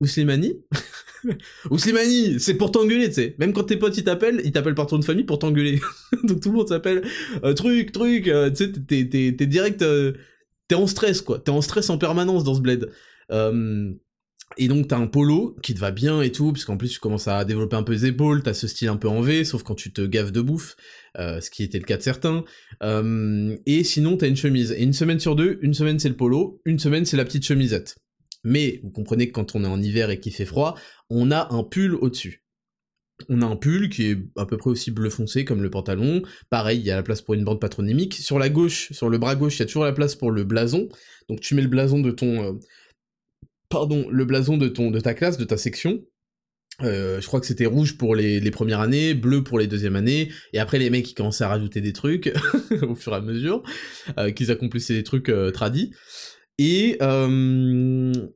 Ouslimani. 0.00 0.54
Ouslimani, 1.70 2.40
c'est 2.40 2.54
pour 2.54 2.72
t'engueuler, 2.72 3.08
tu 3.08 3.16
sais. 3.16 3.36
Même 3.38 3.52
quand 3.52 3.64
tes 3.64 3.76
potes 3.76 3.98
ils 3.98 4.04
t'appellent, 4.04 4.40
ils 4.44 4.52
t'appellent 4.52 4.74
par 4.74 4.86
ton 4.86 4.96
nom 4.96 5.00
de 5.00 5.04
famille 5.04 5.24
pour 5.24 5.38
t'engueuler. 5.38 5.78
Donc 6.24 6.40
tout 6.40 6.50
le 6.50 6.56
monde 6.56 6.68
s'appelle 6.68 7.02
euh, 7.44 7.52
truc, 7.52 7.92
truc. 7.92 8.28
Euh, 8.28 8.48
tu 8.48 8.64
sais, 8.64 8.72
t'es, 8.72 9.46
direct, 9.46 9.84
t'es 10.68 10.74
en 10.74 10.86
stress 10.86 11.20
quoi. 11.20 11.38
T'es 11.38 11.50
en 11.50 11.60
stress 11.60 11.90
en 11.90 11.98
permanence 11.98 12.44
dans 12.44 12.54
ce 12.54 12.60
bled. 12.62 12.90
Et 14.60 14.66
donc 14.66 14.88
t'as 14.88 14.98
un 14.98 15.06
polo 15.06 15.56
qui 15.62 15.72
te 15.72 15.78
va 15.78 15.92
bien 15.92 16.20
et 16.20 16.32
tout, 16.32 16.52
puisqu'en 16.52 16.76
plus 16.76 16.88
tu 16.88 16.98
commences 16.98 17.28
à 17.28 17.44
développer 17.44 17.76
un 17.76 17.84
peu 17.84 17.92
les 17.92 18.06
épaules, 18.06 18.42
t'as 18.42 18.54
ce 18.54 18.66
style 18.66 18.88
un 18.88 18.96
peu 18.96 19.08
en 19.08 19.20
V, 19.20 19.44
sauf 19.44 19.62
quand 19.62 19.76
tu 19.76 19.92
te 19.92 20.02
gaves 20.02 20.32
de 20.32 20.40
bouffe, 20.40 20.76
euh, 21.16 21.40
ce 21.40 21.48
qui 21.48 21.62
était 21.62 21.78
le 21.78 21.84
cas 21.84 21.96
de 21.96 22.02
certains. 22.02 22.44
Euh, 22.82 23.56
et 23.66 23.84
sinon 23.84 24.16
t'as 24.16 24.26
une 24.26 24.36
chemise. 24.36 24.72
Et 24.72 24.82
une 24.82 24.92
semaine 24.92 25.20
sur 25.20 25.36
deux, 25.36 25.58
une 25.62 25.74
semaine 25.74 26.00
c'est 26.00 26.08
le 26.08 26.16
polo, 26.16 26.60
une 26.64 26.80
semaine 26.80 27.04
c'est 27.04 27.16
la 27.16 27.24
petite 27.24 27.44
chemisette. 27.44 27.96
Mais 28.42 28.80
vous 28.82 28.90
comprenez 28.90 29.28
que 29.28 29.32
quand 29.32 29.54
on 29.54 29.62
est 29.64 29.68
en 29.68 29.80
hiver 29.80 30.10
et 30.10 30.18
qu'il 30.18 30.32
fait 30.32 30.44
froid, 30.44 30.74
on 31.08 31.30
a 31.30 31.52
un 31.54 31.62
pull 31.62 31.94
au-dessus. 31.94 32.44
On 33.28 33.42
a 33.42 33.46
un 33.46 33.56
pull 33.56 33.88
qui 33.88 34.04
est 34.06 34.18
à 34.36 34.46
peu 34.46 34.56
près 34.56 34.70
aussi 34.70 34.90
bleu 34.90 35.10
foncé 35.10 35.44
comme 35.44 35.62
le 35.62 35.70
pantalon. 35.70 36.22
Pareil, 36.50 36.78
il 36.78 36.84
y 36.84 36.90
a 36.90 36.96
la 36.96 37.02
place 37.02 37.20
pour 37.20 37.34
une 37.34 37.44
bande 37.44 37.60
patronymique. 37.60 38.14
Sur 38.14 38.38
la 38.38 38.48
gauche, 38.48 38.92
sur 38.92 39.08
le 39.08 39.18
bras 39.18 39.34
gauche, 39.34 39.56
il 39.56 39.60
y 39.60 39.62
a 39.62 39.66
toujours 39.66 39.84
la 39.84 39.92
place 39.92 40.14
pour 40.14 40.30
le 40.30 40.44
blason. 40.44 40.88
Donc 41.28 41.40
tu 41.40 41.54
mets 41.54 41.62
le 41.62 41.68
blason 41.68 42.00
de 42.00 42.10
ton... 42.10 42.42
Euh, 42.42 42.52
pardon, 43.68 44.06
le 44.10 44.24
blason 44.24 44.56
de, 44.56 44.68
ton, 44.68 44.90
de 44.90 45.00
ta 45.00 45.14
classe, 45.14 45.38
de 45.38 45.44
ta 45.44 45.56
section. 45.56 46.02
Euh, 46.82 47.20
je 47.20 47.26
crois 47.26 47.40
que 47.40 47.46
c'était 47.46 47.66
rouge 47.66 47.96
pour 47.96 48.14
les, 48.14 48.50
premières 48.50 48.80
années, 48.80 49.14
bleu 49.14 49.42
pour 49.42 49.58
les 49.58 49.66
deuxièmes 49.66 49.96
années, 49.96 50.30
et 50.52 50.58
après 50.60 50.78
les 50.78 50.90
mecs 50.90 51.04
qui 51.04 51.14
commençaient 51.14 51.44
à 51.44 51.48
rajouter 51.48 51.80
des 51.80 51.92
trucs 51.92 52.32
au 52.82 52.94
fur 52.94 53.12
et 53.12 53.16
à 53.16 53.20
mesure, 53.20 53.62
euh, 54.16 54.30
qu'ils 54.30 54.50
accomplissaient 54.50 54.94
des 54.94 55.02
trucs 55.02 55.28
euh, 55.28 55.50
tradis. 55.50 55.92
Et, 56.60 56.98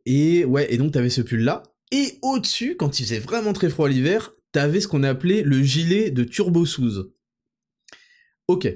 et 0.07 0.45
ouais, 0.45 0.73
et 0.73 0.77
donc 0.77 0.93
t'avais 0.93 1.11
ce 1.11 1.23
pull 1.23 1.41
là, 1.41 1.65
et 1.93 2.19
au-dessus, 2.23 2.77
quand 2.77 2.99
il 2.99 3.03
faisait 3.05 3.19
vraiment 3.19 3.53
très 3.53 3.69
froid 3.69 3.89
l'hiver, 3.89 4.33
t'avais 4.51 4.81
ce 4.81 4.89
qu'on 4.89 5.03
appelait 5.03 5.43
le 5.43 5.63
gilet 5.63 6.11
de 6.11 6.25
turbo 6.25 6.65
Souze. 6.65 7.13
Ok. 8.49 8.73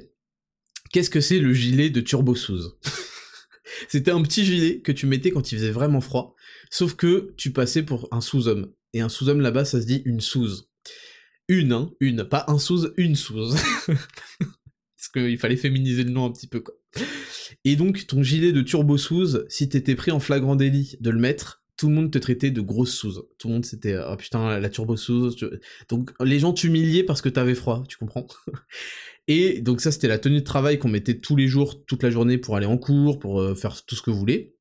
Qu'est-ce 0.92 1.10
que 1.10 1.22
c'est 1.22 1.38
le 1.38 1.54
gilet 1.54 1.88
de 1.88 2.00
turbo 2.02 2.34
Souze 2.34 2.78
C'était 3.88 4.10
un 4.10 4.22
petit 4.22 4.44
gilet 4.44 4.80
que 4.80 4.92
tu 4.92 5.06
mettais 5.06 5.30
quand 5.30 5.50
il 5.50 5.58
faisait 5.58 5.70
vraiment 5.70 6.02
froid, 6.02 6.35
sauf 6.70 6.94
que 6.94 7.34
tu 7.36 7.52
passais 7.52 7.82
pour 7.82 8.08
un 8.12 8.20
sous-homme. 8.20 8.72
Et 8.92 9.00
un 9.00 9.08
sous-homme 9.08 9.40
là-bas, 9.40 9.64
ça 9.64 9.80
se 9.80 9.86
dit 9.86 10.02
une 10.04 10.20
souze. 10.20 10.68
Une, 11.48 11.72
hein, 11.72 11.90
une, 12.00 12.24
pas 12.24 12.44
un 12.48 12.58
souze, 12.58 12.92
une 12.96 13.16
souze. 13.16 13.56
Parce 13.88 15.08
qu'il 15.12 15.38
fallait 15.38 15.56
féminiser 15.56 16.02
le 16.02 16.10
nom 16.10 16.24
un 16.24 16.32
petit 16.32 16.48
peu, 16.48 16.60
quoi. 16.60 16.74
Et 17.64 17.76
donc, 17.76 18.06
ton 18.06 18.22
gilet 18.22 18.52
de 18.52 18.62
turbo 18.62 18.96
si 19.48 19.68
t'étais 19.68 19.94
pris 19.94 20.10
en 20.10 20.20
flagrant 20.20 20.56
délit 20.56 20.96
de 21.00 21.10
le 21.10 21.18
mettre, 21.18 21.62
tout 21.76 21.88
le 21.88 21.94
monde 21.94 22.10
te 22.10 22.18
traitait 22.18 22.50
de 22.50 22.60
grosse 22.60 22.94
souze. 22.94 23.24
Tout 23.38 23.48
le 23.48 23.54
monde 23.54 23.64
c'était 23.64 23.96
oh 23.98 24.16
putain 24.16 24.58
la 24.58 24.70
turbo 24.70 24.96
souze. 24.96 25.36
Donc 25.88 26.12
les 26.20 26.38
gens 26.38 26.52
t'humiliaient 26.52 27.04
parce 27.04 27.20
que 27.20 27.28
t'avais 27.28 27.54
froid, 27.54 27.84
tu 27.88 27.98
comprends 27.98 28.26
Et 29.28 29.60
donc 29.60 29.80
ça 29.80 29.92
c'était 29.92 30.08
la 30.08 30.18
tenue 30.18 30.40
de 30.40 30.44
travail 30.44 30.78
qu'on 30.78 30.88
mettait 30.88 31.18
tous 31.18 31.36
les 31.36 31.48
jours, 31.48 31.84
toute 31.84 32.02
la 32.02 32.10
journée 32.10 32.38
pour 32.38 32.56
aller 32.56 32.66
en 32.66 32.78
cours, 32.78 33.18
pour 33.18 33.40
euh, 33.40 33.54
faire 33.54 33.84
tout 33.84 33.94
ce 33.94 34.02
que 34.02 34.10
vous 34.10 34.18
voulez. 34.18 34.55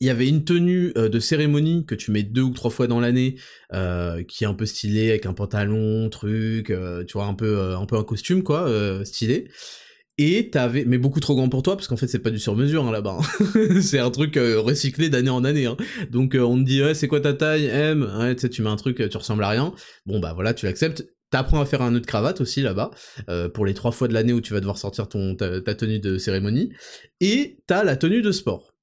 Il 0.00 0.06
y 0.06 0.10
avait 0.10 0.28
une 0.28 0.44
tenue 0.44 0.92
euh, 0.96 1.08
de 1.08 1.18
cérémonie 1.20 1.86
que 1.86 1.94
tu 1.94 2.10
mets 2.10 2.22
deux 2.22 2.42
ou 2.42 2.52
trois 2.52 2.70
fois 2.70 2.86
dans 2.86 3.00
l'année, 3.00 3.36
euh, 3.72 4.22
qui 4.24 4.44
est 4.44 4.46
un 4.46 4.54
peu 4.54 4.66
stylée 4.66 5.10
avec 5.10 5.26
un 5.26 5.32
pantalon, 5.32 6.08
truc, 6.10 6.72
tu 7.06 7.12
vois 7.14 7.26
un 7.26 7.34
peu 7.34 7.74
un 7.74 7.86
peu 7.86 7.96
un 7.96 8.04
costume 8.04 8.42
quoi, 8.42 8.68
stylé. 9.04 9.48
Et 10.18 10.48
t'avais, 10.48 10.86
mais 10.86 10.96
beaucoup 10.96 11.20
trop 11.20 11.34
grand 11.34 11.50
pour 11.50 11.62
toi, 11.62 11.76
parce 11.76 11.88
qu'en 11.88 11.96
fait 11.96 12.06
c'est 12.06 12.20
pas 12.20 12.30
du 12.30 12.38
sur-mesure 12.38 12.86
hein, 12.86 12.90
là-bas. 12.90 13.18
Hein. 13.20 13.80
c'est 13.82 13.98
un 13.98 14.10
truc 14.10 14.38
euh, 14.38 14.58
recyclé 14.60 15.10
d'année 15.10 15.30
en 15.30 15.44
année. 15.44 15.66
Hein. 15.66 15.76
Donc 16.10 16.34
euh, 16.34 16.40
on 16.40 16.56
te 16.58 16.64
dit 16.64 16.82
ouais 16.82 16.94
c'est 16.94 17.06
quoi 17.06 17.20
ta 17.20 17.34
taille 17.34 17.66
M, 17.66 18.34
tu 18.50 18.62
mets 18.62 18.70
un 18.70 18.76
truc, 18.76 19.08
tu 19.10 19.16
ressembles 19.16 19.44
à 19.44 19.50
rien. 19.50 19.74
Bon 20.06 20.18
bah 20.18 20.32
voilà 20.32 20.54
tu 20.54 20.64
l'acceptes. 20.64 21.06
T'apprends 21.30 21.60
à 21.60 21.66
faire 21.66 21.82
un 21.82 21.90
nœud 21.90 22.00
de 22.00 22.06
cravate 22.06 22.40
aussi 22.40 22.62
là-bas 22.62 22.92
euh, 23.28 23.48
pour 23.48 23.66
les 23.66 23.74
trois 23.74 23.90
fois 23.90 24.08
de 24.08 24.14
l'année 24.14 24.32
où 24.32 24.40
tu 24.40 24.52
vas 24.54 24.60
devoir 24.60 24.78
sortir 24.78 25.08
ton 25.08 25.34
ta, 25.34 25.60
tenue 25.74 25.98
de 25.98 26.16
cérémonie. 26.16 26.72
Et 27.20 27.58
t'as 27.66 27.84
la 27.84 27.96
tenue 27.96 28.22
de 28.22 28.32
sport. 28.32 28.75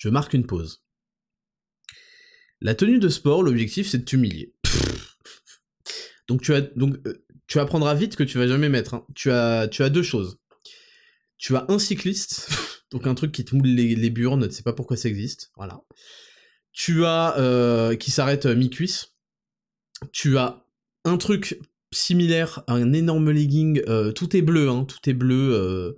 Je 0.00 0.08
marque 0.08 0.32
une 0.32 0.46
pause. 0.46 0.82
La 2.62 2.74
tenue 2.74 2.98
de 2.98 3.10
sport, 3.10 3.42
l'objectif 3.42 3.86
c'est 3.86 3.98
de 3.98 4.04
t'humilier. 4.04 4.54
donc 6.26 6.40
tu 6.40 6.54
as 6.54 6.62
donc 6.62 6.96
tu 7.46 7.58
apprendras 7.58 7.94
vite 7.94 8.16
que 8.16 8.22
tu 8.22 8.38
vas 8.38 8.48
jamais 8.48 8.70
mettre. 8.70 8.94
Hein. 8.94 9.06
Tu, 9.14 9.30
as, 9.30 9.68
deux 9.90 10.02
choses. 10.02 10.38
Tu 11.36 11.54
as 11.54 11.66
un 11.68 11.78
cycliste, 11.78 12.48
donc 12.92 13.06
un 13.06 13.14
truc 13.14 13.30
qui 13.32 13.44
te 13.44 13.54
moule 13.54 13.68
les, 13.68 13.94
les 13.94 14.10
burnes, 14.10 14.48
tu 14.48 14.54
sais 14.54 14.62
pas 14.62 14.72
pourquoi 14.72 14.96
ça 14.96 15.10
existe, 15.10 15.50
voilà. 15.56 15.82
Tu 16.72 17.04
as 17.04 17.36
euh, 17.38 17.94
qui 17.94 18.10
s'arrête 18.10 18.46
euh, 18.46 18.54
mi-cuisse. 18.54 19.08
Tu 20.12 20.38
as 20.38 20.64
un 21.04 21.18
truc 21.18 21.60
similaire, 21.92 22.62
un 22.68 22.94
énorme 22.94 23.30
legging, 23.32 23.82
euh, 23.86 24.12
tout 24.12 24.34
est 24.34 24.42
bleu, 24.42 24.70
hein, 24.70 24.86
tout 24.86 25.10
est 25.10 25.14
bleu, 25.14 25.96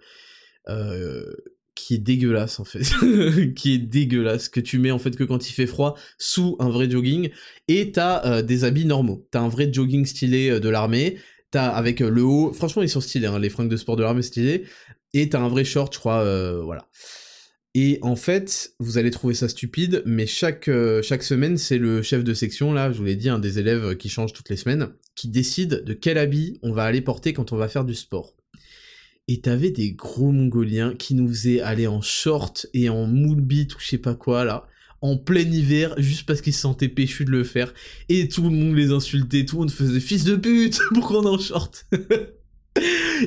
qui 1.83 1.95
est 1.95 1.99
dégueulasse 1.99 2.61
en 2.61 2.64
fait, 2.64 2.83
qui 3.57 3.74
est 3.74 3.78
dégueulasse, 3.78 4.49
que 4.49 4.61
tu 4.61 4.78
mets 4.78 4.91
en 4.91 4.99
fait 4.99 5.16
que 5.16 5.24
quand 5.24 5.49
il 5.49 5.53
fait 5.53 5.66
froid, 5.66 5.97
sous 6.18 6.57
un 6.61 6.70
vrai 6.70 6.91
jogging, 6.91 7.30
et 7.68 7.93
t'as 7.93 8.43
des 8.43 8.64
habits 8.64 8.87
normaux. 8.87 9.26
T'as 9.30 9.41
un 9.41 9.49
vrai 9.49 9.72
jogging 9.72 10.07
stylé 10.07 10.61
de 10.61 10.68
l'armée, 10.68 11.18
T'as 11.53 11.68
avec 11.68 12.01
euh, 12.01 12.09
le 12.09 12.24
haut, 12.24 12.53
franchement 12.55 12.83
ils 12.83 12.89
sont 12.89 13.03
stylés, 13.03 13.26
hein, 13.26 13.39
les 13.39 13.51
fringues 13.51 13.68
de 13.68 13.76
sport 13.76 13.97
de 13.97 14.03
l'armée 14.03 14.22
stylées, 14.22 14.64
et 15.12 15.28
t'as 15.28 15.39
un 15.39 15.49
vrai 15.49 15.64
short, 15.64 15.93
je 15.93 15.99
crois, 15.99 16.22
euh, 16.22 16.62
voilà. 16.62 16.89
Et 17.74 17.99
en 18.01 18.16
fait, 18.16 18.72
vous 18.80 18.97
allez 18.97 19.11
trouver 19.11 19.35
ça 19.35 19.51
stupide, 19.51 20.03
mais 20.07 20.26
chaque, 20.26 20.68
euh, 20.68 21.03
chaque 21.03 21.22
semaine, 21.22 21.59
c'est 21.59 21.76
le 21.76 22.03
chef 22.03 22.24
de 22.24 22.33
section, 22.33 22.72
là, 22.72 22.91
je 22.91 22.99
vous 22.99 23.05
l'ai 23.05 23.16
dit, 23.16 23.28
un 23.28 23.39
des 23.39 23.59
élèves 23.59 23.97
qui 23.97 24.09
change 24.09 24.33
toutes 24.33 24.49
les 24.49 24.57
semaines, 24.57 24.89
qui 25.14 25.28
décide 25.28 25.85
de 25.85 25.93
quel 25.93 26.16
habit 26.16 26.59
on 26.62 26.72
va 26.72 26.85
aller 26.85 27.03
porter 27.03 27.35
quand 27.35 27.53
on 27.53 27.57
va 27.57 27.68
faire 27.68 27.85
du 27.85 27.95
sport. 27.95 28.35
Et 29.29 29.41
t'avais 29.41 29.70
des 29.70 29.93
gros 29.93 30.33
mongoliens 30.33 30.95
qui 30.95 31.14
nous 31.14 31.29
faisaient 31.29 31.61
aller 31.61 31.87
en 31.87 32.01
short 32.01 32.66
et 32.75 32.89
en 32.89 33.07
moule 33.07 33.41
ou 33.41 33.79
je 33.79 33.87
sais 33.87 33.99
pas 33.99 34.14
quoi, 34.14 34.45
là 34.45 34.66
en 35.03 35.16
plein 35.16 35.41
hiver 35.41 35.95
juste 35.99 36.27
parce 36.27 36.41
qu'ils 36.41 36.55
se 36.55 36.61
sentaient 36.61 36.89
péchus 36.89 37.25
de 37.25 37.31
le 37.31 37.45
faire 37.45 37.75
et 38.09 38.29
tout 38.29 38.45
le 38.45 38.51
monde 38.51 38.77
les 38.77 38.93
insultait, 38.93 39.45
tout 39.45 39.57
le 39.57 39.61
monde 39.62 39.70
faisait 39.70 40.01
fils 40.01 40.25
de 40.25 40.37
pute, 40.37 40.79
pourquoi 40.95 41.20
on 41.20 41.27
en 41.27 41.39
short? 41.39 41.87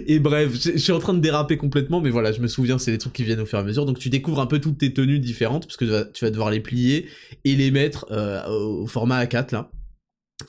Et 0.08 0.18
bref, 0.18 0.54
je 0.60 0.78
suis 0.78 0.92
en 0.92 0.98
train 0.98 1.14
de 1.14 1.20
déraper 1.20 1.56
complètement, 1.58 2.02
mais 2.02 2.10
voilà, 2.10 2.32
je 2.32 2.42
me 2.42 2.48
souviens, 2.48 2.80
c'est 2.80 2.92
des 2.92 2.98
trucs 2.98 3.14
qui 3.14 3.24
viennent 3.24 3.40
au 3.40 3.46
fur 3.46 3.60
et 3.60 3.62
à 3.62 3.64
mesure. 3.64 3.86
Donc 3.86 4.00
tu 4.00 4.10
découvres 4.10 4.40
un 4.40 4.48
peu 4.48 4.60
toutes 4.60 4.80
tes 4.80 4.92
tenues 4.92 5.20
différentes, 5.20 5.68
parce 5.68 5.78
que 5.78 6.12
tu 6.12 6.26
vas, 6.26 6.32
devoir 6.32 6.50
les 6.50 6.60
plier 6.60 7.08
et 7.44 7.56
les 7.56 7.70
mettre 7.70 8.08
euh, 8.10 8.44
au 8.48 8.88
format 8.88 9.24
A4 9.24 9.54
là. 9.54 9.72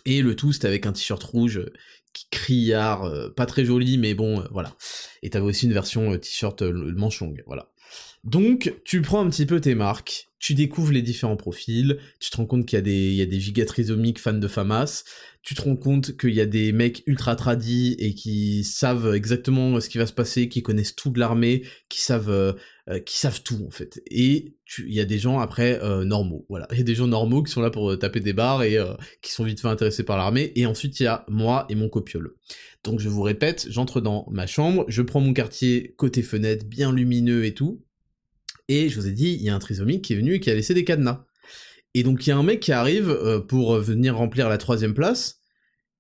Et 0.06 0.22
le 0.22 0.34
tout, 0.34 0.52
c'était 0.52 0.68
avec 0.68 0.86
un 0.86 0.92
t-shirt 0.92 1.22
rouge 1.22 1.60
criard, 2.30 3.04
euh, 3.04 3.28
pas 3.30 3.46
très 3.46 3.64
joli, 3.64 3.98
mais 3.98 4.14
bon, 4.14 4.40
euh, 4.40 4.44
voilà. 4.50 4.72
Et 5.22 5.30
t'avais 5.30 5.46
aussi 5.46 5.66
une 5.66 5.72
version 5.72 6.16
t-shirt 6.18 6.62
manche 6.62 7.20
longue, 7.20 7.42
voilà. 7.46 7.70
Donc, 8.24 8.74
tu 8.84 9.02
prends 9.02 9.24
un 9.24 9.30
petit 9.30 9.46
peu 9.46 9.60
tes 9.60 9.74
marques, 9.74 10.25
tu 10.38 10.54
découvres 10.54 10.92
les 10.92 11.02
différents 11.02 11.36
profils, 11.36 11.98
tu 12.20 12.30
te 12.30 12.36
rends 12.36 12.46
compte 12.46 12.66
qu'il 12.66 12.76
y 12.76 12.80
a 12.80 12.82
des, 12.82 13.10
il 13.10 13.14
y 13.14 13.22
a 13.22 13.26
des 13.26 13.40
gigatrisomiques 13.40 14.18
fans 14.18 14.34
de 14.34 14.48
FAMAS, 14.48 15.04
tu 15.42 15.54
te 15.54 15.62
rends 15.62 15.76
compte 15.76 16.16
qu'il 16.16 16.34
y 16.34 16.40
a 16.40 16.46
des 16.46 16.72
mecs 16.72 17.04
ultra 17.06 17.36
tradis 17.36 17.94
et 17.98 18.14
qui 18.14 18.64
savent 18.64 19.14
exactement 19.14 19.80
ce 19.80 19.88
qui 19.88 19.96
va 19.96 20.06
se 20.06 20.12
passer, 20.12 20.48
qui 20.48 20.62
connaissent 20.62 20.96
tout 20.96 21.10
de 21.10 21.20
l'armée, 21.20 21.62
qui 21.88 22.02
savent, 22.02 22.30
euh, 22.30 22.52
euh, 22.88 22.98
qui 22.98 23.16
savent 23.16 23.42
tout 23.42 23.64
en 23.66 23.70
fait. 23.70 24.02
Et 24.10 24.56
il 24.78 24.92
y 24.92 25.00
a 25.00 25.04
des 25.04 25.18
gens 25.18 25.38
après 25.38 25.80
euh, 25.82 26.04
normaux, 26.04 26.44
voilà. 26.48 26.66
Il 26.72 26.78
y 26.78 26.80
a 26.80 26.84
des 26.84 26.96
gens 26.96 27.06
normaux 27.06 27.42
qui 27.42 27.52
sont 27.52 27.62
là 27.62 27.70
pour 27.70 27.96
taper 27.98 28.20
des 28.20 28.32
barres 28.32 28.64
et 28.64 28.76
qui 29.22 29.32
sont 29.32 29.44
vite 29.44 29.60
fait 29.60 29.68
intéressés 29.68 30.02
par 30.02 30.18
l'armée. 30.18 30.52
Et 30.56 30.66
ensuite 30.66 31.00
il 31.00 31.04
y 31.04 31.06
a 31.06 31.24
moi 31.28 31.64
et 31.68 31.76
mon 31.76 31.88
copiole. 31.88 32.34
Donc 32.84 33.00
je 33.00 33.08
vous 33.08 33.22
répète, 33.22 33.68
j'entre 33.70 34.00
dans 34.00 34.26
ma 34.30 34.46
chambre, 34.46 34.84
je 34.88 35.02
prends 35.02 35.20
mon 35.20 35.32
quartier 35.32 35.94
côté 35.96 36.22
fenêtre, 36.22 36.66
bien 36.66 36.92
lumineux 36.92 37.44
et 37.44 37.54
tout 37.54 37.85
et 38.68 38.88
je 38.88 39.00
vous 39.00 39.06
ai 39.06 39.12
dit, 39.12 39.34
il 39.34 39.42
y 39.42 39.48
a 39.48 39.54
un 39.54 39.58
trisomique 39.58 40.02
qui 40.02 40.12
est 40.12 40.16
venu 40.16 40.34
et 40.34 40.40
qui 40.40 40.50
a 40.50 40.54
laissé 40.54 40.74
des 40.74 40.84
cadenas. 40.84 41.24
Et 41.94 42.02
donc 42.02 42.26
il 42.26 42.30
y 42.30 42.32
a 42.32 42.36
un 42.36 42.42
mec 42.42 42.60
qui 42.60 42.72
arrive 42.72 43.10
euh, 43.10 43.40
pour 43.40 43.76
venir 43.78 44.16
remplir 44.16 44.48
la 44.48 44.58
troisième 44.58 44.94
place. 44.94 45.40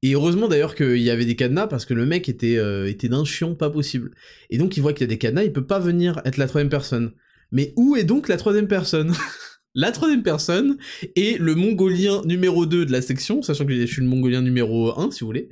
Et 0.02 0.12
heureusement 0.12 0.46
d'ailleurs 0.46 0.74
qu'il 0.74 0.98
y 0.98 1.10
avait 1.10 1.24
des 1.24 1.36
cadenas 1.36 1.68
parce 1.68 1.86
que 1.86 1.94
le 1.94 2.04
mec 2.04 2.28
était, 2.28 2.58
euh, 2.58 2.88
était 2.88 3.08
d'un 3.08 3.24
chiant 3.24 3.54
pas 3.54 3.70
possible. 3.70 4.10
Et 4.50 4.58
donc 4.58 4.76
il 4.76 4.80
voit 4.80 4.92
qu'il 4.92 5.02
y 5.02 5.08
a 5.08 5.14
des 5.14 5.18
cadenas, 5.18 5.44
il 5.44 5.52
peut 5.52 5.66
pas 5.66 5.78
venir 5.78 6.20
être 6.24 6.36
la 6.36 6.46
troisième 6.46 6.68
personne. 6.68 7.12
Mais 7.50 7.72
où 7.76 7.96
est 7.96 8.04
donc 8.04 8.28
la 8.28 8.36
troisième 8.36 8.68
personne? 8.68 9.14
La 9.78 9.92
troisième 9.92 10.22
personne 10.22 10.78
est 11.16 11.38
le 11.38 11.54
mongolien 11.54 12.22
numéro 12.24 12.64
2 12.64 12.86
de 12.86 12.92
la 12.92 13.02
section, 13.02 13.42
sachant 13.42 13.66
que 13.66 13.74
je 13.74 13.84
suis 13.84 14.00
le 14.00 14.08
mongolien 14.08 14.40
numéro 14.40 14.98
1 14.98 15.10
si 15.10 15.20
vous 15.20 15.26
voulez. 15.26 15.50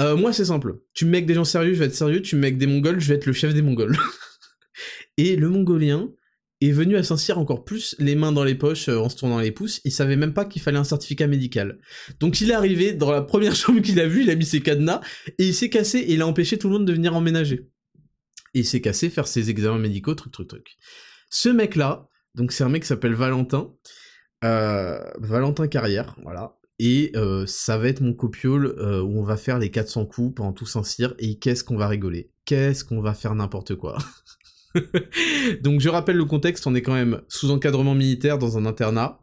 Euh, 0.00 0.16
moi 0.16 0.32
c'est 0.32 0.46
simple. 0.46 0.80
Tu 0.92 1.04
me 1.04 1.12
mets 1.12 1.22
des 1.22 1.34
gens 1.34 1.44
sérieux, 1.44 1.72
je 1.72 1.78
vais 1.78 1.84
être 1.84 1.94
sérieux. 1.94 2.20
Tu 2.20 2.34
me 2.34 2.40
mets 2.40 2.50
des 2.50 2.66
mongols, 2.66 2.98
je 2.98 3.06
vais 3.06 3.14
être 3.14 3.26
le 3.26 3.32
chef 3.32 3.54
des 3.54 3.62
mongols. 3.62 3.96
et 5.18 5.36
le 5.36 5.48
mongolien, 5.48 6.10
est 6.60 6.72
venu 6.72 6.96
à 6.96 7.02
Saint-Cyr 7.02 7.38
encore 7.38 7.64
plus 7.64 7.94
les 7.98 8.14
mains 8.14 8.32
dans 8.32 8.44
les 8.44 8.54
poches 8.54 8.88
euh, 8.88 8.98
en 8.98 9.08
se 9.08 9.16
tournant 9.16 9.38
les 9.38 9.52
pouces, 9.52 9.80
il 9.84 9.92
savait 9.92 10.16
même 10.16 10.34
pas 10.34 10.44
qu'il 10.44 10.62
fallait 10.62 10.78
un 10.78 10.84
certificat 10.84 11.26
médical. 11.26 11.78
Donc 12.20 12.40
il 12.40 12.50
est 12.50 12.54
arrivé 12.54 12.92
dans 12.92 13.10
la 13.10 13.22
première 13.22 13.54
chambre 13.56 13.80
qu'il 13.80 14.00
a 14.00 14.06
vue, 14.06 14.22
il 14.22 14.30
a 14.30 14.34
mis 14.34 14.46
ses 14.46 14.60
cadenas, 14.60 15.00
et 15.38 15.46
il 15.46 15.54
s'est 15.54 15.70
cassé 15.70 15.98
et 15.98 16.14
il 16.14 16.22
a 16.22 16.26
empêché 16.26 16.58
tout 16.58 16.68
le 16.68 16.74
monde 16.74 16.86
de 16.86 16.92
venir 16.92 17.14
emménager. 17.14 17.68
Et 18.54 18.60
il 18.60 18.66
s'est 18.66 18.80
cassé 18.80 19.10
faire 19.10 19.26
ses 19.26 19.50
examens 19.50 19.78
médicaux, 19.78 20.14
truc 20.14 20.32
truc 20.32 20.48
truc. 20.48 20.76
Ce 21.28 21.48
mec-là, 21.48 22.08
donc 22.34 22.52
c'est 22.52 22.64
un 22.64 22.68
mec 22.68 22.82
qui 22.82 22.88
s'appelle 22.88 23.14
Valentin, 23.14 23.72
euh, 24.44 24.98
Valentin 25.18 25.66
Carrière, 25.66 26.16
voilà. 26.22 26.56
Et 26.80 27.12
euh, 27.14 27.46
ça 27.46 27.78
va 27.78 27.88
être 27.88 28.00
mon 28.00 28.14
copiole 28.14 28.66
où 28.80 29.20
on 29.20 29.22
va 29.22 29.36
faire 29.36 29.60
les 29.60 29.70
400 29.70 30.06
coups 30.06 30.34
pendant 30.34 30.52
tout 30.52 30.66
Saint-Cyr, 30.66 31.14
et 31.18 31.38
qu'est-ce 31.38 31.64
qu'on 31.64 31.76
va 31.76 31.88
rigoler? 31.88 32.30
Qu'est-ce 32.44 32.84
qu'on 32.84 33.00
va 33.00 33.14
faire 33.14 33.34
n'importe 33.34 33.74
quoi? 33.74 33.98
Donc 35.62 35.80
je 35.80 35.88
rappelle 35.88 36.16
le 36.16 36.24
contexte, 36.24 36.66
on 36.66 36.74
est 36.74 36.82
quand 36.82 36.94
même 36.94 37.20
sous 37.28 37.50
encadrement 37.50 37.94
militaire 37.94 38.38
dans 38.38 38.58
un 38.58 38.66
internat. 38.66 39.20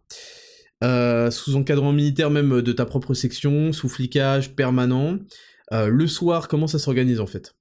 Euh, 0.83 1.29
sous 1.29 1.55
encadrement 1.55 1.93
militaire 1.93 2.31
même 2.31 2.61
de 2.61 2.71
ta 2.71 2.85
propre 2.85 3.13
section, 3.13 3.71
sous 3.71 3.89
flicage 3.89 4.55
permanent. 4.55 5.19
Euh, 5.73 5.87
le 5.87 6.07
soir, 6.07 6.47
comment 6.47 6.67
ça 6.67 6.79
s'organise 6.79 7.19
en 7.19 7.27
fait? 7.27 7.55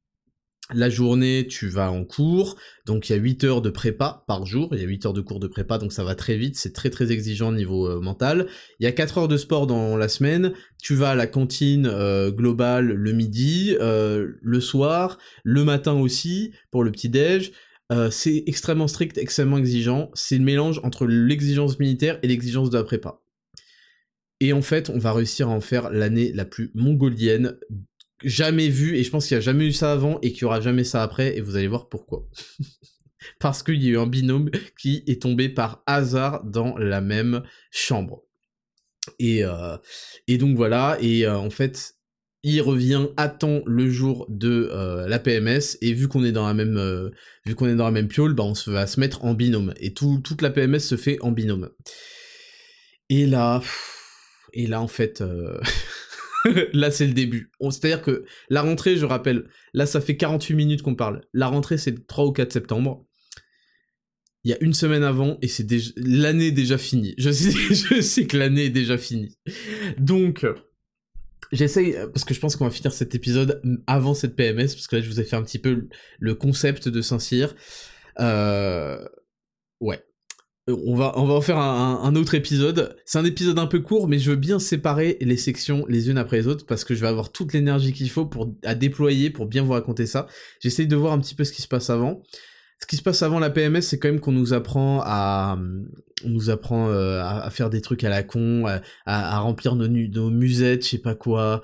La 0.72 0.88
journée, 0.88 1.48
tu 1.48 1.68
vas 1.68 1.90
en 1.90 2.04
cours, 2.04 2.56
donc 2.86 3.08
il 3.08 3.12
y 3.12 3.16
a 3.16 3.18
8 3.18 3.42
heures 3.42 3.60
de 3.60 3.70
prépa 3.70 4.24
par 4.28 4.46
jour, 4.46 4.68
il 4.72 4.80
y 4.80 4.84
a 4.84 4.86
8 4.86 5.06
heures 5.06 5.12
de 5.12 5.20
cours 5.20 5.40
de 5.40 5.48
prépa, 5.48 5.78
donc 5.78 5.92
ça 5.92 6.04
va 6.04 6.14
très 6.14 6.36
vite, 6.36 6.56
c'est 6.56 6.72
très 6.72 6.90
très 6.90 7.10
exigeant 7.10 7.48
au 7.48 7.54
niveau 7.54 7.88
euh, 7.88 8.00
mental. 8.00 8.46
Il 8.78 8.84
y 8.84 8.86
a 8.86 8.92
4 8.92 9.18
heures 9.18 9.28
de 9.28 9.36
sport 9.36 9.66
dans 9.66 9.96
la 9.96 10.06
semaine, 10.06 10.52
tu 10.80 10.94
vas 10.94 11.10
à 11.10 11.14
la 11.16 11.26
cantine 11.26 11.86
euh, 11.86 12.30
globale 12.30 12.86
le 12.86 13.12
midi, 13.12 13.76
euh, 13.80 14.28
le 14.40 14.60
soir, 14.60 15.18
le 15.42 15.64
matin 15.64 15.94
aussi, 15.94 16.52
pour 16.70 16.84
le 16.84 16.92
petit-déj. 17.90 18.10
c'est 18.10 18.44
extrêmement 18.46 18.88
strict, 18.88 19.18
extrêmement 19.18 19.58
exigeant, 19.58 20.10
c'est 20.14 20.38
le 20.38 20.44
mélange 20.44 20.80
entre 20.84 21.06
l'exigence 21.06 21.78
militaire 21.78 22.18
et 22.22 22.28
l'exigence 22.28 22.70
de 22.70 22.78
la 22.78 22.84
prépa. 22.84 23.20
Et 24.40 24.52
en 24.52 24.62
fait, 24.62 24.88
on 24.88 24.98
va 24.98 25.12
réussir 25.12 25.48
à 25.48 25.52
en 25.52 25.60
faire 25.60 25.90
l'année 25.90 26.32
la 26.32 26.46
plus 26.46 26.70
mongolienne 26.74 27.58
jamais 28.24 28.68
vue, 28.68 28.96
et 28.96 29.02
je 29.02 29.10
pense 29.10 29.26
qu'il 29.26 29.36
n'y 29.36 29.38
a 29.38 29.42
jamais 29.42 29.66
eu 29.66 29.72
ça 29.72 29.92
avant, 29.92 30.18
et 30.22 30.32
qu'il 30.32 30.44
n'y 30.44 30.46
aura 30.46 30.60
jamais 30.60 30.84
ça 30.84 31.02
après, 31.02 31.36
et 31.36 31.40
vous 31.40 31.56
allez 31.56 31.68
voir 31.68 31.88
pourquoi. 31.88 32.26
Parce 33.38 33.62
qu'il 33.62 33.82
y 33.82 33.88
a 33.88 33.90
eu 33.90 33.98
un 33.98 34.06
binôme 34.06 34.50
qui 34.78 35.04
est 35.06 35.22
tombé 35.22 35.48
par 35.48 35.82
hasard 35.86 36.44
dans 36.44 36.76
la 36.78 37.00
même 37.00 37.42
chambre. 37.70 38.22
Et, 39.18 39.44
euh, 39.44 39.76
donc 40.28 40.56
voilà, 40.56 40.96
et 41.00 41.26
euh, 41.26 41.36
en 41.36 41.50
fait, 41.50 41.96
il 42.42 42.60
revient 42.62 43.08
temps 43.38 43.60
le 43.66 43.90
jour 43.90 44.26
de 44.28 44.70
euh, 44.72 45.06
la 45.08 45.18
PMS 45.18 45.76
et 45.82 45.92
vu 45.92 46.08
qu'on 46.08 46.24
est 46.24 46.32
dans 46.32 46.46
la 46.46 46.54
même 46.54 47.10
vu 47.44 47.54
qu'on 47.54 47.68
est 47.68 47.74
dans 47.74 47.84
la 47.84 47.90
même 47.90 48.08
piole, 48.08 48.34
bah 48.34 48.44
on 48.44 48.54
se 48.54 48.70
va 48.70 48.86
se 48.86 48.98
mettre 48.98 49.24
en 49.24 49.34
binôme 49.34 49.74
et 49.78 49.92
tout, 49.92 50.20
toute 50.24 50.42
la 50.42 50.50
PMS 50.50 50.78
se 50.80 50.96
fait 50.96 51.18
en 51.20 51.32
binôme. 51.32 51.70
Et 53.10 53.26
là, 53.26 53.60
et 54.52 54.66
là, 54.66 54.80
en 54.80 54.88
fait, 54.88 55.20
euh, 55.20 55.60
là, 56.72 56.90
c'est 56.90 57.06
le 57.06 57.12
début. 57.12 57.50
C'est-à-dire 57.60 58.02
que 58.02 58.24
la 58.48 58.62
rentrée, 58.62 58.96
je 58.96 59.06
rappelle, 59.06 59.48
là, 59.74 59.86
ça 59.86 60.00
fait 60.00 60.16
48 60.16 60.54
minutes 60.54 60.82
qu'on 60.82 60.94
parle. 60.94 61.22
La 61.32 61.48
rentrée, 61.48 61.78
c'est 61.78 61.90
le 61.90 62.04
3 62.04 62.26
ou 62.26 62.32
4 62.32 62.52
septembre. 62.52 63.06
Il 64.44 64.50
y 64.50 64.54
a 64.54 64.58
une 64.62 64.72
semaine 64.72 65.02
avant, 65.02 65.38
et 65.42 65.48
c'est 65.48 65.64
déjà... 65.64 65.90
l'année 65.96 66.50
déjà 66.50 66.78
finie. 66.78 67.14
Je 67.18 67.30
sais, 67.32 67.50
je 67.50 68.00
sais 68.00 68.26
que 68.26 68.36
l'année 68.36 68.66
est 68.66 68.70
déjà 68.70 68.96
finie. 68.96 69.36
Donc, 69.98 70.46
j'essaye, 71.52 71.96
parce 72.12 72.24
que 72.24 72.34
je 72.34 72.40
pense 72.40 72.56
qu'on 72.56 72.64
va 72.64 72.70
finir 72.70 72.92
cet 72.92 73.14
épisode 73.14 73.60
avant 73.86 74.14
cette 74.14 74.36
PMS, 74.36 74.74
parce 74.74 74.86
que 74.86 74.96
là, 74.96 75.02
je 75.02 75.08
vous 75.08 75.20
ai 75.20 75.24
fait 75.24 75.36
un 75.36 75.42
petit 75.42 75.58
peu 75.58 75.88
le 76.18 76.34
concept 76.34 76.88
de 76.88 77.02
Saint-Cyr. 77.02 77.54
Euh... 78.18 78.98
Ouais 79.80 80.04
on 80.72 80.94
va, 80.94 81.12
on 81.16 81.24
va 81.24 81.34
en 81.34 81.40
faire 81.40 81.58
un, 81.58 82.14
autre 82.16 82.34
épisode. 82.34 82.96
C'est 83.04 83.18
un 83.18 83.24
épisode 83.24 83.58
un 83.58 83.66
peu 83.66 83.80
court, 83.80 84.08
mais 84.08 84.18
je 84.18 84.30
veux 84.30 84.36
bien 84.36 84.58
séparer 84.58 85.16
les 85.20 85.36
sections 85.36 85.84
les 85.88 86.10
unes 86.10 86.18
après 86.18 86.38
les 86.38 86.46
autres 86.46 86.66
parce 86.66 86.84
que 86.84 86.94
je 86.94 87.00
vais 87.00 87.08
avoir 87.08 87.32
toute 87.32 87.52
l'énergie 87.52 87.92
qu'il 87.92 88.10
faut 88.10 88.26
pour 88.26 88.54
à 88.64 88.74
déployer 88.74 89.30
pour 89.30 89.46
bien 89.46 89.62
vous 89.62 89.72
raconter 89.72 90.06
ça. 90.06 90.26
J'essaye 90.60 90.86
de 90.86 90.96
voir 90.96 91.12
un 91.12 91.20
petit 91.20 91.34
peu 91.34 91.44
ce 91.44 91.52
qui 91.52 91.62
se 91.62 91.68
passe 91.68 91.90
avant. 91.90 92.22
Ce 92.82 92.86
qui 92.86 92.96
se 92.96 93.02
passe 93.02 93.22
avant 93.22 93.38
la 93.38 93.50
PMS, 93.50 93.82
c'est 93.82 93.98
quand 93.98 94.08
même 94.08 94.20
qu'on 94.20 94.32
nous 94.32 94.52
apprend 94.52 95.02
à, 95.04 95.58
on 96.24 96.28
nous 96.28 96.50
apprend 96.50 96.88
euh, 96.88 97.22
à, 97.22 97.48
faire 97.50 97.70
des 97.70 97.80
trucs 97.80 98.04
à 98.04 98.08
la 98.08 98.22
con, 98.22 98.64
à, 99.06 99.38
remplir 99.40 99.76
nos, 99.76 100.30
musettes, 100.30 100.84
je 100.84 100.90
sais 100.90 100.98
pas 100.98 101.14
quoi 101.14 101.62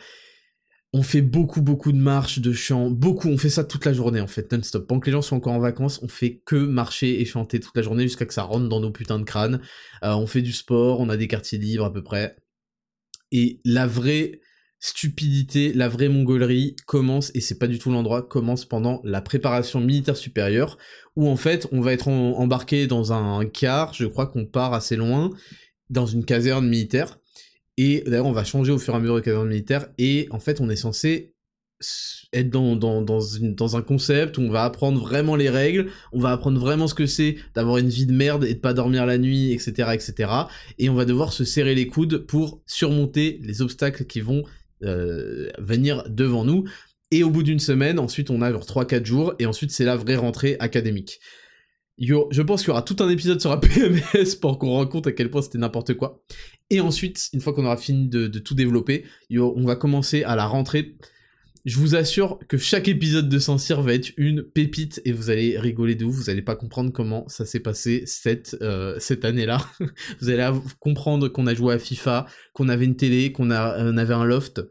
on 0.96 1.02
fait 1.02 1.20
beaucoup 1.20 1.60
beaucoup 1.60 1.92
de 1.92 1.98
marches, 1.98 2.38
de 2.38 2.52
chants, 2.52 2.90
beaucoup, 2.90 3.28
on 3.28 3.36
fait 3.36 3.50
ça 3.50 3.64
toute 3.64 3.84
la 3.84 3.92
journée 3.92 4.20
en 4.20 4.26
fait, 4.26 4.50
non-stop. 4.50 4.86
Pendant 4.86 5.00
que 5.00 5.06
les 5.06 5.12
gens 5.12 5.20
sont 5.20 5.36
encore 5.36 5.52
en 5.52 5.58
vacances, 5.58 6.00
on 6.02 6.08
fait 6.08 6.40
que 6.46 6.56
marcher 6.56 7.20
et 7.20 7.24
chanter 7.26 7.60
toute 7.60 7.76
la 7.76 7.82
journée 7.82 8.04
jusqu'à 8.04 8.24
que 8.24 8.32
ça 8.32 8.44
rentre 8.44 8.68
dans 8.68 8.80
nos 8.80 8.90
putains 8.90 9.18
de 9.18 9.24
crânes. 9.24 9.60
Euh, 10.04 10.14
on 10.14 10.26
fait 10.26 10.40
du 10.40 10.52
sport, 10.52 11.00
on 11.00 11.10
a 11.10 11.18
des 11.18 11.28
quartiers 11.28 11.58
libres 11.58 11.84
à 11.84 11.92
peu 11.92 12.02
près. 12.02 12.36
Et 13.30 13.60
la 13.64 13.86
vraie 13.86 14.40
stupidité, 14.78 15.72
la 15.72 15.88
vraie 15.88 16.08
mongolerie 16.08 16.76
commence, 16.86 17.30
et 17.34 17.40
c'est 17.40 17.58
pas 17.58 17.66
du 17.66 17.78
tout 17.78 17.90
l'endroit, 17.90 18.22
commence 18.22 18.64
pendant 18.64 19.00
la 19.04 19.20
préparation 19.20 19.80
militaire 19.80 20.16
supérieure, 20.16 20.78
où 21.16 21.28
en 21.28 21.36
fait 21.36 21.66
on 21.72 21.80
va 21.80 21.92
être 21.92 22.08
embarqué 22.08 22.86
dans 22.86 23.12
un 23.12 23.44
car, 23.46 23.94
je 23.94 24.06
crois 24.06 24.26
qu'on 24.26 24.46
part 24.46 24.74
assez 24.74 24.96
loin, 24.96 25.30
dans 25.88 26.06
une 26.06 26.24
caserne 26.24 26.68
militaire, 26.68 27.18
et 27.76 28.02
d'ailleurs, 28.06 28.26
on 28.26 28.32
va 28.32 28.44
changer 28.44 28.72
au 28.72 28.78
fur 28.78 28.94
et 28.94 28.96
à 28.96 29.00
mesure 29.00 29.16
de 29.16 29.20
caserne 29.20 29.48
militaire. 29.48 29.88
Et 29.98 30.28
en 30.30 30.40
fait, 30.40 30.60
on 30.60 30.70
est 30.70 30.76
censé 30.76 31.34
être 32.32 32.48
dans, 32.48 32.74
dans, 32.74 33.02
dans, 33.02 33.76
un 33.76 33.82
concept 33.82 34.38
où 34.38 34.40
on 34.40 34.50
va 34.50 34.64
apprendre 34.64 34.98
vraiment 34.98 35.36
les 35.36 35.50
règles, 35.50 35.90
on 36.12 36.18
va 36.18 36.32
apprendre 36.32 36.58
vraiment 36.58 36.86
ce 36.86 36.94
que 36.94 37.04
c'est 37.04 37.36
d'avoir 37.54 37.76
une 37.76 37.90
vie 37.90 38.06
de 38.06 38.14
merde 38.14 38.44
et 38.44 38.54
de 38.54 38.58
pas 38.58 38.72
dormir 38.72 39.04
la 39.04 39.18
nuit, 39.18 39.52
etc., 39.52 39.90
etc. 39.92 40.30
Et 40.78 40.88
on 40.88 40.94
va 40.94 41.04
devoir 41.04 41.34
se 41.34 41.44
serrer 41.44 41.74
les 41.74 41.86
coudes 41.86 42.24
pour 42.24 42.62
surmonter 42.64 43.40
les 43.42 43.60
obstacles 43.60 44.06
qui 44.06 44.22
vont 44.22 44.42
euh, 44.82 45.48
venir 45.58 46.04
devant 46.08 46.44
nous. 46.44 46.64
Et 47.10 47.22
au 47.22 47.30
bout 47.30 47.42
d'une 47.42 47.60
semaine, 47.60 47.98
ensuite 47.98 48.30
on 48.30 48.42
a 48.42 48.50
genre 48.50 48.64
3-4 48.64 49.04
jours, 49.04 49.34
et 49.38 49.46
ensuite 49.46 49.70
c'est 49.70 49.84
la 49.84 49.96
vraie 49.96 50.16
rentrée 50.16 50.56
académique 50.58 51.20
je 51.98 52.42
pense 52.42 52.60
qu'il 52.60 52.68
y 52.68 52.70
aura 52.72 52.82
tout 52.82 52.96
un 53.00 53.08
épisode 53.08 53.40
sur 53.40 53.50
la 53.50 53.56
PMS 53.56 54.36
pour 54.40 54.58
qu'on 54.58 54.70
rende 54.70 54.90
compte 54.90 55.06
à 55.06 55.12
quel 55.12 55.30
point 55.30 55.42
c'était 55.42 55.58
n'importe 55.58 55.94
quoi. 55.94 56.22
Et 56.68 56.80
ensuite, 56.80 57.28
une 57.32 57.40
fois 57.40 57.52
qu'on 57.52 57.64
aura 57.64 57.76
fini 57.76 58.08
de, 58.08 58.26
tout 58.38 58.54
développer, 58.54 59.04
on 59.30 59.64
va 59.64 59.76
commencer 59.76 60.22
à 60.24 60.36
la 60.36 60.46
rentrée. 60.46 60.96
Je 61.66 61.78
vous 61.78 61.96
assure 61.96 62.38
que 62.46 62.58
chaque 62.58 62.86
épisode 62.86 63.28
de 63.28 63.40
Saint-Cyr 63.40 63.82
va 63.82 63.94
être 63.94 64.12
une 64.16 64.44
pépite 64.44 65.02
et 65.04 65.10
vous 65.10 65.30
allez 65.30 65.58
rigoler 65.58 65.96
de 65.96 66.04
vous 66.04 66.30
allez 66.30 66.40
pas 66.40 66.54
comprendre 66.54 66.92
comment 66.92 67.28
ça 67.28 67.44
s'est 67.44 67.58
passé 67.58 68.04
cette, 68.06 68.56
euh, 68.62 68.94
cette 69.00 69.24
année-là. 69.24 69.58
vous 70.20 70.30
allez 70.30 70.48
comprendre 70.78 71.26
qu'on 71.26 71.48
a 71.48 71.54
joué 71.54 71.74
à 71.74 71.80
FIFA, 71.80 72.26
qu'on 72.52 72.68
avait 72.68 72.84
une 72.84 72.94
télé, 72.94 73.32
qu'on 73.32 73.50
avait 73.50 74.14
un 74.14 74.24
loft, 74.24 74.62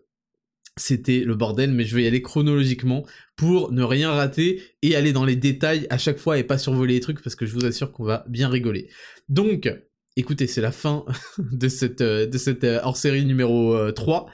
c'était 0.77 1.19
le 1.19 1.35
bordel, 1.35 1.71
mais 1.71 1.83
je 1.83 1.97
vais 1.97 2.03
y 2.03 2.07
aller 2.07 2.21
chronologiquement 2.21 3.05
pour 3.35 3.73
ne 3.73 3.83
rien 3.83 4.11
rater 4.11 4.63
et 4.81 4.95
aller 4.95 5.11
dans 5.11 5.25
les 5.25 5.35
détails 5.35 5.87
à 5.89 5.97
chaque 5.97 6.17
fois 6.17 6.37
et 6.37 6.45
pas 6.45 6.57
survoler 6.57 6.93
les 6.93 7.01
trucs 7.01 7.21
parce 7.21 7.35
que 7.35 7.45
je 7.45 7.51
vous 7.51 7.65
assure 7.65 7.91
qu'on 7.91 8.05
va 8.05 8.23
bien 8.29 8.47
rigoler. 8.47 8.87
Donc, 9.27 9.69
écoutez, 10.15 10.47
c'est 10.47 10.61
la 10.61 10.71
fin 10.71 11.03
de 11.39 11.67
cette, 11.67 11.99
euh, 11.99 12.25
de 12.25 12.37
cette 12.37 12.63
euh, 12.63 12.79
hors-série 12.83 13.25
numéro 13.25 13.91
3. 13.91 14.27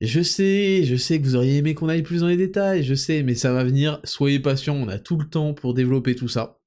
Je 0.00 0.22
sais, 0.22 0.84
je 0.84 0.94
sais 0.94 1.20
que 1.20 1.24
vous 1.24 1.34
auriez 1.34 1.56
aimé 1.56 1.74
qu'on 1.74 1.88
aille 1.88 2.02
plus 2.02 2.20
dans 2.20 2.28
les 2.28 2.36
détails, 2.36 2.84
je 2.84 2.94
sais, 2.94 3.24
mais 3.24 3.34
ça 3.34 3.52
va 3.52 3.64
venir, 3.64 4.00
soyez 4.04 4.38
patients, 4.38 4.76
on 4.76 4.86
a 4.86 5.00
tout 5.00 5.18
le 5.18 5.28
temps 5.28 5.54
pour 5.54 5.74
développer 5.74 6.14
tout 6.14 6.28
ça. 6.28 6.58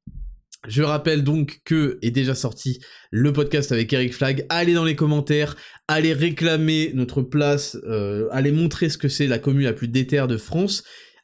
Je 0.68 0.84
rappelle 0.84 1.24
donc 1.24 1.62
que 1.64 1.98
est 2.02 2.12
déjà 2.12 2.36
sorti 2.36 2.82
le 3.10 3.32
podcast 3.32 3.72
avec 3.72 3.92
Eric 3.94 4.14
Flag. 4.14 4.46
Allez 4.50 4.74
dans 4.74 4.84
les 4.84 4.98
commentaires, 4.98 5.56
allez 5.88 6.14
réclamer 6.14 6.92
notre 6.94 7.22
place, 7.22 7.78
euh, 7.88 8.28
allez 8.32 8.52
montrer 8.52 8.90
ce 8.90 8.98
que 8.98 9.08
c'est 9.08 9.28
la 9.28 9.40
commune 9.40 9.64
la 9.64 9.74
plus 9.74 9.88
déterre 9.88 10.28
de 10.28 10.38
France. 10.38 10.84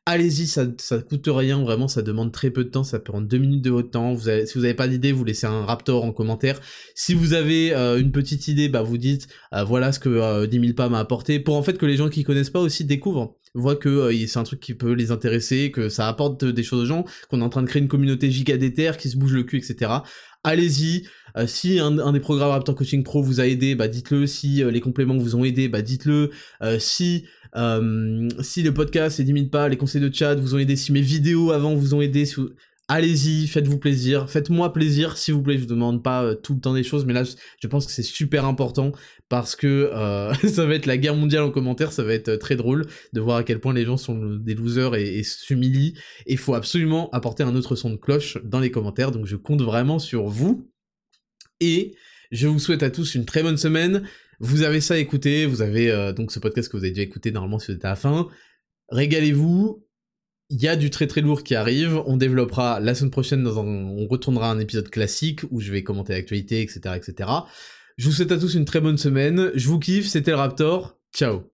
Allez-y, 0.09 0.47
ça, 0.47 0.65
ça 0.77 0.99
coûte 0.99 1.27
rien, 1.27 1.61
vraiment, 1.61 1.89
ça 1.89 2.01
demande 2.01 2.31
très 2.31 2.49
peu 2.49 2.63
de 2.63 2.69
temps, 2.69 2.85
ça 2.85 2.97
prendre 2.97 3.27
deux 3.27 3.39
minutes 3.39 3.61
de 3.61 3.71
votre 3.71 3.91
temps. 3.91 4.15
Si 4.17 4.53
vous 4.55 4.61
n'avez 4.61 4.73
pas 4.73 4.87
d'idée, 4.87 5.11
vous 5.11 5.25
laissez 5.25 5.47
un 5.47 5.65
Raptor 5.65 6.05
en 6.05 6.13
commentaire. 6.13 6.61
Si 6.95 7.13
vous 7.13 7.33
avez 7.33 7.75
euh, 7.75 7.99
une 7.99 8.13
petite 8.13 8.47
idée, 8.47 8.69
bah 8.69 8.83
vous 8.83 8.97
dites 8.97 9.27
euh, 9.53 9.65
voilà 9.65 9.91
ce 9.91 9.99
que 9.99 10.45
10 10.45 10.59
000 10.61 10.73
pas 10.75 10.87
m'a 10.87 10.99
apporté, 10.99 11.41
pour 11.41 11.57
en 11.57 11.61
fait 11.61 11.77
que 11.77 11.85
les 11.85 11.97
gens 11.97 12.07
qui 12.07 12.23
connaissent 12.23 12.51
pas 12.51 12.61
aussi 12.61 12.85
découvrent 12.85 13.35
voient 13.53 13.75
que 13.75 13.89
euh, 13.89 14.27
c'est 14.27 14.39
un 14.39 14.43
truc 14.43 14.61
qui 14.61 14.75
peut 14.75 14.93
les 14.93 15.11
intéresser, 15.11 15.71
que 15.71 15.89
ça 15.89 16.07
apporte 16.07 16.45
des 16.45 16.63
choses 16.63 16.83
aux 16.83 16.85
gens, 16.85 17.03
qu'on 17.29 17.41
est 17.41 17.43
en 17.43 17.49
train 17.49 17.63
de 17.63 17.67
créer 17.67 17.81
une 17.81 17.89
communauté 17.89 18.31
giga 18.31 18.57
qui 18.93 19.09
se 19.09 19.17
bouge 19.17 19.33
le 19.33 19.43
cul, 19.43 19.57
etc. 19.57 19.91
Allez-y. 20.45 21.05
si 21.47 21.79
un, 21.79 22.13
des 22.13 22.21
programmes 22.21 22.51
Raptor 22.51 22.75
Coaching 22.75 23.03
Pro 23.03 23.21
vous 23.21 23.41
a 23.41 23.47
aidé, 23.47 23.75
bah 23.75 23.89
dites-le. 23.89 24.25
Si 24.25 24.63
les 24.63 24.79
compléments 24.79 25.17
vous 25.17 25.35
ont 25.35 25.43
aidé, 25.43 25.67
bah 25.67 25.81
dites-le. 25.81 26.31
si 26.79 27.25
euh, 27.57 28.29
si 28.41 28.61
le 28.63 28.73
podcast, 28.73 29.17
c'est 29.17 29.23
10 29.23 29.33
000 29.33 29.45
pas, 29.47 29.67
les 29.67 29.77
conseils 29.77 30.01
de 30.01 30.13
chat 30.13 30.35
vous 30.35 30.55
ont 30.55 30.59
aidé, 30.59 30.75
si 30.75 30.91
mes 30.91 31.01
vidéos 31.01 31.51
avant 31.51 31.75
vous 31.75 31.93
ont 31.93 32.01
aidé, 32.01 32.25
allez-y, 32.87 33.47
faites-vous 33.47 33.79
plaisir, 33.79 34.29
faites-moi 34.29 34.71
plaisir, 34.71 35.17
s'il 35.17 35.33
vous 35.33 35.41
plaît, 35.41 35.55
je 35.55 35.61
vous 35.61 35.65
demande 35.65 36.03
pas 36.03 36.23
euh, 36.23 36.35
tout 36.35 36.53
le 36.53 36.59
temps 36.59 36.73
des 36.73 36.83
choses, 36.83 37.05
mais 37.05 37.13
là, 37.13 37.23
je 37.23 37.67
pense 37.67 37.85
que 37.85 37.91
c'est 37.91 38.03
super 38.03 38.45
important, 38.45 38.91
parce 39.27 39.55
que 39.55 39.91
euh, 39.93 40.33
ça 40.47 40.65
va 40.65 40.75
être 40.75 40.85
la 40.85 40.97
guerre 40.97 41.15
mondiale 41.15 41.43
en 41.43 41.51
commentaire, 41.51 41.91
ça 41.91 42.03
va 42.03 42.13
être 42.13 42.35
très 42.35 42.55
drôle 42.55 42.85
de 43.13 43.19
voir 43.19 43.37
à 43.37 43.43
quel 43.43 43.59
point 43.59 43.73
les 43.73 43.85
gens 43.85 43.97
sont 43.97 44.35
des 44.35 44.53
losers 44.53 44.95
et, 44.95 45.17
et 45.17 45.23
s'humilient, 45.23 45.95
et 46.25 46.33
il 46.33 46.37
faut 46.37 46.53
absolument 46.53 47.09
apporter 47.11 47.43
un 47.43 47.55
autre 47.55 47.75
son 47.75 47.89
de 47.89 47.97
cloche 47.97 48.37
dans 48.43 48.59
les 48.59 48.71
commentaires, 48.71 49.11
donc 49.11 49.25
je 49.25 49.35
compte 49.35 49.61
vraiment 49.61 49.99
sur 49.99 50.27
vous, 50.27 50.69
et 51.59 51.95
je 52.31 52.47
vous 52.47 52.59
souhaite 52.59 52.83
à 52.83 52.89
tous 52.89 53.15
une 53.15 53.25
très 53.25 53.41
bonne 53.41 53.57
semaine, 53.57 54.03
vous 54.39 54.63
avez 54.63 54.81
ça 54.81 54.95
à 54.95 55.03
vous 55.47 55.61
avez 55.61 55.89
euh, 55.91 56.13
donc 56.13 56.31
ce 56.31 56.39
podcast 56.39 56.69
que 56.69 56.77
vous 56.77 56.83
avez 56.83 56.91
déjà 56.91 57.01
écouté 57.01 57.31
normalement 57.31 57.59
si 57.59 57.71
vous 57.71 57.77
êtes 57.77 57.85
à 57.85 57.89
la 57.89 57.95
fin. 57.95 58.27
Régalez-vous. 58.89 59.83
Il 60.49 60.61
y 60.61 60.67
a 60.67 60.77
du 60.77 60.89
très 60.89 61.07
très 61.07 61.21
lourd 61.21 61.43
qui 61.43 61.55
arrive. 61.55 62.01
On 62.05 62.15
développera 62.15 62.79
la 62.79 62.95
semaine 62.95 63.11
prochaine 63.11 63.45
on 63.45 64.07
retournera 64.07 64.49
à 64.49 64.53
un 64.53 64.59
épisode 64.59 64.89
classique 64.89 65.41
où 65.51 65.59
je 65.59 65.71
vais 65.71 65.83
commenter 65.83 66.13
l'actualité, 66.13 66.61
etc., 66.61 66.95
etc. 66.95 67.29
Je 67.97 68.05
vous 68.05 68.13
souhaite 68.13 68.31
à 68.31 68.37
tous 68.37 68.55
une 68.55 68.65
très 68.65 68.79
bonne 68.79 68.97
semaine. 68.97 69.51
Je 69.55 69.67
vous 69.67 69.79
kiffe. 69.79 70.07
C'était 70.07 70.31
le 70.31 70.37
Raptor. 70.37 70.97
Ciao. 71.13 71.51